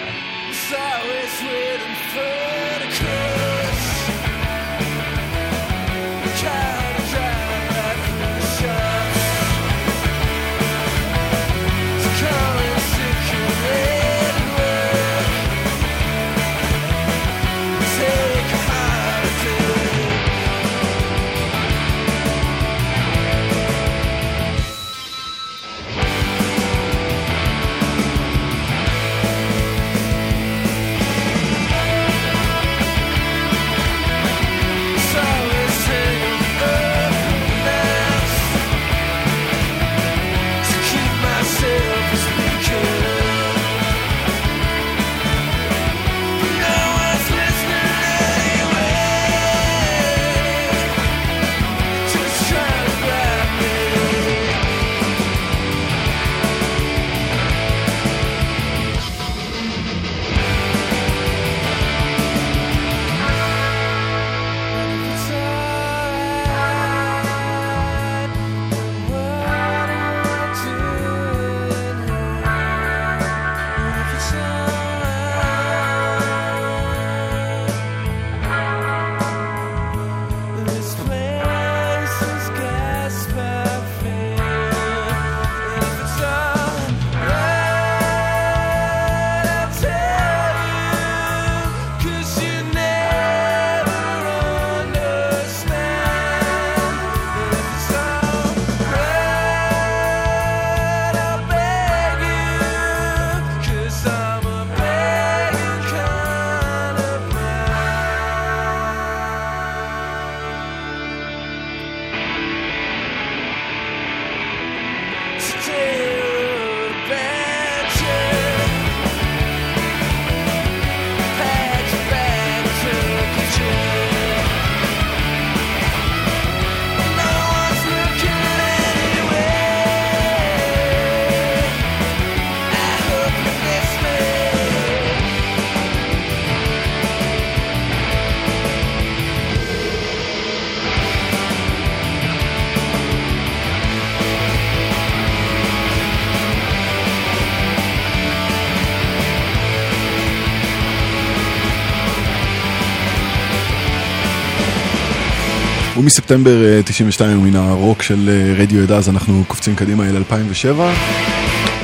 ומספטמבר 155.97 156.81
92 156.85 157.43
מן 157.43 157.55
הרוק 157.55 158.01
של 158.01 158.29
רדיו 158.57 158.83
ידע 158.83 158.97
אז 158.97 159.09
אנחנו 159.09 159.43
קופצים 159.47 159.75
קדימה 159.75 160.09
אל 160.09 160.15
2007 160.15 160.93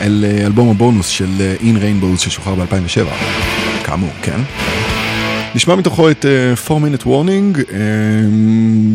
אל 0.01 0.25
אה, 0.27 0.45
אלבום 0.45 0.69
הבונוס 0.69 1.07
של 1.07 1.55
In 1.59 1.63
Rainbows 1.81 2.19
ששוחרר 2.19 2.55
ב-2007 2.55 3.07
כאמור, 3.83 4.11
כן? 4.21 4.39
נשמע 5.55 5.75
מתוכו 5.75 6.11
את 6.11 6.25
uh, 6.25 6.71
4 6.71 6.87
Minute 6.87 7.03
Warning, 7.03 7.57
uh, 7.57 7.71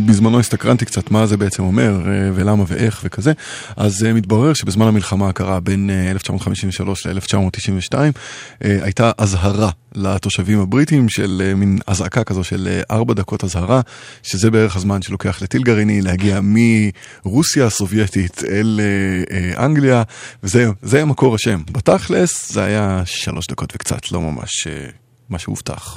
בזמנו 0.06 0.40
הסתקרנתי 0.40 0.84
קצת 0.84 1.10
מה 1.10 1.26
זה 1.26 1.36
בעצם 1.36 1.62
אומר 1.62 2.00
uh, 2.04 2.08
ולמה 2.34 2.64
ואיך 2.68 3.00
וכזה, 3.04 3.32
אז 3.76 4.02
uh, 4.02 4.12
מתברר 4.14 4.54
שבזמן 4.54 4.86
המלחמה 4.86 5.28
הקרה 5.28 5.60
בין 5.60 5.90
uh, 5.90 6.10
1953 6.10 7.06
ל-1992 7.06 7.92
uh, 7.92 8.04
הייתה 8.60 9.10
אזהרה 9.18 9.70
לתושבים 9.94 10.60
הבריטים 10.60 11.08
של 11.08 11.52
מין 11.56 11.78
אזעקה 11.86 12.24
כזו 12.24 12.44
של 12.44 12.80
4 12.90 13.12
uh, 13.12 13.16
דקות 13.16 13.44
אזהרה, 13.44 13.80
שזה 14.22 14.50
בערך 14.50 14.76
הזמן 14.76 15.02
שלוקח 15.02 15.42
לטיל 15.42 15.62
גרעיני 15.62 16.02
להגיע 16.02 16.40
מרוסיה 16.42 17.66
הסובייטית 17.66 18.42
אל 18.50 18.80
אנגליה, 19.56 20.02
וזה 20.42 21.04
מקור 21.04 21.34
השם. 21.34 21.62
בתכלס 21.72 22.52
זה 22.52 22.64
היה 22.64 23.02
3 23.06 23.46
דקות 23.46 23.72
וקצת, 23.74 24.12
לא 24.12 24.20
ממש... 24.20 24.66
מה 25.28 25.38
שהובטח. 25.38 25.96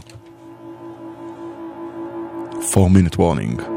4 2.61 2.89
minute 2.89 3.17
warning. 3.17 3.76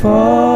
Four 0.02 0.55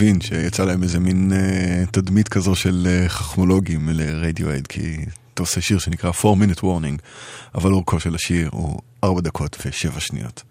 להבין 0.00 0.20
שיצא 0.20 0.64
להם 0.64 0.82
איזה 0.82 1.00
מין 1.00 1.32
אה, 1.32 1.84
תדמית 1.90 2.28
כזו 2.28 2.54
של 2.54 2.86
אה, 2.90 3.08
חכמולוגים 3.08 3.88
לרדיואד, 3.92 4.66
כי 4.66 4.96
אתה 5.34 5.42
עושה 5.42 5.60
שיר 5.60 5.78
שנקרא 5.78 6.10
4 6.24 6.44
minute 6.44 6.58
warning, 6.58 7.00
אבל 7.54 7.72
אורכו 7.72 8.00
של 8.00 8.14
השיר 8.14 8.48
הוא 8.52 8.80
4 9.04 9.20
דקות 9.20 9.56
ו-7 9.66 10.00
שניות. 10.00 10.42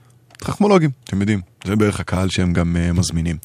חכמולוגים, 0.44 0.90
אתם 1.04 1.20
יודעים, 1.22 1.42
זה 1.66 1.76
בערך 1.76 2.00
הקהל 2.00 2.30
שהם 2.30 2.54
גם 2.54 2.76
uh, 2.76 2.94
מזמינים. 3.00 3.38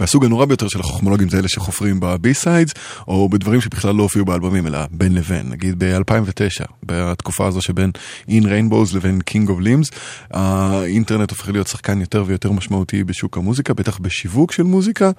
והסוג 0.00 0.24
הנורא 0.24 0.44
ביותר 0.44 0.68
של 0.68 0.80
החכמולוגים 0.80 1.28
זה 1.28 1.38
אלה 1.38 1.48
שחופרים 1.48 2.00
בבי-סיידס, 2.00 2.72
או 3.08 3.28
בדברים 3.28 3.60
שבכלל 3.60 3.94
לא 3.94 4.02
הופיעו 4.02 4.24
באלבומים, 4.24 4.66
אלא 4.66 4.78
בין 4.90 5.14
לבין. 5.14 5.48
נגיד 5.48 5.84
ב-2009, 5.84 6.64
בתקופה 6.82 7.46
הזו 7.46 7.60
שבין 7.60 7.90
In 8.28 8.44
Rainbows 8.44 8.96
לבין 8.96 9.20
King 9.30 9.48
of 9.48 9.62
Limbs, 9.62 9.96
האינטרנט 10.30 11.30
הופך 11.30 11.48
להיות 11.48 11.66
שחקן 11.66 12.00
יותר 12.00 12.24
ויותר 12.26 12.52
משמעותי 12.52 13.04
בשוק 13.04 13.36
המוזיקה, 13.36 13.74
בטח 13.74 13.98
בשיווק 13.98 14.52
של 14.52 14.62
מוזיקה. 14.62 15.10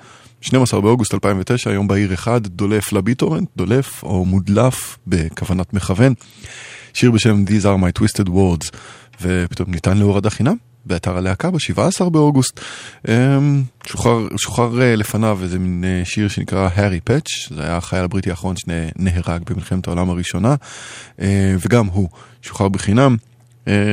12 0.42 0.82
באוגוסט 0.82 1.14
2009, 1.14 1.70
היום 1.70 1.88
בעיר 1.88 2.14
אחד, 2.14 2.48
דולף 2.48 2.94
לביטורנט, 2.94 3.50
דולף 3.58 4.04
או 4.04 4.26
מודלף 4.26 4.98
בכוונת 5.08 5.74
מכוון. 5.74 6.14
שיר 6.94 7.12
בשם 7.12 7.44
These 7.48 7.64
are 7.64 7.82
my 7.84 8.02
twisted 8.02 8.28
words, 8.28 8.78
ופתאום 9.22 9.72
ניתן 9.72 9.98
להורדה 9.98 10.30
חינם. 10.30 10.68
באתר 10.86 11.18
הלהקה 11.18 11.52
ב-17 11.52 12.10
באוגוסט. 12.10 12.60
אמ, 13.08 13.64
שוחרר, 13.86 14.28
שוחרר 14.38 14.82
אה, 14.82 14.96
לפניו 14.96 15.40
איזה 15.44 15.60
מין 15.60 15.84
אה, 15.84 16.02
שיר 16.06 16.28
שנקרא 16.28 16.70
הארי 16.74 17.00
פאץ', 17.00 17.28
זה 17.50 17.64
היה 17.64 17.78
החייל 17.78 18.04
הבריטי 18.04 18.30
האחרון 18.30 18.56
שנהרג 18.58 19.42
במלחמת 19.50 19.88
העולם 19.88 20.10
הראשונה, 20.10 20.56
אה, 21.22 21.56
וגם 21.60 21.86
הוא 21.86 22.10
שוחרר 22.42 22.70
בחינם. 22.70 23.18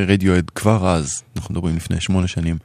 רדיואד 0.09 0.51
כבר 0.51 0.89
אז, 0.89 1.23
אנחנו 1.37 1.55
מדברים 1.55 1.77
לפני 1.77 1.97
שמונה 2.01 2.27
שנים, 2.27 2.59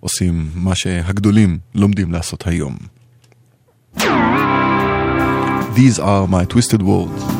עושים 0.00 0.50
מה 0.54 0.74
שהגדולים 0.74 1.58
לומדים 1.74 2.12
לעשות 2.12 2.46
היום. 2.46 2.76
These 5.76 5.98
are 5.98 6.26
my 6.26 6.44
twisted 6.46 6.80
words. 6.82 7.35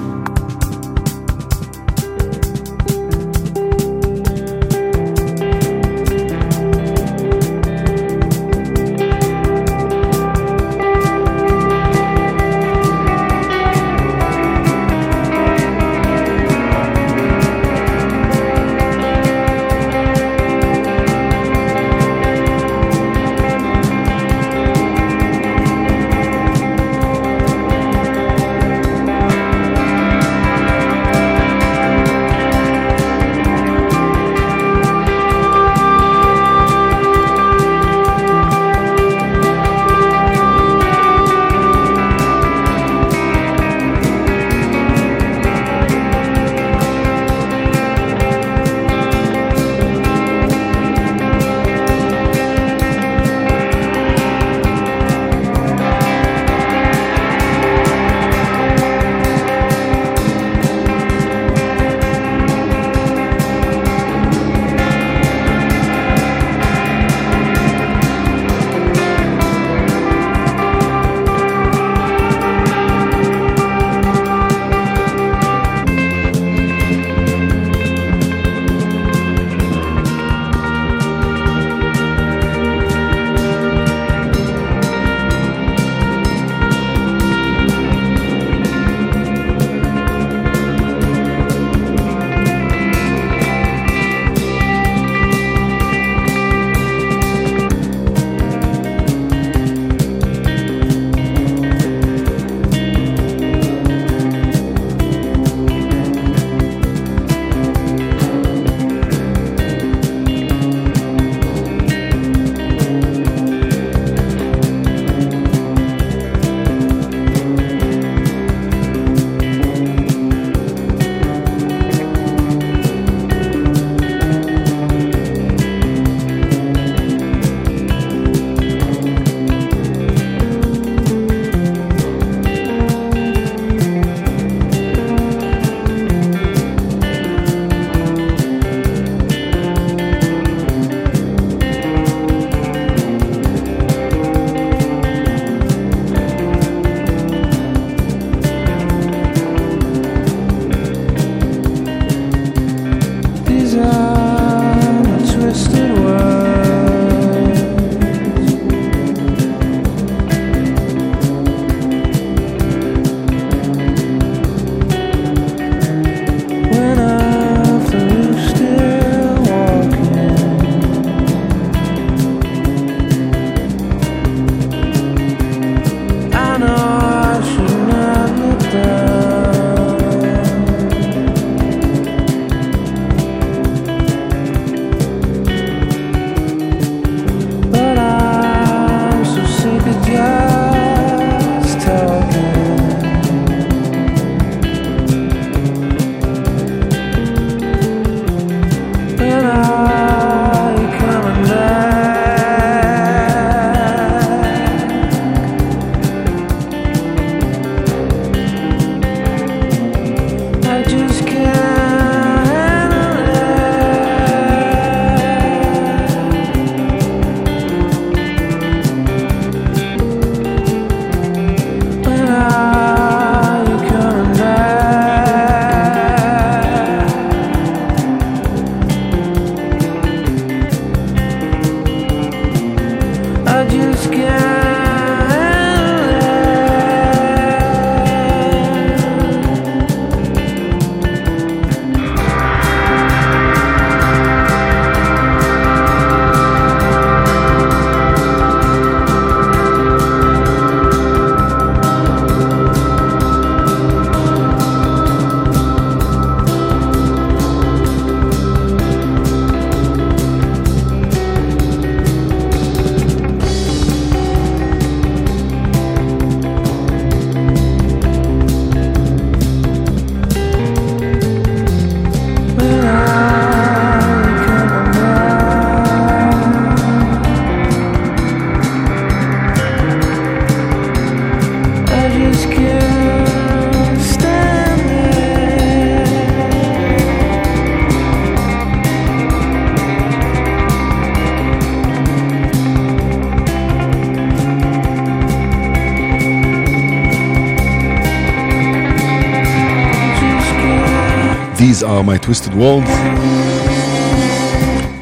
These 301.76 301.82
are 301.82 302.02
my 302.02 302.18
twisted 302.26 302.54
words. 302.54 302.90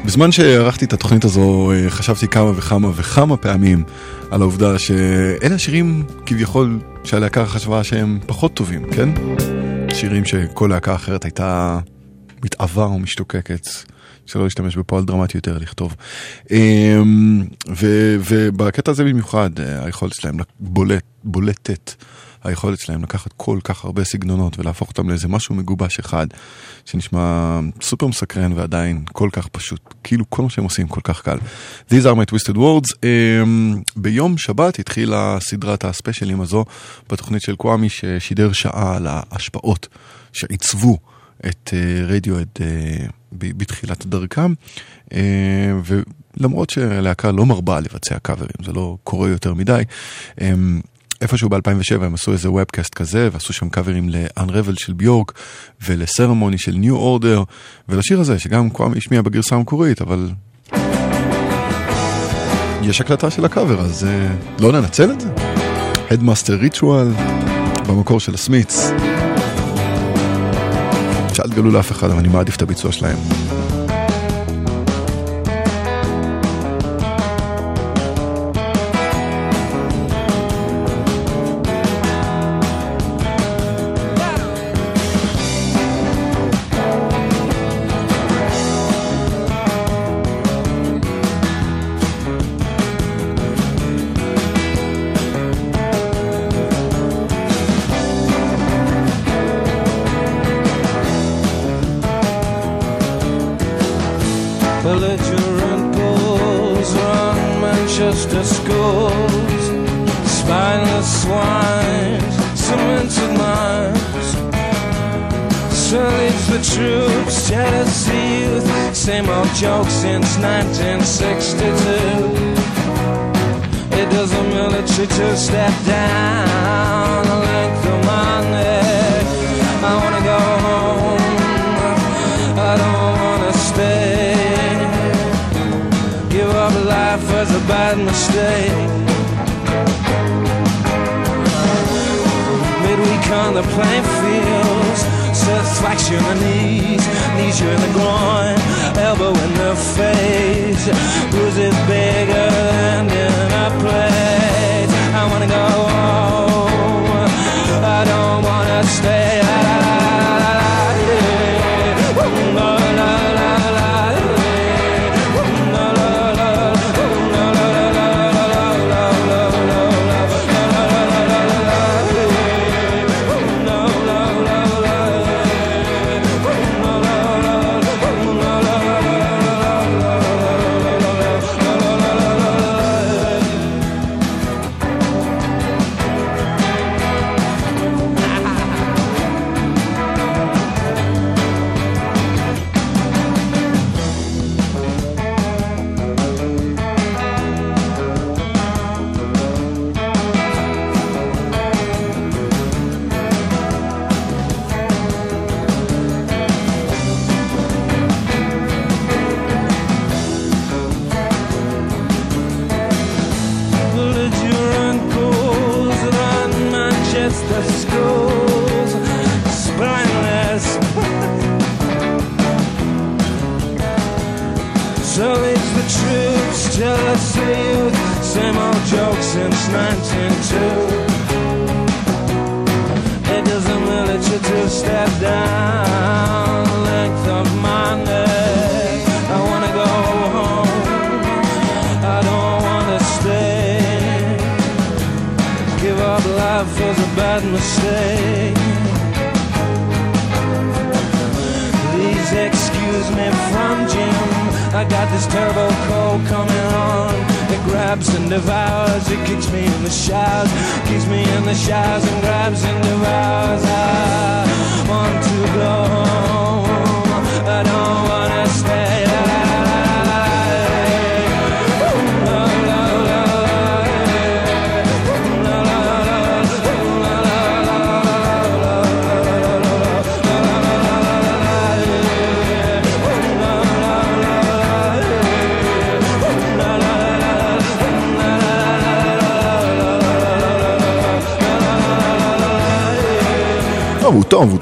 בזמן 0.05 0.31
שערכתי 0.31 0.85
את 0.85 0.93
התוכנית 0.93 1.25
הזו 1.25 1.71
אה, 1.71 1.89
חשבתי 1.89 2.27
כמה 2.27 2.51
וכמה 2.55 2.89
וכמה 2.95 3.37
פעמים 3.37 3.83
על 4.31 4.41
העובדה 4.41 4.79
שאלה 4.79 5.55
השירים 5.55 6.03
כביכול 6.25 6.79
שהלהקה 7.03 7.45
חשבה 7.45 7.83
שהם 7.83 8.19
פחות 8.25 8.53
טובים, 8.53 8.91
כן? 8.91 9.09
שירים 9.93 10.25
שכל 10.25 10.69
להקה 10.69 10.95
אחרת 10.95 11.23
הייתה 11.23 11.79
מתאווה 12.43 12.85
או 12.85 12.99
משתוקקת, 12.99 13.67
שלא 14.25 14.43
להשתמש 14.43 14.77
בפועל 14.77 15.05
דרמטי 15.05 15.37
יותר 15.37 15.57
לכתוב. 15.57 15.95
אמ, 16.51 17.43
ובקטע 18.27 18.91
הזה 18.91 19.03
במיוחד 19.03 19.59
אה, 19.59 19.85
היכולת 19.85 20.13
שלהם 20.13 20.37
בולט, 20.59 21.03
בולטת. 21.23 21.93
היכולת 22.45 22.79
שלהם 22.79 23.03
לקחת 23.03 23.33
כל 23.37 23.59
כך 23.63 23.85
הרבה 23.85 24.03
סגנונות 24.03 24.59
ולהפוך 24.59 24.89
אותם 24.89 25.09
לאיזה 25.09 25.27
משהו 25.27 25.55
מגובש 25.55 25.99
אחד, 25.99 26.27
שנשמע 26.85 27.59
סופר 27.81 28.07
מסקרן 28.07 28.53
ועדיין 28.53 29.05
כל 29.11 29.29
כך 29.31 29.47
פשוט. 29.47 29.93
כאילו 30.03 30.29
כל 30.29 30.43
מה 30.43 30.49
שהם 30.49 30.63
עושים 30.63 30.87
כל 30.87 31.01
כך 31.03 31.21
קל. 31.21 31.37
These 31.89 32.03
are 32.03 32.15
my 32.15 32.31
twisted 32.31 32.55
words. 32.55 32.93
Um, 32.93 33.81
ביום 33.95 34.37
שבת 34.37 34.79
התחילה 34.79 35.37
סדרת 35.39 35.85
הספיישלים 35.85 36.41
הזו 36.41 36.65
בתוכנית 37.09 37.41
של 37.41 37.55
קוואמי 37.55 37.89
ששידר 37.89 38.51
שעה 38.51 38.95
על 38.95 39.07
ההשפעות 39.09 39.87
שעיצבו 40.33 40.97
את 41.47 41.73
רדיואד 42.07 42.47
uh, 42.57 42.59
uh, 42.59 43.07
בתחילת 43.31 44.05
דרכם. 44.05 44.53
Uh, 45.09 45.13
ולמרות 45.85 46.69
שלהקה 46.69 47.31
לא 47.31 47.45
מרבה 47.45 47.79
לבצע 47.79 48.19
קאברים, 48.19 48.65
זה 48.65 48.73
לא 48.73 48.97
קורה 49.03 49.29
יותר 49.29 49.53
מדי. 49.53 49.83
Um, 50.39 50.41
איפשהו 51.21 51.49
ב-2007 51.49 52.03
הם 52.03 52.13
עשו 52.13 52.31
איזה 52.31 52.51
ובקאסט 52.51 52.93
כזה, 52.93 53.29
ועשו 53.31 53.53
שם 53.53 53.69
קאברים 53.69 54.09
ל-Unravel 54.09 54.75
של 54.75 54.93
ביורק, 54.93 55.31
ולסרמוני 55.87 56.57
של 56.57 56.73
New 56.73 56.93
Order, 56.93 57.43
ולשיר 57.89 58.19
הזה, 58.19 58.39
שגם 58.39 58.69
קוואם 58.69 58.93
השמיע 58.97 59.21
בגרסה 59.21 59.55
המקורית, 59.55 60.01
אבל... 60.01 60.29
יש 62.83 63.01
הקלטה 63.01 63.31
של 63.31 63.45
הקאבר, 63.45 63.81
אז 63.81 64.03
uh, 64.03 64.61
לא 64.61 64.71
ננצל 64.71 65.11
את 65.11 65.21
זה? 65.21 65.29
Headmaster 66.09 66.75
Ritual, 66.75 67.21
במקור 67.87 68.19
של 68.19 68.33
הסמיץ. 68.33 68.91
שאל 71.33 71.49
תגלו 71.49 71.71
לאף 71.71 71.91
אחד, 71.91 72.09
אבל 72.09 72.19
אני 72.19 72.27
מעדיף 72.27 72.55
את 72.55 72.61
הביצוע 72.61 72.91
שלהם. 72.91 73.17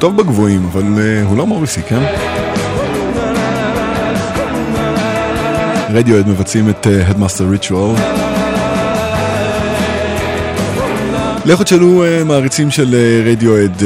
טוב, 0.03 0.17
בגבוהים, 0.17 0.65
אבל 0.65 0.83
אה, 0.99 1.23
הוא 1.23 1.37
לא 1.37 1.47
מוריסי, 1.47 1.81
כן? 1.81 2.03
רדיואד 5.89 6.27
מבצעים 6.27 6.69
את 6.69 6.87
אה, 6.87 7.09
Headmaster 7.09 7.69
Ritual. 7.69 7.99
לכו 11.45 11.63
תשאלו 11.63 12.03
אה, 12.03 12.23
מעריצים 12.23 12.71
של 12.71 12.95
רדיואד 13.25 13.83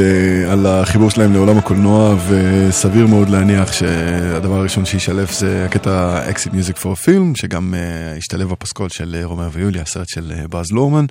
על 0.52 0.66
החיבור 0.66 1.10
שלהם 1.10 1.34
לעולם 1.34 1.58
הקולנוע 1.58 2.16
וסביר 2.28 3.08
מאוד 3.08 3.30
להניח 3.30 3.72
שהדבר 3.72 4.56
הראשון 4.56 4.86
שישלף 4.86 5.32
זה 5.32 5.66
הקטע 5.66 6.22
Exit 6.30 6.50
Music 6.50 6.78
for 6.78 6.86
a 6.86 7.06
Film 7.06 7.42
שגם 7.42 7.74
השתלב 8.18 8.50
בפסקול 8.50 8.90
של 8.90 9.16
רומר 9.24 9.50
ויוליה, 9.52 9.82
הסרט 9.82 10.10
של 10.10 10.32
באז 10.50 10.72
לורמן 10.72 11.06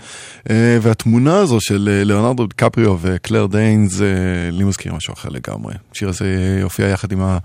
והתמונה 0.83 1.39
הזו 1.39 1.61
של 1.61 1.89
אה, 1.93 2.05
ליאונרדו 2.05 2.47
דיקפריו 2.57 2.97
וקלר 3.01 3.47
דיינס 3.47 4.01
אה, 4.01 4.07
לי 4.53 4.65
מזכיר 4.65 4.95
משהו 4.95 5.15
אחר 5.15 5.29
לגמרי. 5.29 5.75
השיר 5.93 6.09
הזה 6.09 6.61
הופיע 6.63 6.89
יחד 6.89 7.13
עם 7.13 7.21
ה... 7.21 7.39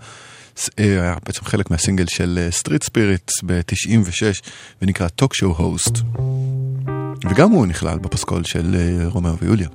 אה, 0.79 0.85
היה 0.85 1.15
בעצם 1.25 1.45
חלק 1.45 1.71
מהסינגל 1.71 2.05
של 2.07 2.47
Street 2.51 2.83
Spirit 2.83 3.31
ב-96 3.45 4.47
ונקרא 4.81 5.07
Talk 5.07 5.33
Show 5.33 5.55
Host. 5.57 5.97
וגם 7.29 7.51
הוא 7.51 7.67
נכלל 7.67 7.99
בפסקול 7.99 8.43
של 8.43 8.75
אה, 8.75 9.07
רומאו 9.07 9.37
ויוליה. 9.37 9.67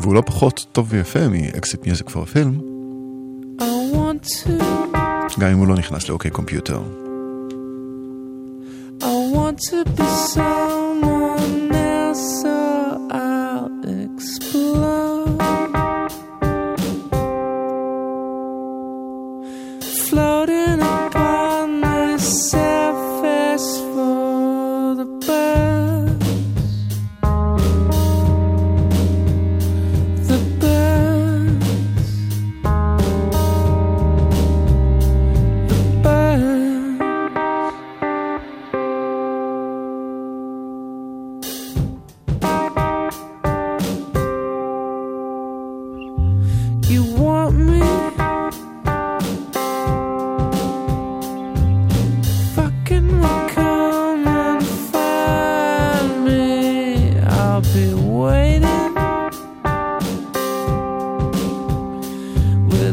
והוא 0.00 0.14
לא 0.14 0.22
פחות 0.26 0.66
טוב 0.72 0.86
ויפה 0.90 1.28
מ-Exit 1.28 1.84
Music 1.84 2.08
for 2.08 2.16
a 2.16 2.34
Film, 2.34 2.62
גם 5.40 5.50
אם 5.50 5.58
הוא 5.58 5.66
לא 5.66 5.74
נכנס 5.74 6.08
לאוקיי 6.08 6.30
קומפיוטר. 6.30 6.82
should 9.84 10.71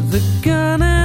a 0.00 0.20
gun 0.42 0.99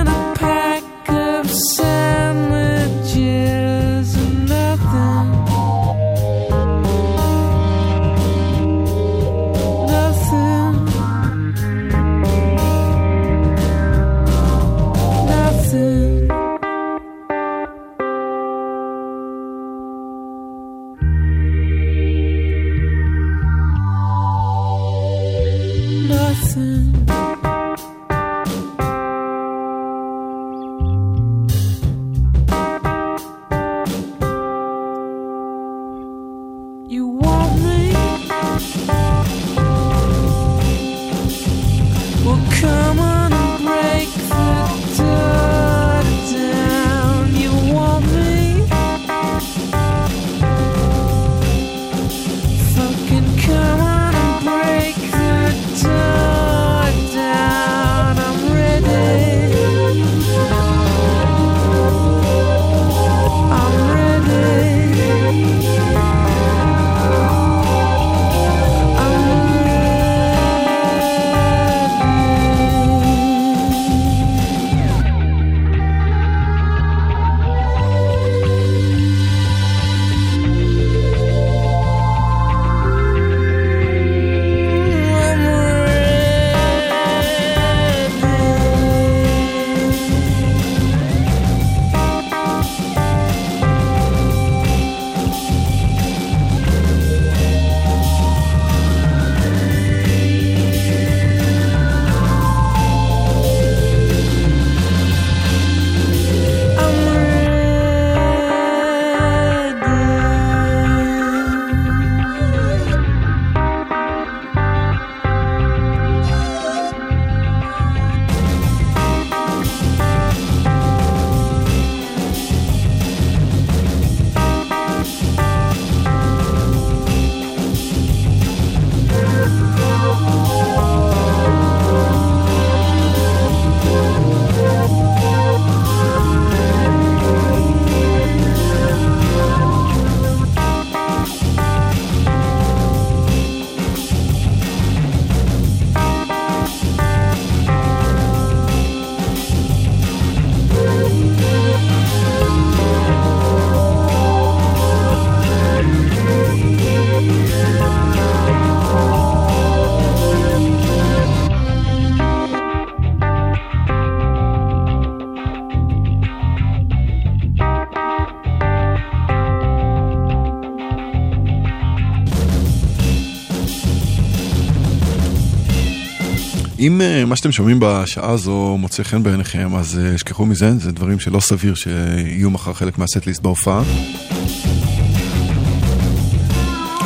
אם 176.87 177.01
אה, 177.01 177.25
מה 177.25 177.35
שאתם 177.35 177.51
שומעים 177.51 177.77
בשעה 177.81 178.31
הזו 178.31 178.77
מוצא 178.79 179.03
חן 179.03 179.23
בעיניכם, 179.23 179.75
אז 179.75 179.99
אה, 179.99 180.17
שכחו 180.17 180.45
מזה, 180.45 180.77
זה 180.77 180.91
דברים 180.91 181.19
שלא 181.19 181.39
סביר 181.39 181.75
שיהיו 181.75 182.49
מחר 182.49 182.73
חלק 182.73 182.97
מהסט-ליסט 182.97 183.41
בהופעה. 183.41 183.83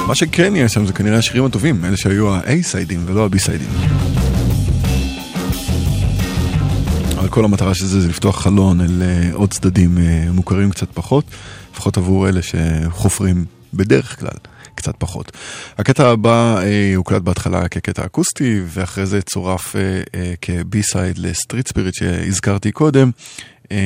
מה 0.08 0.16
שכן 0.16 0.56
יש 0.56 0.74
שם 0.74 0.86
זה 0.86 0.94
כנראה 0.94 1.18
השירים 1.18 1.46
הטובים, 1.46 1.86
אלה 1.86 1.98
שהיו 1.98 2.34
ה-A-סיידים 2.36 3.00
ולא 3.06 3.26
ה-B-סיידים. 3.26 3.96
אבל 7.20 7.30
כל 7.30 7.46
המטרה 7.46 7.74
של 7.74 7.86
זה 7.86 8.02
זה 8.02 8.10
לפתוח 8.10 8.42
חלון 8.42 8.82
אל 8.82 9.02
אה, 9.02 9.30
עוד 9.34 9.52
צדדים 9.52 9.98
מוכרים 10.32 10.70
קצת 10.70 10.88
פחות, 10.94 11.24
לפחות 11.74 11.98
עבור 11.98 12.30
אלה 12.30 12.40
שחופרים 12.42 13.46
בדרך 13.74 14.20
כלל. 14.20 14.29
קצת 14.90 15.00
פחות. 15.00 15.32
הקטע 15.78 16.10
הבא 16.10 16.62
אה, 16.62 16.94
הוקלט 16.96 17.22
בהתחלה 17.22 17.68
כקטע 17.68 18.06
אקוסטי, 18.06 18.62
ואחרי 18.66 19.06
זה 19.06 19.22
צורף 19.22 19.76
אה, 19.76 20.02
אה, 20.16 20.34
כ 20.42 20.61
B-side 20.61 21.18
ל 21.18 21.25
Street 21.25 21.68
Spirit 21.68 21.94
שהזכרתי 21.94 22.72
קודם, 22.72 23.12
אה, 23.72 23.78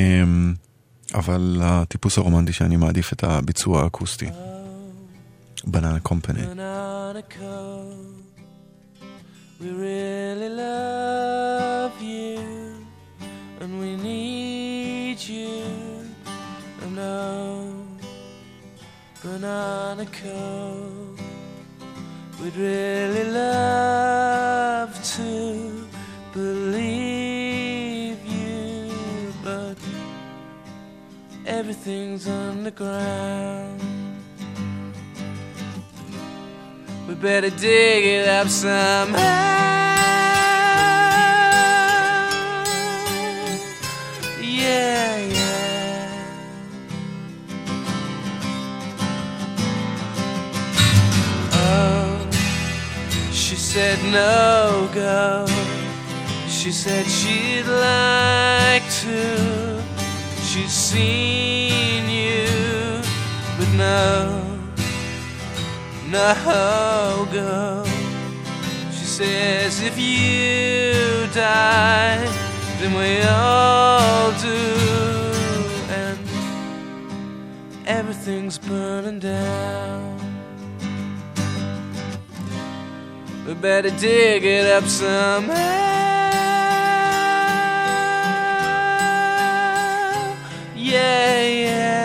אבל 1.14 1.60
הטיפוס 1.62 2.18
הרומנטי 2.18 2.52
שאני 2.52 2.76
מעדיף 2.76 3.12
את 3.12 3.24
הביצוע 3.24 3.82
האקוסטי. 3.82 4.26
Banana 5.66 6.00
Co.. 6.00 6.42
We 9.60 9.70
really 9.86 10.50
love 10.64 11.96
you, 12.12 12.38
and 13.60 13.70
we 13.80 13.90
need 14.08 15.18
you. 15.34 15.54
I 16.84 16.86
know, 16.98 17.63
banana 19.24 20.04
coat. 20.04 21.18
We'd 22.42 22.56
really 22.56 23.24
love 23.24 24.92
to 25.16 25.88
believe 26.34 28.18
you, 28.26 29.32
but 29.42 29.78
everything's 31.46 32.28
underground. 32.28 33.80
We 37.08 37.14
better 37.14 37.48
dig 37.48 38.04
it 38.04 38.28
up 38.28 38.48
somehow. 38.48 39.73
Said 53.74 53.98
no 54.12 54.88
go. 54.94 55.46
She 56.48 56.70
said 56.70 57.06
she'd 57.06 57.66
like 57.66 58.86
to. 59.02 59.82
She's 60.48 60.70
seen 60.70 62.08
you, 62.08 63.02
but 63.58 63.68
no 63.76 64.44
no 66.08 67.26
go. 67.32 67.84
She 68.92 69.04
says, 69.04 69.82
if 69.82 69.98
you 69.98 71.26
die, 71.34 72.24
then 72.78 72.92
we 72.94 73.22
all 73.22 74.30
do. 74.50 74.62
And 76.02 76.20
everything's 77.86 78.58
burning 78.58 79.18
down. 79.18 80.23
We 83.46 83.52
better 83.52 83.90
dig 83.90 84.42
it 84.42 84.66
up 84.72 84.84
somehow. 84.84 85.52
Yeah, 90.74 91.42
yeah. 91.46 92.03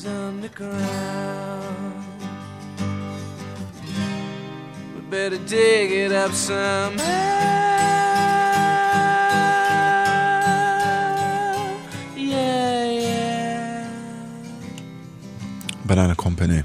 Everything's 0.00 0.06
underground. 0.06 2.04
We 4.94 5.00
better 5.10 5.38
dig 5.38 5.92
it 5.92 6.12
up 6.12 6.32
somehow. 6.32 7.04
Yeah, 12.16 13.00
yeah. 13.00 13.86
בננה 15.84 16.14
קומפני. 16.14 16.60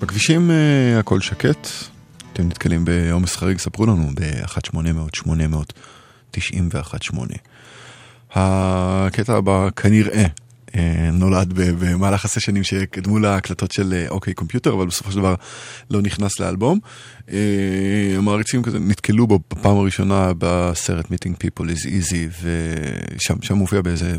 בכבישים 0.00 0.50
אה, 0.50 0.98
הכל 0.98 1.20
שקט, 1.20 1.68
אתם 2.32 2.48
נתקלים 2.48 2.84
בעומס 2.84 3.36
חריג, 3.36 3.58
ספרו 3.58 3.86
לנו 3.86 4.10
ב-1-800-800-91-8. 4.14 6.38
הקטע 8.34 9.36
הבא 9.36 9.68
כנראה 9.76 10.22
אה, 10.22 10.26
נולד 11.12 11.52
ב- 11.52 11.84
במהלך 11.84 12.24
הסשנים 12.24 12.64
שקדמו 12.64 13.18
להקלטות 13.18 13.72
של 13.72 13.92
אה, 13.92 14.08
אוקיי 14.08 14.34
קומפיוטר, 14.34 14.72
אבל 14.72 14.86
בסופו 14.86 15.10
של 15.10 15.18
דבר 15.18 15.34
לא 15.90 16.02
נכנס 16.02 16.40
לאלבום. 16.40 16.78
אה, 17.32 18.14
המעריצים 18.16 18.62
כזה 18.62 18.78
נתקלו 18.78 19.26
בו 19.26 19.38
בפעם 19.50 19.76
הראשונה 19.76 20.32
בסרט 20.38 21.06
Meeting 21.06 21.34
People 21.44 21.64
is 21.64 21.86
Easy, 21.86 22.42
ושם 22.42 23.42
שם 23.42 23.54
מופיע 23.54 23.80
באיזה 23.80 24.16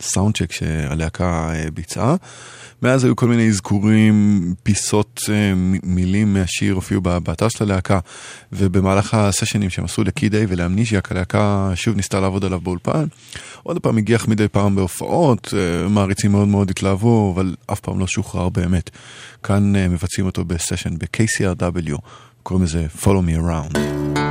סאונד 0.00 0.36
צ'ק 0.36 0.52
שהלהקה 0.52 1.50
אה, 1.54 1.70
ביצעה. 1.74 2.16
מאז 2.82 3.04
היו 3.04 3.16
כל 3.16 3.28
מיני 3.28 3.48
אזכורים, 3.48 4.54
פיסות, 4.62 5.20
אה, 5.28 5.52
מילים 5.82 6.34
מהשיר 6.34 6.74
הופיעו 6.74 7.00
באתר 7.00 7.48
של 7.48 7.64
הלהקה, 7.64 7.98
ובמהלך 8.52 9.14
הסשנים 9.14 9.70
שהם 9.70 9.84
עשו 9.84 10.04
לקידיי 10.04 10.46
ולאמניז'יאק, 10.48 11.12
הלהקה 11.12 11.72
שוב 11.74 11.96
ניסתה 11.96 12.20
לעבוד 12.20 12.44
עליו 12.44 12.60
באולפן. 12.60 13.04
עוד 13.62 13.78
פעם 13.78 13.98
הגיח 13.98 14.28
מדי 14.28 14.48
פעם 14.48 14.74
בהופעות, 14.74 15.54
אה, 15.56 15.57
מעריצים 15.88 16.32
מאוד 16.32 16.48
מאוד 16.48 16.70
התלהבו, 16.70 17.32
אבל 17.34 17.54
אף 17.66 17.80
פעם 17.80 17.98
לא 17.98 18.06
שוחרר 18.06 18.48
באמת. 18.48 18.90
כאן 19.42 19.76
אה, 19.76 19.88
מבצעים 19.88 20.26
אותו 20.26 20.44
בסשן 20.44 20.98
ב-KCRW, 20.98 21.98
קוראים 22.42 22.64
לזה 22.64 22.86
Follow 23.02 23.04
Me 23.04 23.40
Around. 23.40 24.27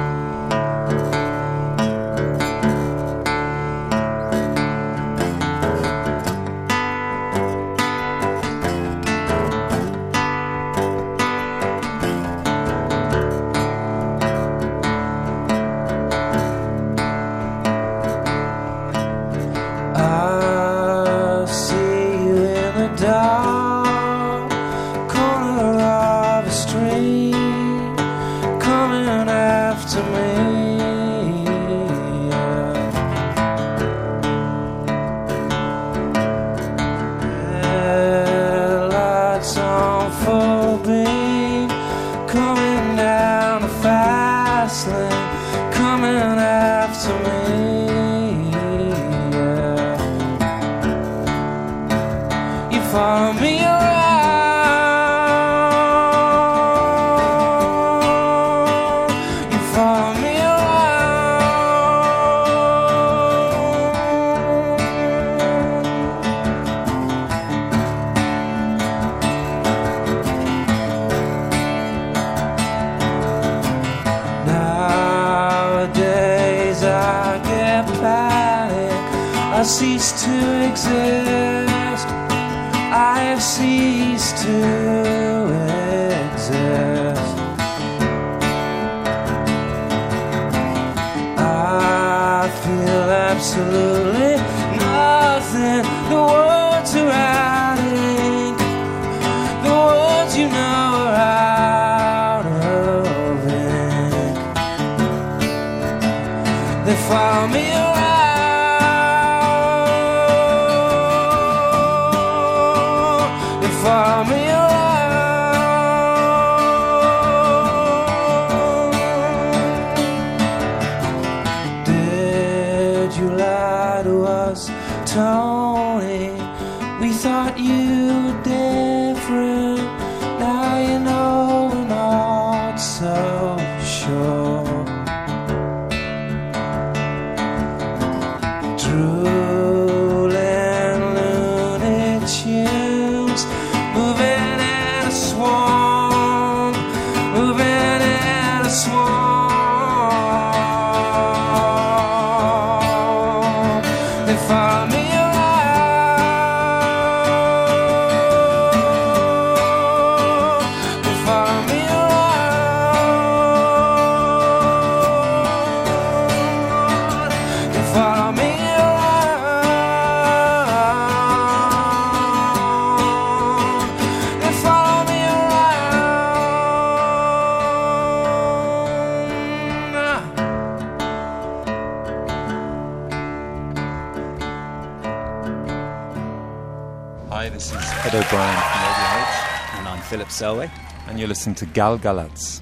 Selway. 190.39 190.69
And 191.07 191.19
you're 191.19 191.27
listening 191.33 191.55
to 191.55 191.65
Gal 191.65 191.97
Galats. 191.97 192.61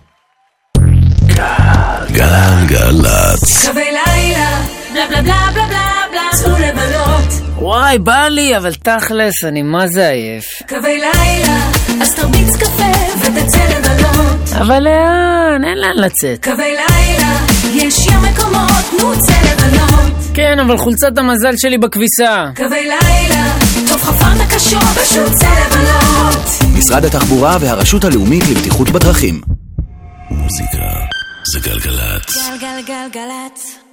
גלגלצ. 2.12 3.68
קווי 3.68 3.84
לילה, 3.92 4.62
בלה 4.94 5.08
בלה 5.10 5.22
בלה 5.22 5.52
בלה 5.54 5.66
בלה 5.68 5.92
בלה, 6.12 6.22
צאו 6.34 6.52
לבלות. 6.52 7.34
וואי, 7.58 8.00
בא 8.00 8.28
לי, 8.28 8.58
אבל 8.58 8.74
תכלס, 8.74 9.44
אני 9.48 9.62
מה 9.62 9.88
זה 9.88 10.10
עייף. 10.10 10.46
קווי 10.70 10.98
לילה, 11.00 11.58
אז 12.02 12.16
תרביץ 12.16 12.56
קפה 12.56 12.92
ותצא 13.22 13.64
לבלות. 13.64 14.50
אבל 14.62 14.80
לאן? 14.84 15.64
אין 15.64 15.78
לאן 15.78 15.96
לצאת. 15.96 16.44
קווי 16.44 16.76
לילה, 16.76 17.38
יש 17.74 18.08
ים 18.08 18.22
מקומות, 18.22 19.02
נו 19.02 19.22
צא 19.22 19.34
לבלות. 19.52 20.14
כן, 20.34 20.60
אבל 20.60 20.78
חולצת 20.78 21.18
המזל 21.18 21.54
שלי 21.58 21.78
בכביסה. 21.78 22.50
קווי 22.56 22.84
לילה, 22.84 23.46
טוב 23.88 24.02
חפרת 24.02 24.54
קשות, 24.56 24.84
פשוט 24.84 25.34
צא 25.34 25.48
לבלות. 25.48 26.65
משרד 26.86 27.06
התחבורה 27.06 27.58
והרשות 27.62 28.04
הלאומית 28.04 28.44
לבטיחות 28.52 28.90
בדרכים. 28.90 29.42
מוזיקה 30.30 30.78
זה 31.54 31.60
גלגלצ. 31.60 32.38
גלגלגלגלצ. 32.62 33.85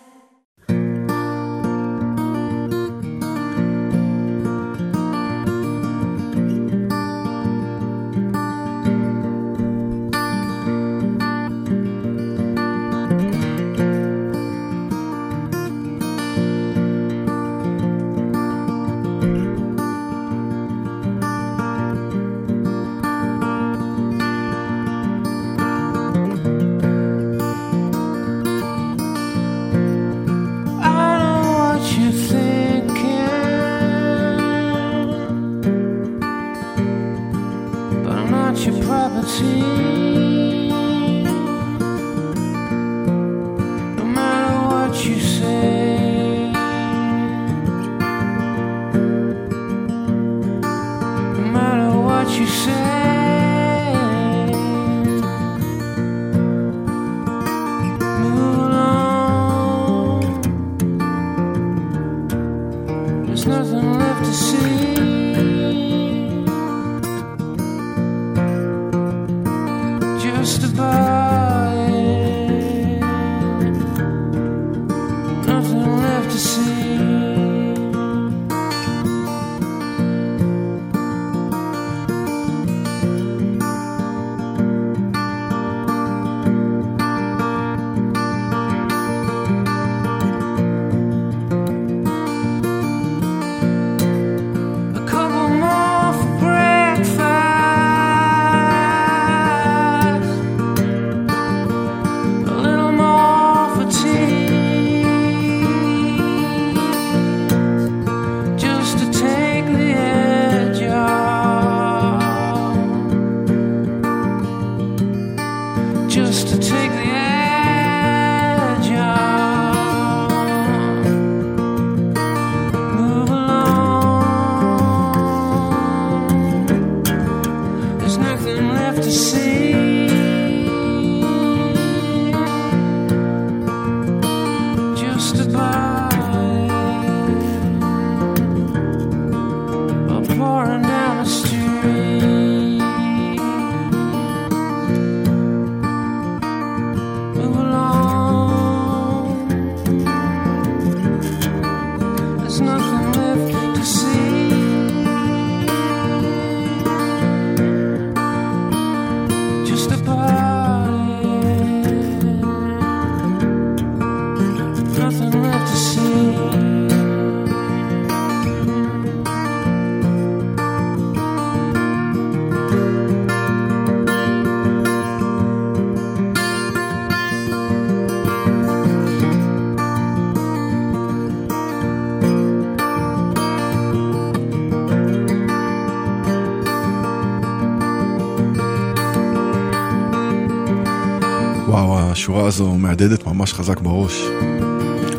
השורה 192.42 192.66
הזו 192.66 192.78
מהדהדת 192.78 193.26
ממש 193.26 193.52
חזק 193.52 193.80
בראש. 193.80 194.22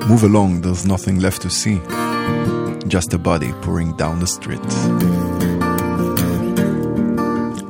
Move 0.01 0.23
along, 0.23 0.63
there's 0.63 0.85
nothing 0.85 1.19
left 1.21 1.41
to 1.41 1.49
see. 1.49 1.79
Just 2.87 3.13
a 3.13 3.17
body 3.17 3.51
pouring 3.61 3.91
down 3.97 4.19
the 4.23 4.27
street. 4.27 4.73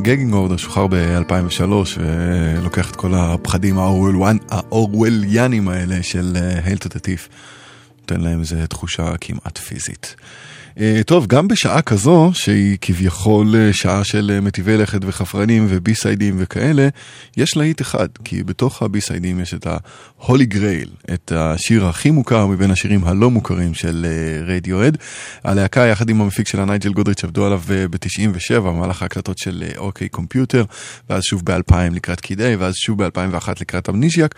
גגינג 0.01 0.33
אורדר 0.33 0.57
שוחרר 0.57 0.87
ב-2003 0.87 1.63
ולוקח 1.97 2.91
את 2.91 2.95
כל 2.95 3.13
הפחדים 3.13 3.77
האורווליאנים 3.77 5.67
האלה 5.67 6.03
של 6.03 6.37
הייל 6.63 6.77
טוטטיף. 6.77 7.29
נותן 8.01 8.21
להם 8.21 8.39
איזו 8.39 8.55
תחושה 8.69 9.17
כמעט 9.21 9.57
פיזית. 9.57 10.15
אה, 10.79 11.01
טוב, 11.05 11.27
גם 11.27 11.47
בשעה 11.47 11.81
כזו, 11.81 12.31
שהיא 12.33 12.77
כביכול 12.81 13.55
אה, 13.55 13.73
שעה 13.73 14.03
של 14.03 14.31
אה, 14.33 14.41
מטיבי 14.41 14.77
לכת 14.77 14.99
וחפרנים 15.01 15.65
ובי-סיידים 15.69 16.35
וכאלה, 16.37 16.87
יש 17.37 17.57
להיט 17.57 17.81
אחד, 17.81 18.07
כי 18.23 18.43
בתוך 18.43 18.81
ה 18.81 18.88
B-side 18.88 19.26
ים 19.26 19.39
יש 19.39 19.53
את 19.53 19.67
ה-Holy 19.67 20.53
Grail, 20.53 21.13
את 21.13 21.31
השיר 21.35 21.85
הכי 21.85 22.11
מוכר 22.11 22.47
מבין 22.47 22.71
השירים 22.71 23.03
הלא 23.03 23.31
מוכרים 23.31 23.73
של 23.73 24.05
רדיואד. 24.47 24.97
הלהקה 25.43 25.81
יחד 25.81 26.09
עם 26.09 26.21
המפיק 26.21 26.47
שלה 26.47 26.65
נייג'ל 26.65 26.93
גודריץ' 26.93 27.23
עבדו 27.23 27.45
עליו 27.45 27.61
ב-97, 27.67 28.59
במהלך 28.59 29.01
ההקלטות 29.01 29.37
של 29.37 29.63
OK 29.77 30.09
Computer, 30.09 30.63
ואז 31.09 31.23
שוב 31.23 31.41
ב-2000 31.45 31.75
לקראת 31.91 32.19
Kid 32.21 32.42
A, 32.42 32.55
ואז 32.59 32.75
שוב 32.75 33.03
ב-2001 33.03 33.49
לקראת 33.61 33.89
Amnesiac, 33.89 34.35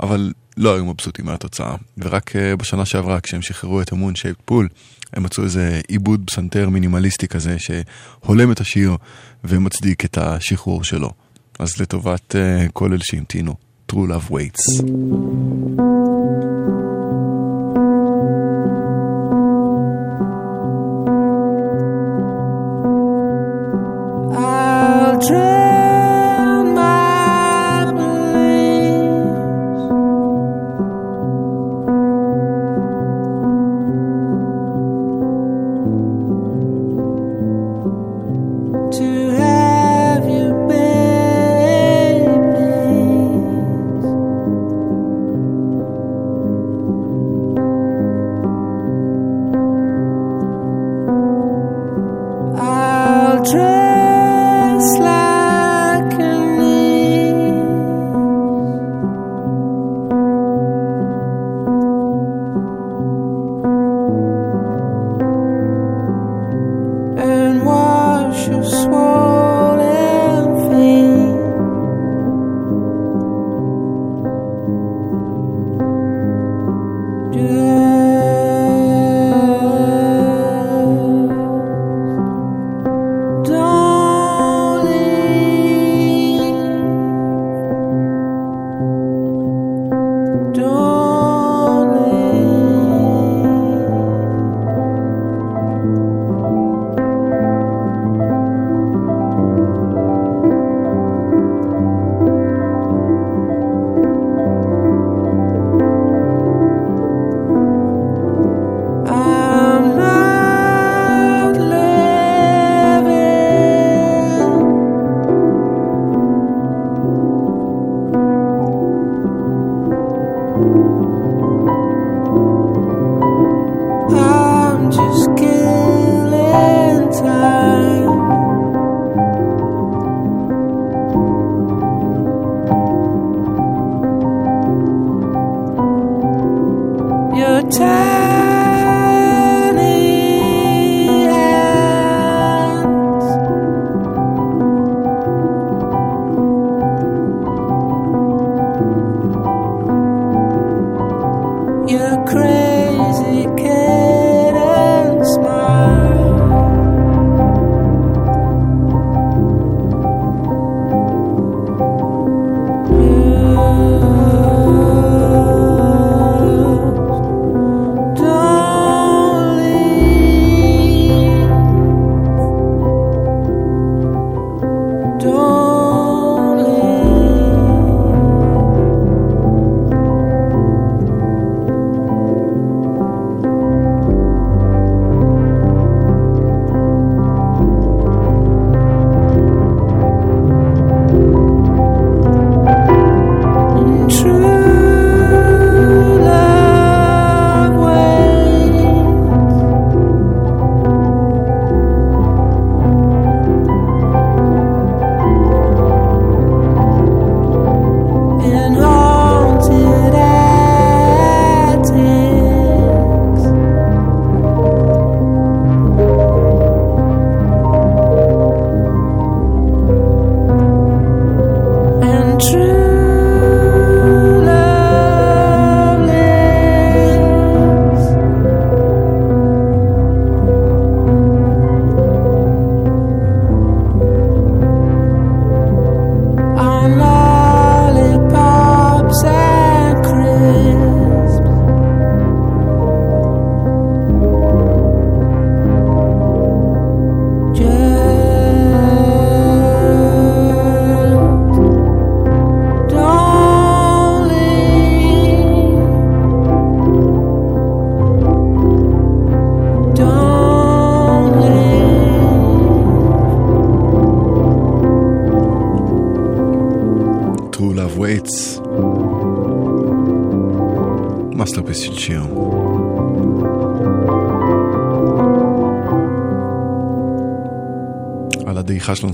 אבל 0.00 0.32
לא 0.56 0.74
היו 0.74 0.84
מבסוטים 0.84 1.24
מהתוצאה. 1.24 1.74
ורק 1.98 2.30
אה, 2.30 2.56
בשנה 2.56 2.84
שעברה, 2.84 3.20
כשהם 3.20 3.42
שחררו 3.42 3.80
את 3.80 3.92
ה 3.92 3.96
Moon 3.96 4.14
Shaped 4.14 4.36
Pool, 4.44 4.68
הם 5.12 5.22
מצאו 5.22 5.44
איזה 5.44 5.80
עיבוד 5.88 6.22
פסנתר 6.26 6.68
מינימליסטי 6.68 7.28
כזה, 7.28 7.56
שהולם 7.58 8.52
את 8.52 8.60
השיר 8.60 8.96
ומצדיק 9.44 10.04
את 10.04 10.18
השחרור 10.18 10.84
שלו. 10.84 11.10
אז 11.58 11.80
לטובת 11.80 12.34
uh, 12.34 12.70
כל 12.72 12.92
אלה 12.92 13.04
שהמתינו, 13.04 13.54
True 13.88 14.06
Love 14.06 14.30
Waits. 14.30 14.80
I'll 24.36 25.20
drown 25.20 25.53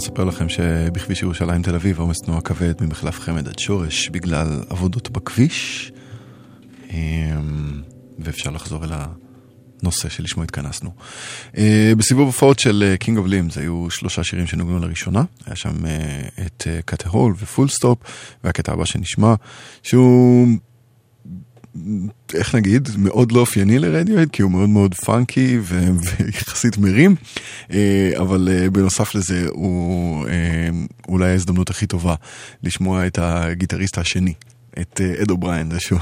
נספר 0.00 0.24
לכם 0.24 0.48
שבכביש 0.48 1.22
ירושלים 1.22 1.62
תל 1.62 1.74
אביב 1.74 1.98
עומס 1.98 2.18
תנועה 2.18 2.40
כבד 2.40 2.72
ממחלף 2.80 3.20
חמד 3.20 3.48
עד 3.48 3.58
שורש 3.58 4.08
בגלל 4.08 4.62
עבודות 4.70 5.10
בכביש. 5.10 5.92
אמ, 6.90 7.82
ואפשר 8.18 8.50
לחזור 8.50 8.84
אל 8.84 8.90
הנושא 9.82 10.08
שלשמו 10.08 10.42
התכנסנו. 10.42 10.90
אה, 11.56 11.92
בסיבוב 11.96 12.26
הופעות 12.26 12.58
של 12.58 12.94
King 13.00 13.18
of 13.18 13.26
Limbs 13.26 13.58
היו 13.58 13.90
שלושה 13.90 14.24
שירים 14.24 14.46
שנוגנו 14.46 14.78
לראשונה. 14.78 15.24
היה 15.46 15.56
שם 15.56 15.86
אה, 15.86 16.28
את 16.46 16.66
Cut 16.84 17.08
a 17.08 17.14
Hole 17.14 17.34
ו 17.38 17.44
Full 17.44 17.68
Stop, 17.68 17.98
והקטע 18.44 18.72
הבא 18.72 18.84
שנשמע, 18.84 19.34
שהוא 19.82 20.48
איך 22.34 22.54
נגיד, 22.54 22.88
מאוד 22.98 23.32
לא 23.32 23.40
אופייני 23.40 23.78
לרדיואד, 23.78 24.30
כי 24.30 24.42
הוא 24.42 24.50
מאוד 24.50 24.68
מאוד 24.68 24.94
פאנקי 24.94 25.58
ויחסית 26.18 26.78
מרים, 26.78 27.16
אה, 27.18 27.39
אבל 28.20 28.48
אה, 28.52 28.70
בנוסף 28.70 29.14
לזה 29.14 29.46
הוא 29.50 30.26
אה, 30.28 30.68
אולי 31.08 31.30
ההזדמנות 31.30 31.70
הכי 31.70 31.86
טובה 31.86 32.14
לשמוע 32.62 33.06
את 33.06 33.18
הגיטריסט 33.22 33.98
השני. 33.98 34.34
את 34.80 35.00
אד 35.22 35.30
אובריין, 35.30 35.70
זה 35.70 35.80
שהוא, 35.80 35.98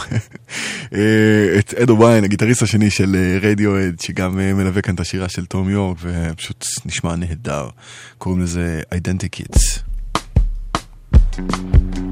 את 1.59 1.75
אד 1.75 1.91
אובריין, 1.91 2.25
הגיטריסט 2.25 2.63
השני 2.63 2.91
של 2.91 3.17
רדיואד, 3.43 4.01
שגם 4.01 4.37
מלווה 4.37 4.83
כאן 4.83 4.95
את 4.95 5.01
השירה 5.01 5.29
של 5.29 5.47
תום 5.47 5.71
יורק, 5.71 5.99
ופשוט 6.01 6.67
נשמע 6.85 7.17
נהדר. 7.17 7.69
קוראים 8.19 8.43
לזה 8.43 8.81
Identikit. 8.95 9.81
Sweet 11.39 12.08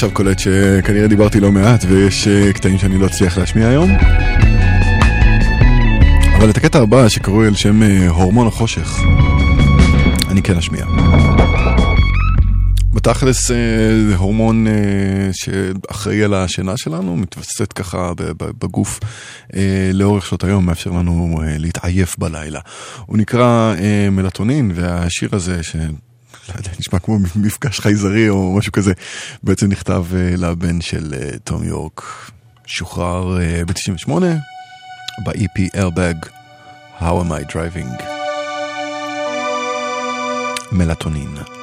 עכשיו 0.00 0.14
קולט 0.14 0.38
שכנראה 0.38 1.06
דיברתי 1.06 1.40
לא 1.40 1.52
מעט 1.52 1.84
ויש 1.88 2.28
אה, 2.28 2.52
קטעים 2.52 2.78
שאני 2.78 2.98
לא 2.98 3.06
אצליח 3.06 3.38
להשמיע 3.38 3.68
היום. 3.68 3.90
אבל 6.38 6.50
את 6.50 6.56
הקטע 6.56 6.78
הבא 6.78 7.08
שקרוי 7.08 7.46
על 7.46 7.54
שם 7.54 7.82
אה, 7.82 8.08
הורמון 8.08 8.46
החושך, 8.46 8.98
אני 10.28 10.42
כן 10.42 10.56
אשמיע. 10.56 10.86
בתכלס 12.94 13.50
אה, 13.50 13.56
זה 14.08 14.16
הורמון 14.16 14.66
שאחראי 15.32 16.24
על 16.24 16.34
השינה 16.34 16.72
שלנו, 16.76 17.16
מתווסת 17.16 17.72
ככה 17.72 18.12
בגוף 18.38 19.00
לאורך 19.92 20.26
שעות 20.26 20.44
היום, 20.44 20.66
מאפשר 20.66 20.90
לנו 20.90 21.40
להתעייף 21.58 22.18
בלילה. 22.18 22.60
הוא 23.06 23.18
נקרא 23.18 23.74
מלטונין, 24.10 24.72
והשיר 24.74 25.28
הזה, 25.32 25.62
ש... 25.62 25.76
נשמע 26.90 27.00
כמו 27.00 27.18
מפגש 27.36 27.80
חייזרי 27.80 28.28
או 28.28 28.54
משהו 28.58 28.72
כזה, 28.72 28.92
בעצם 29.42 29.68
נכתב 29.68 30.04
אה, 30.14 30.34
לבן 30.36 30.80
של 30.80 31.14
אה, 31.14 31.38
תום 31.44 31.64
יורק, 31.64 32.02
שוחרר 32.66 33.40
אה, 33.40 33.62
ב-98 33.66 34.10
ב-EP 35.24 35.76
Airbag, 35.76 36.28
How 37.00 37.02
am 37.02 37.32
I 37.32 37.52
driving? 37.52 38.02
מלטונין. 40.72 41.59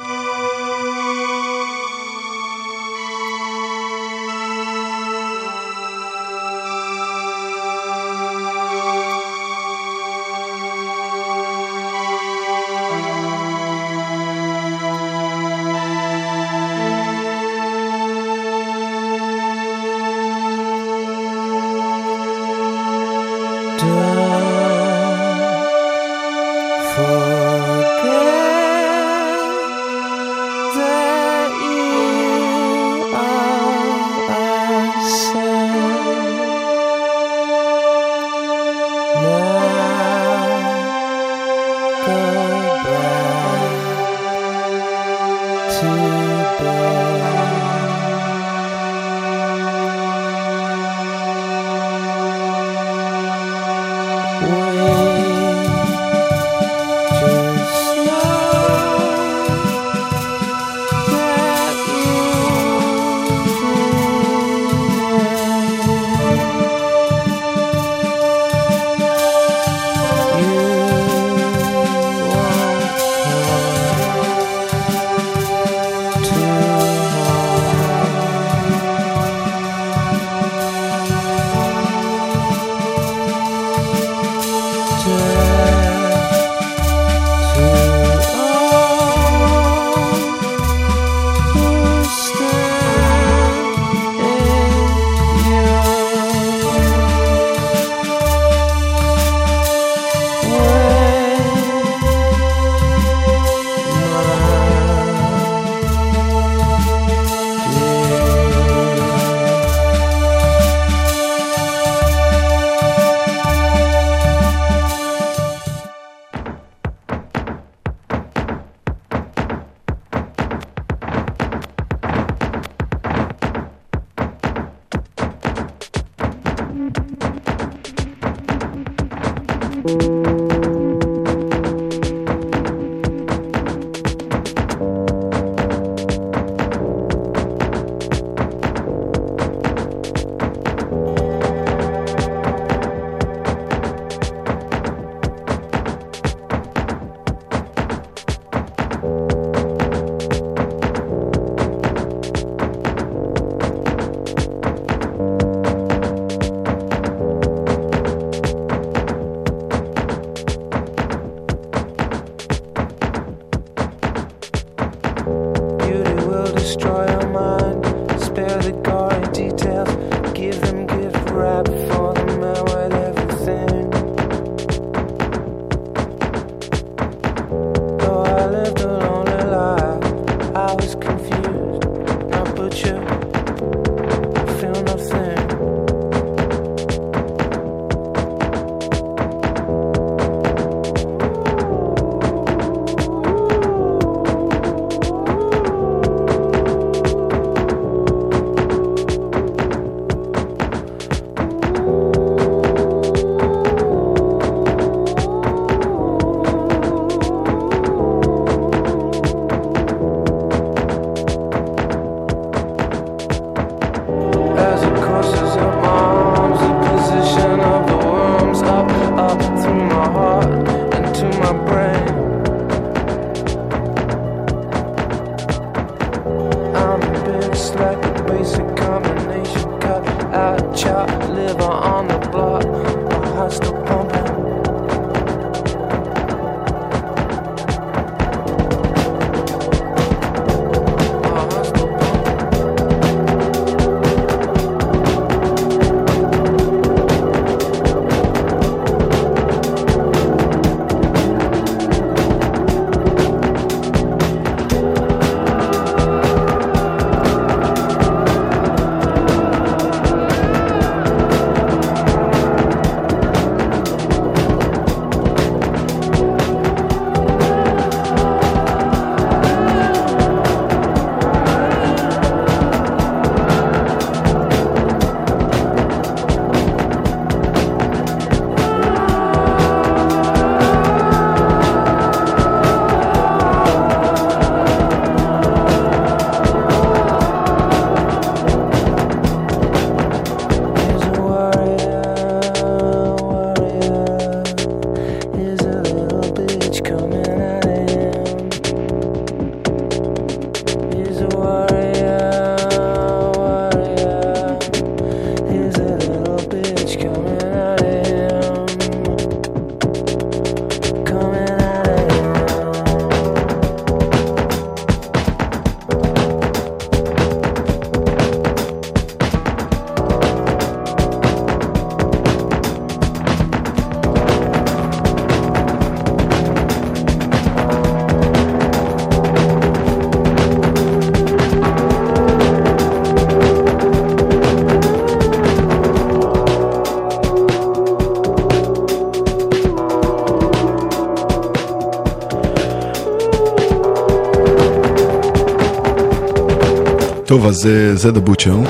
טוב, 347.38 347.46
אז 347.46 347.66
אה, 347.66 347.96
זה 347.96 348.10
The 348.10 348.28
Butcher, 348.28 348.68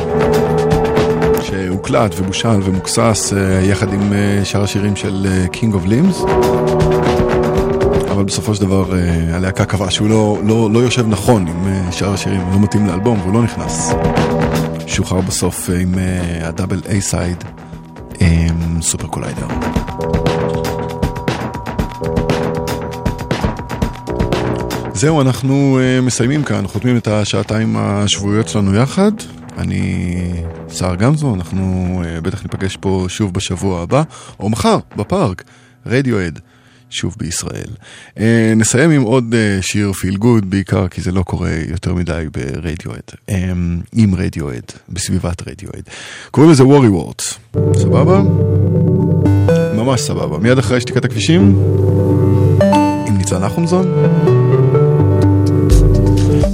שהוקלט 1.42 2.14
ובושל 2.16 2.60
ומוקסס 2.64 3.32
אה, 3.32 3.60
יחד 3.62 3.92
עם 3.92 4.12
אה, 4.12 4.44
שאר 4.44 4.62
השירים 4.62 4.96
של 4.96 5.26
King 5.52 5.74
of 5.74 5.88
Limbs. 5.88 6.30
אבל 8.10 8.24
בסופו 8.24 8.54
של 8.54 8.60
דבר 8.60 8.84
הלהקה 9.32 9.64
קבעה 9.64 9.90
שהוא 9.90 10.08
לא, 10.08 10.38
לא, 10.44 10.70
לא 10.72 10.78
יושב 10.78 11.08
נכון 11.08 11.46
עם 11.46 11.92
שאר 11.92 12.12
השירים, 12.12 12.40
הוא 12.40 12.52
לא 12.52 12.60
מתאים 12.60 12.86
לאלבום 12.86 13.20
והוא 13.20 13.34
לא 13.34 13.42
נכנס. 13.42 13.92
שוחרר 14.86 15.20
בסוף 15.20 15.70
עם 15.80 15.94
ה 16.42 16.48
double 16.48 16.80
A-side, 16.88 17.44
Supercollider. 18.80 19.46
זהו, 24.98 25.20
אנחנו 25.20 25.78
uh, 25.78 26.04
מסיימים 26.04 26.42
כאן, 26.42 26.66
חותמים 26.66 26.96
את 26.96 27.08
השעתיים 27.08 27.76
השבועיות 27.76 28.48
שלנו 28.48 28.74
יחד. 28.74 29.12
אני 29.58 30.12
סער 30.68 30.94
גמזו, 30.94 31.34
אנחנו 31.34 32.02
uh, 32.02 32.20
בטח 32.20 32.42
ניפגש 32.42 32.76
פה 32.76 33.06
שוב 33.08 33.34
בשבוע 33.34 33.82
הבא, 33.82 34.02
או 34.40 34.48
מחר, 34.48 34.78
בפארק, 34.96 35.44
רדיואד, 35.86 36.38
שוב 36.90 37.16
בישראל. 37.18 37.68
Uh, 38.14 38.20
נסיים 38.56 38.90
עם 38.90 39.02
עוד 39.02 39.34
שיר 39.60 39.92
פיל 39.92 40.16
גוד, 40.16 40.50
בעיקר 40.50 40.88
כי 40.88 41.00
זה 41.00 41.12
לא 41.12 41.22
קורה 41.22 41.50
יותר 41.68 41.94
מדי 41.94 42.24
ברדיואד, 42.32 43.02
um, 43.30 43.34
עם 43.92 44.14
רדיואד, 44.14 44.64
בסביבת 44.88 45.48
רדיואד. 45.48 45.82
קוראים 46.30 46.52
לזה 46.52 46.64
וורי 46.64 46.88
וורטס, 46.88 47.38
סבבה? 47.74 48.22
ממש 49.74 50.00
סבבה. 50.00 50.38
מיד 50.38 50.58
אחרי 50.58 50.80
שתיקת 50.80 51.04
הכבישים, 51.04 51.56
עם 53.06 53.18
ניצן 53.18 53.44
נחומזון. 53.44 53.86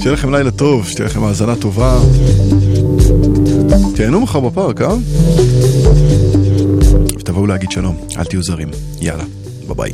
שיהיה 0.05 0.14
לכם 0.14 0.35
לילה 0.35 0.51
טוב, 0.51 0.89
שתהיה 0.89 1.06
לכם 1.06 1.24
האזנה 1.24 1.56
טובה. 1.56 1.98
תהנו 3.97 4.20
מחר 4.20 4.40
בפארק, 4.40 4.82
אה? 4.82 4.94
ותבואו 7.18 7.47
להגיד 7.47 7.70
שלום, 7.70 7.97
אל 8.18 8.24
תהיו 8.24 8.43
זרים. 8.43 8.68
יאללה, 9.01 9.24
ביי 9.66 9.74
ביי. 9.74 9.93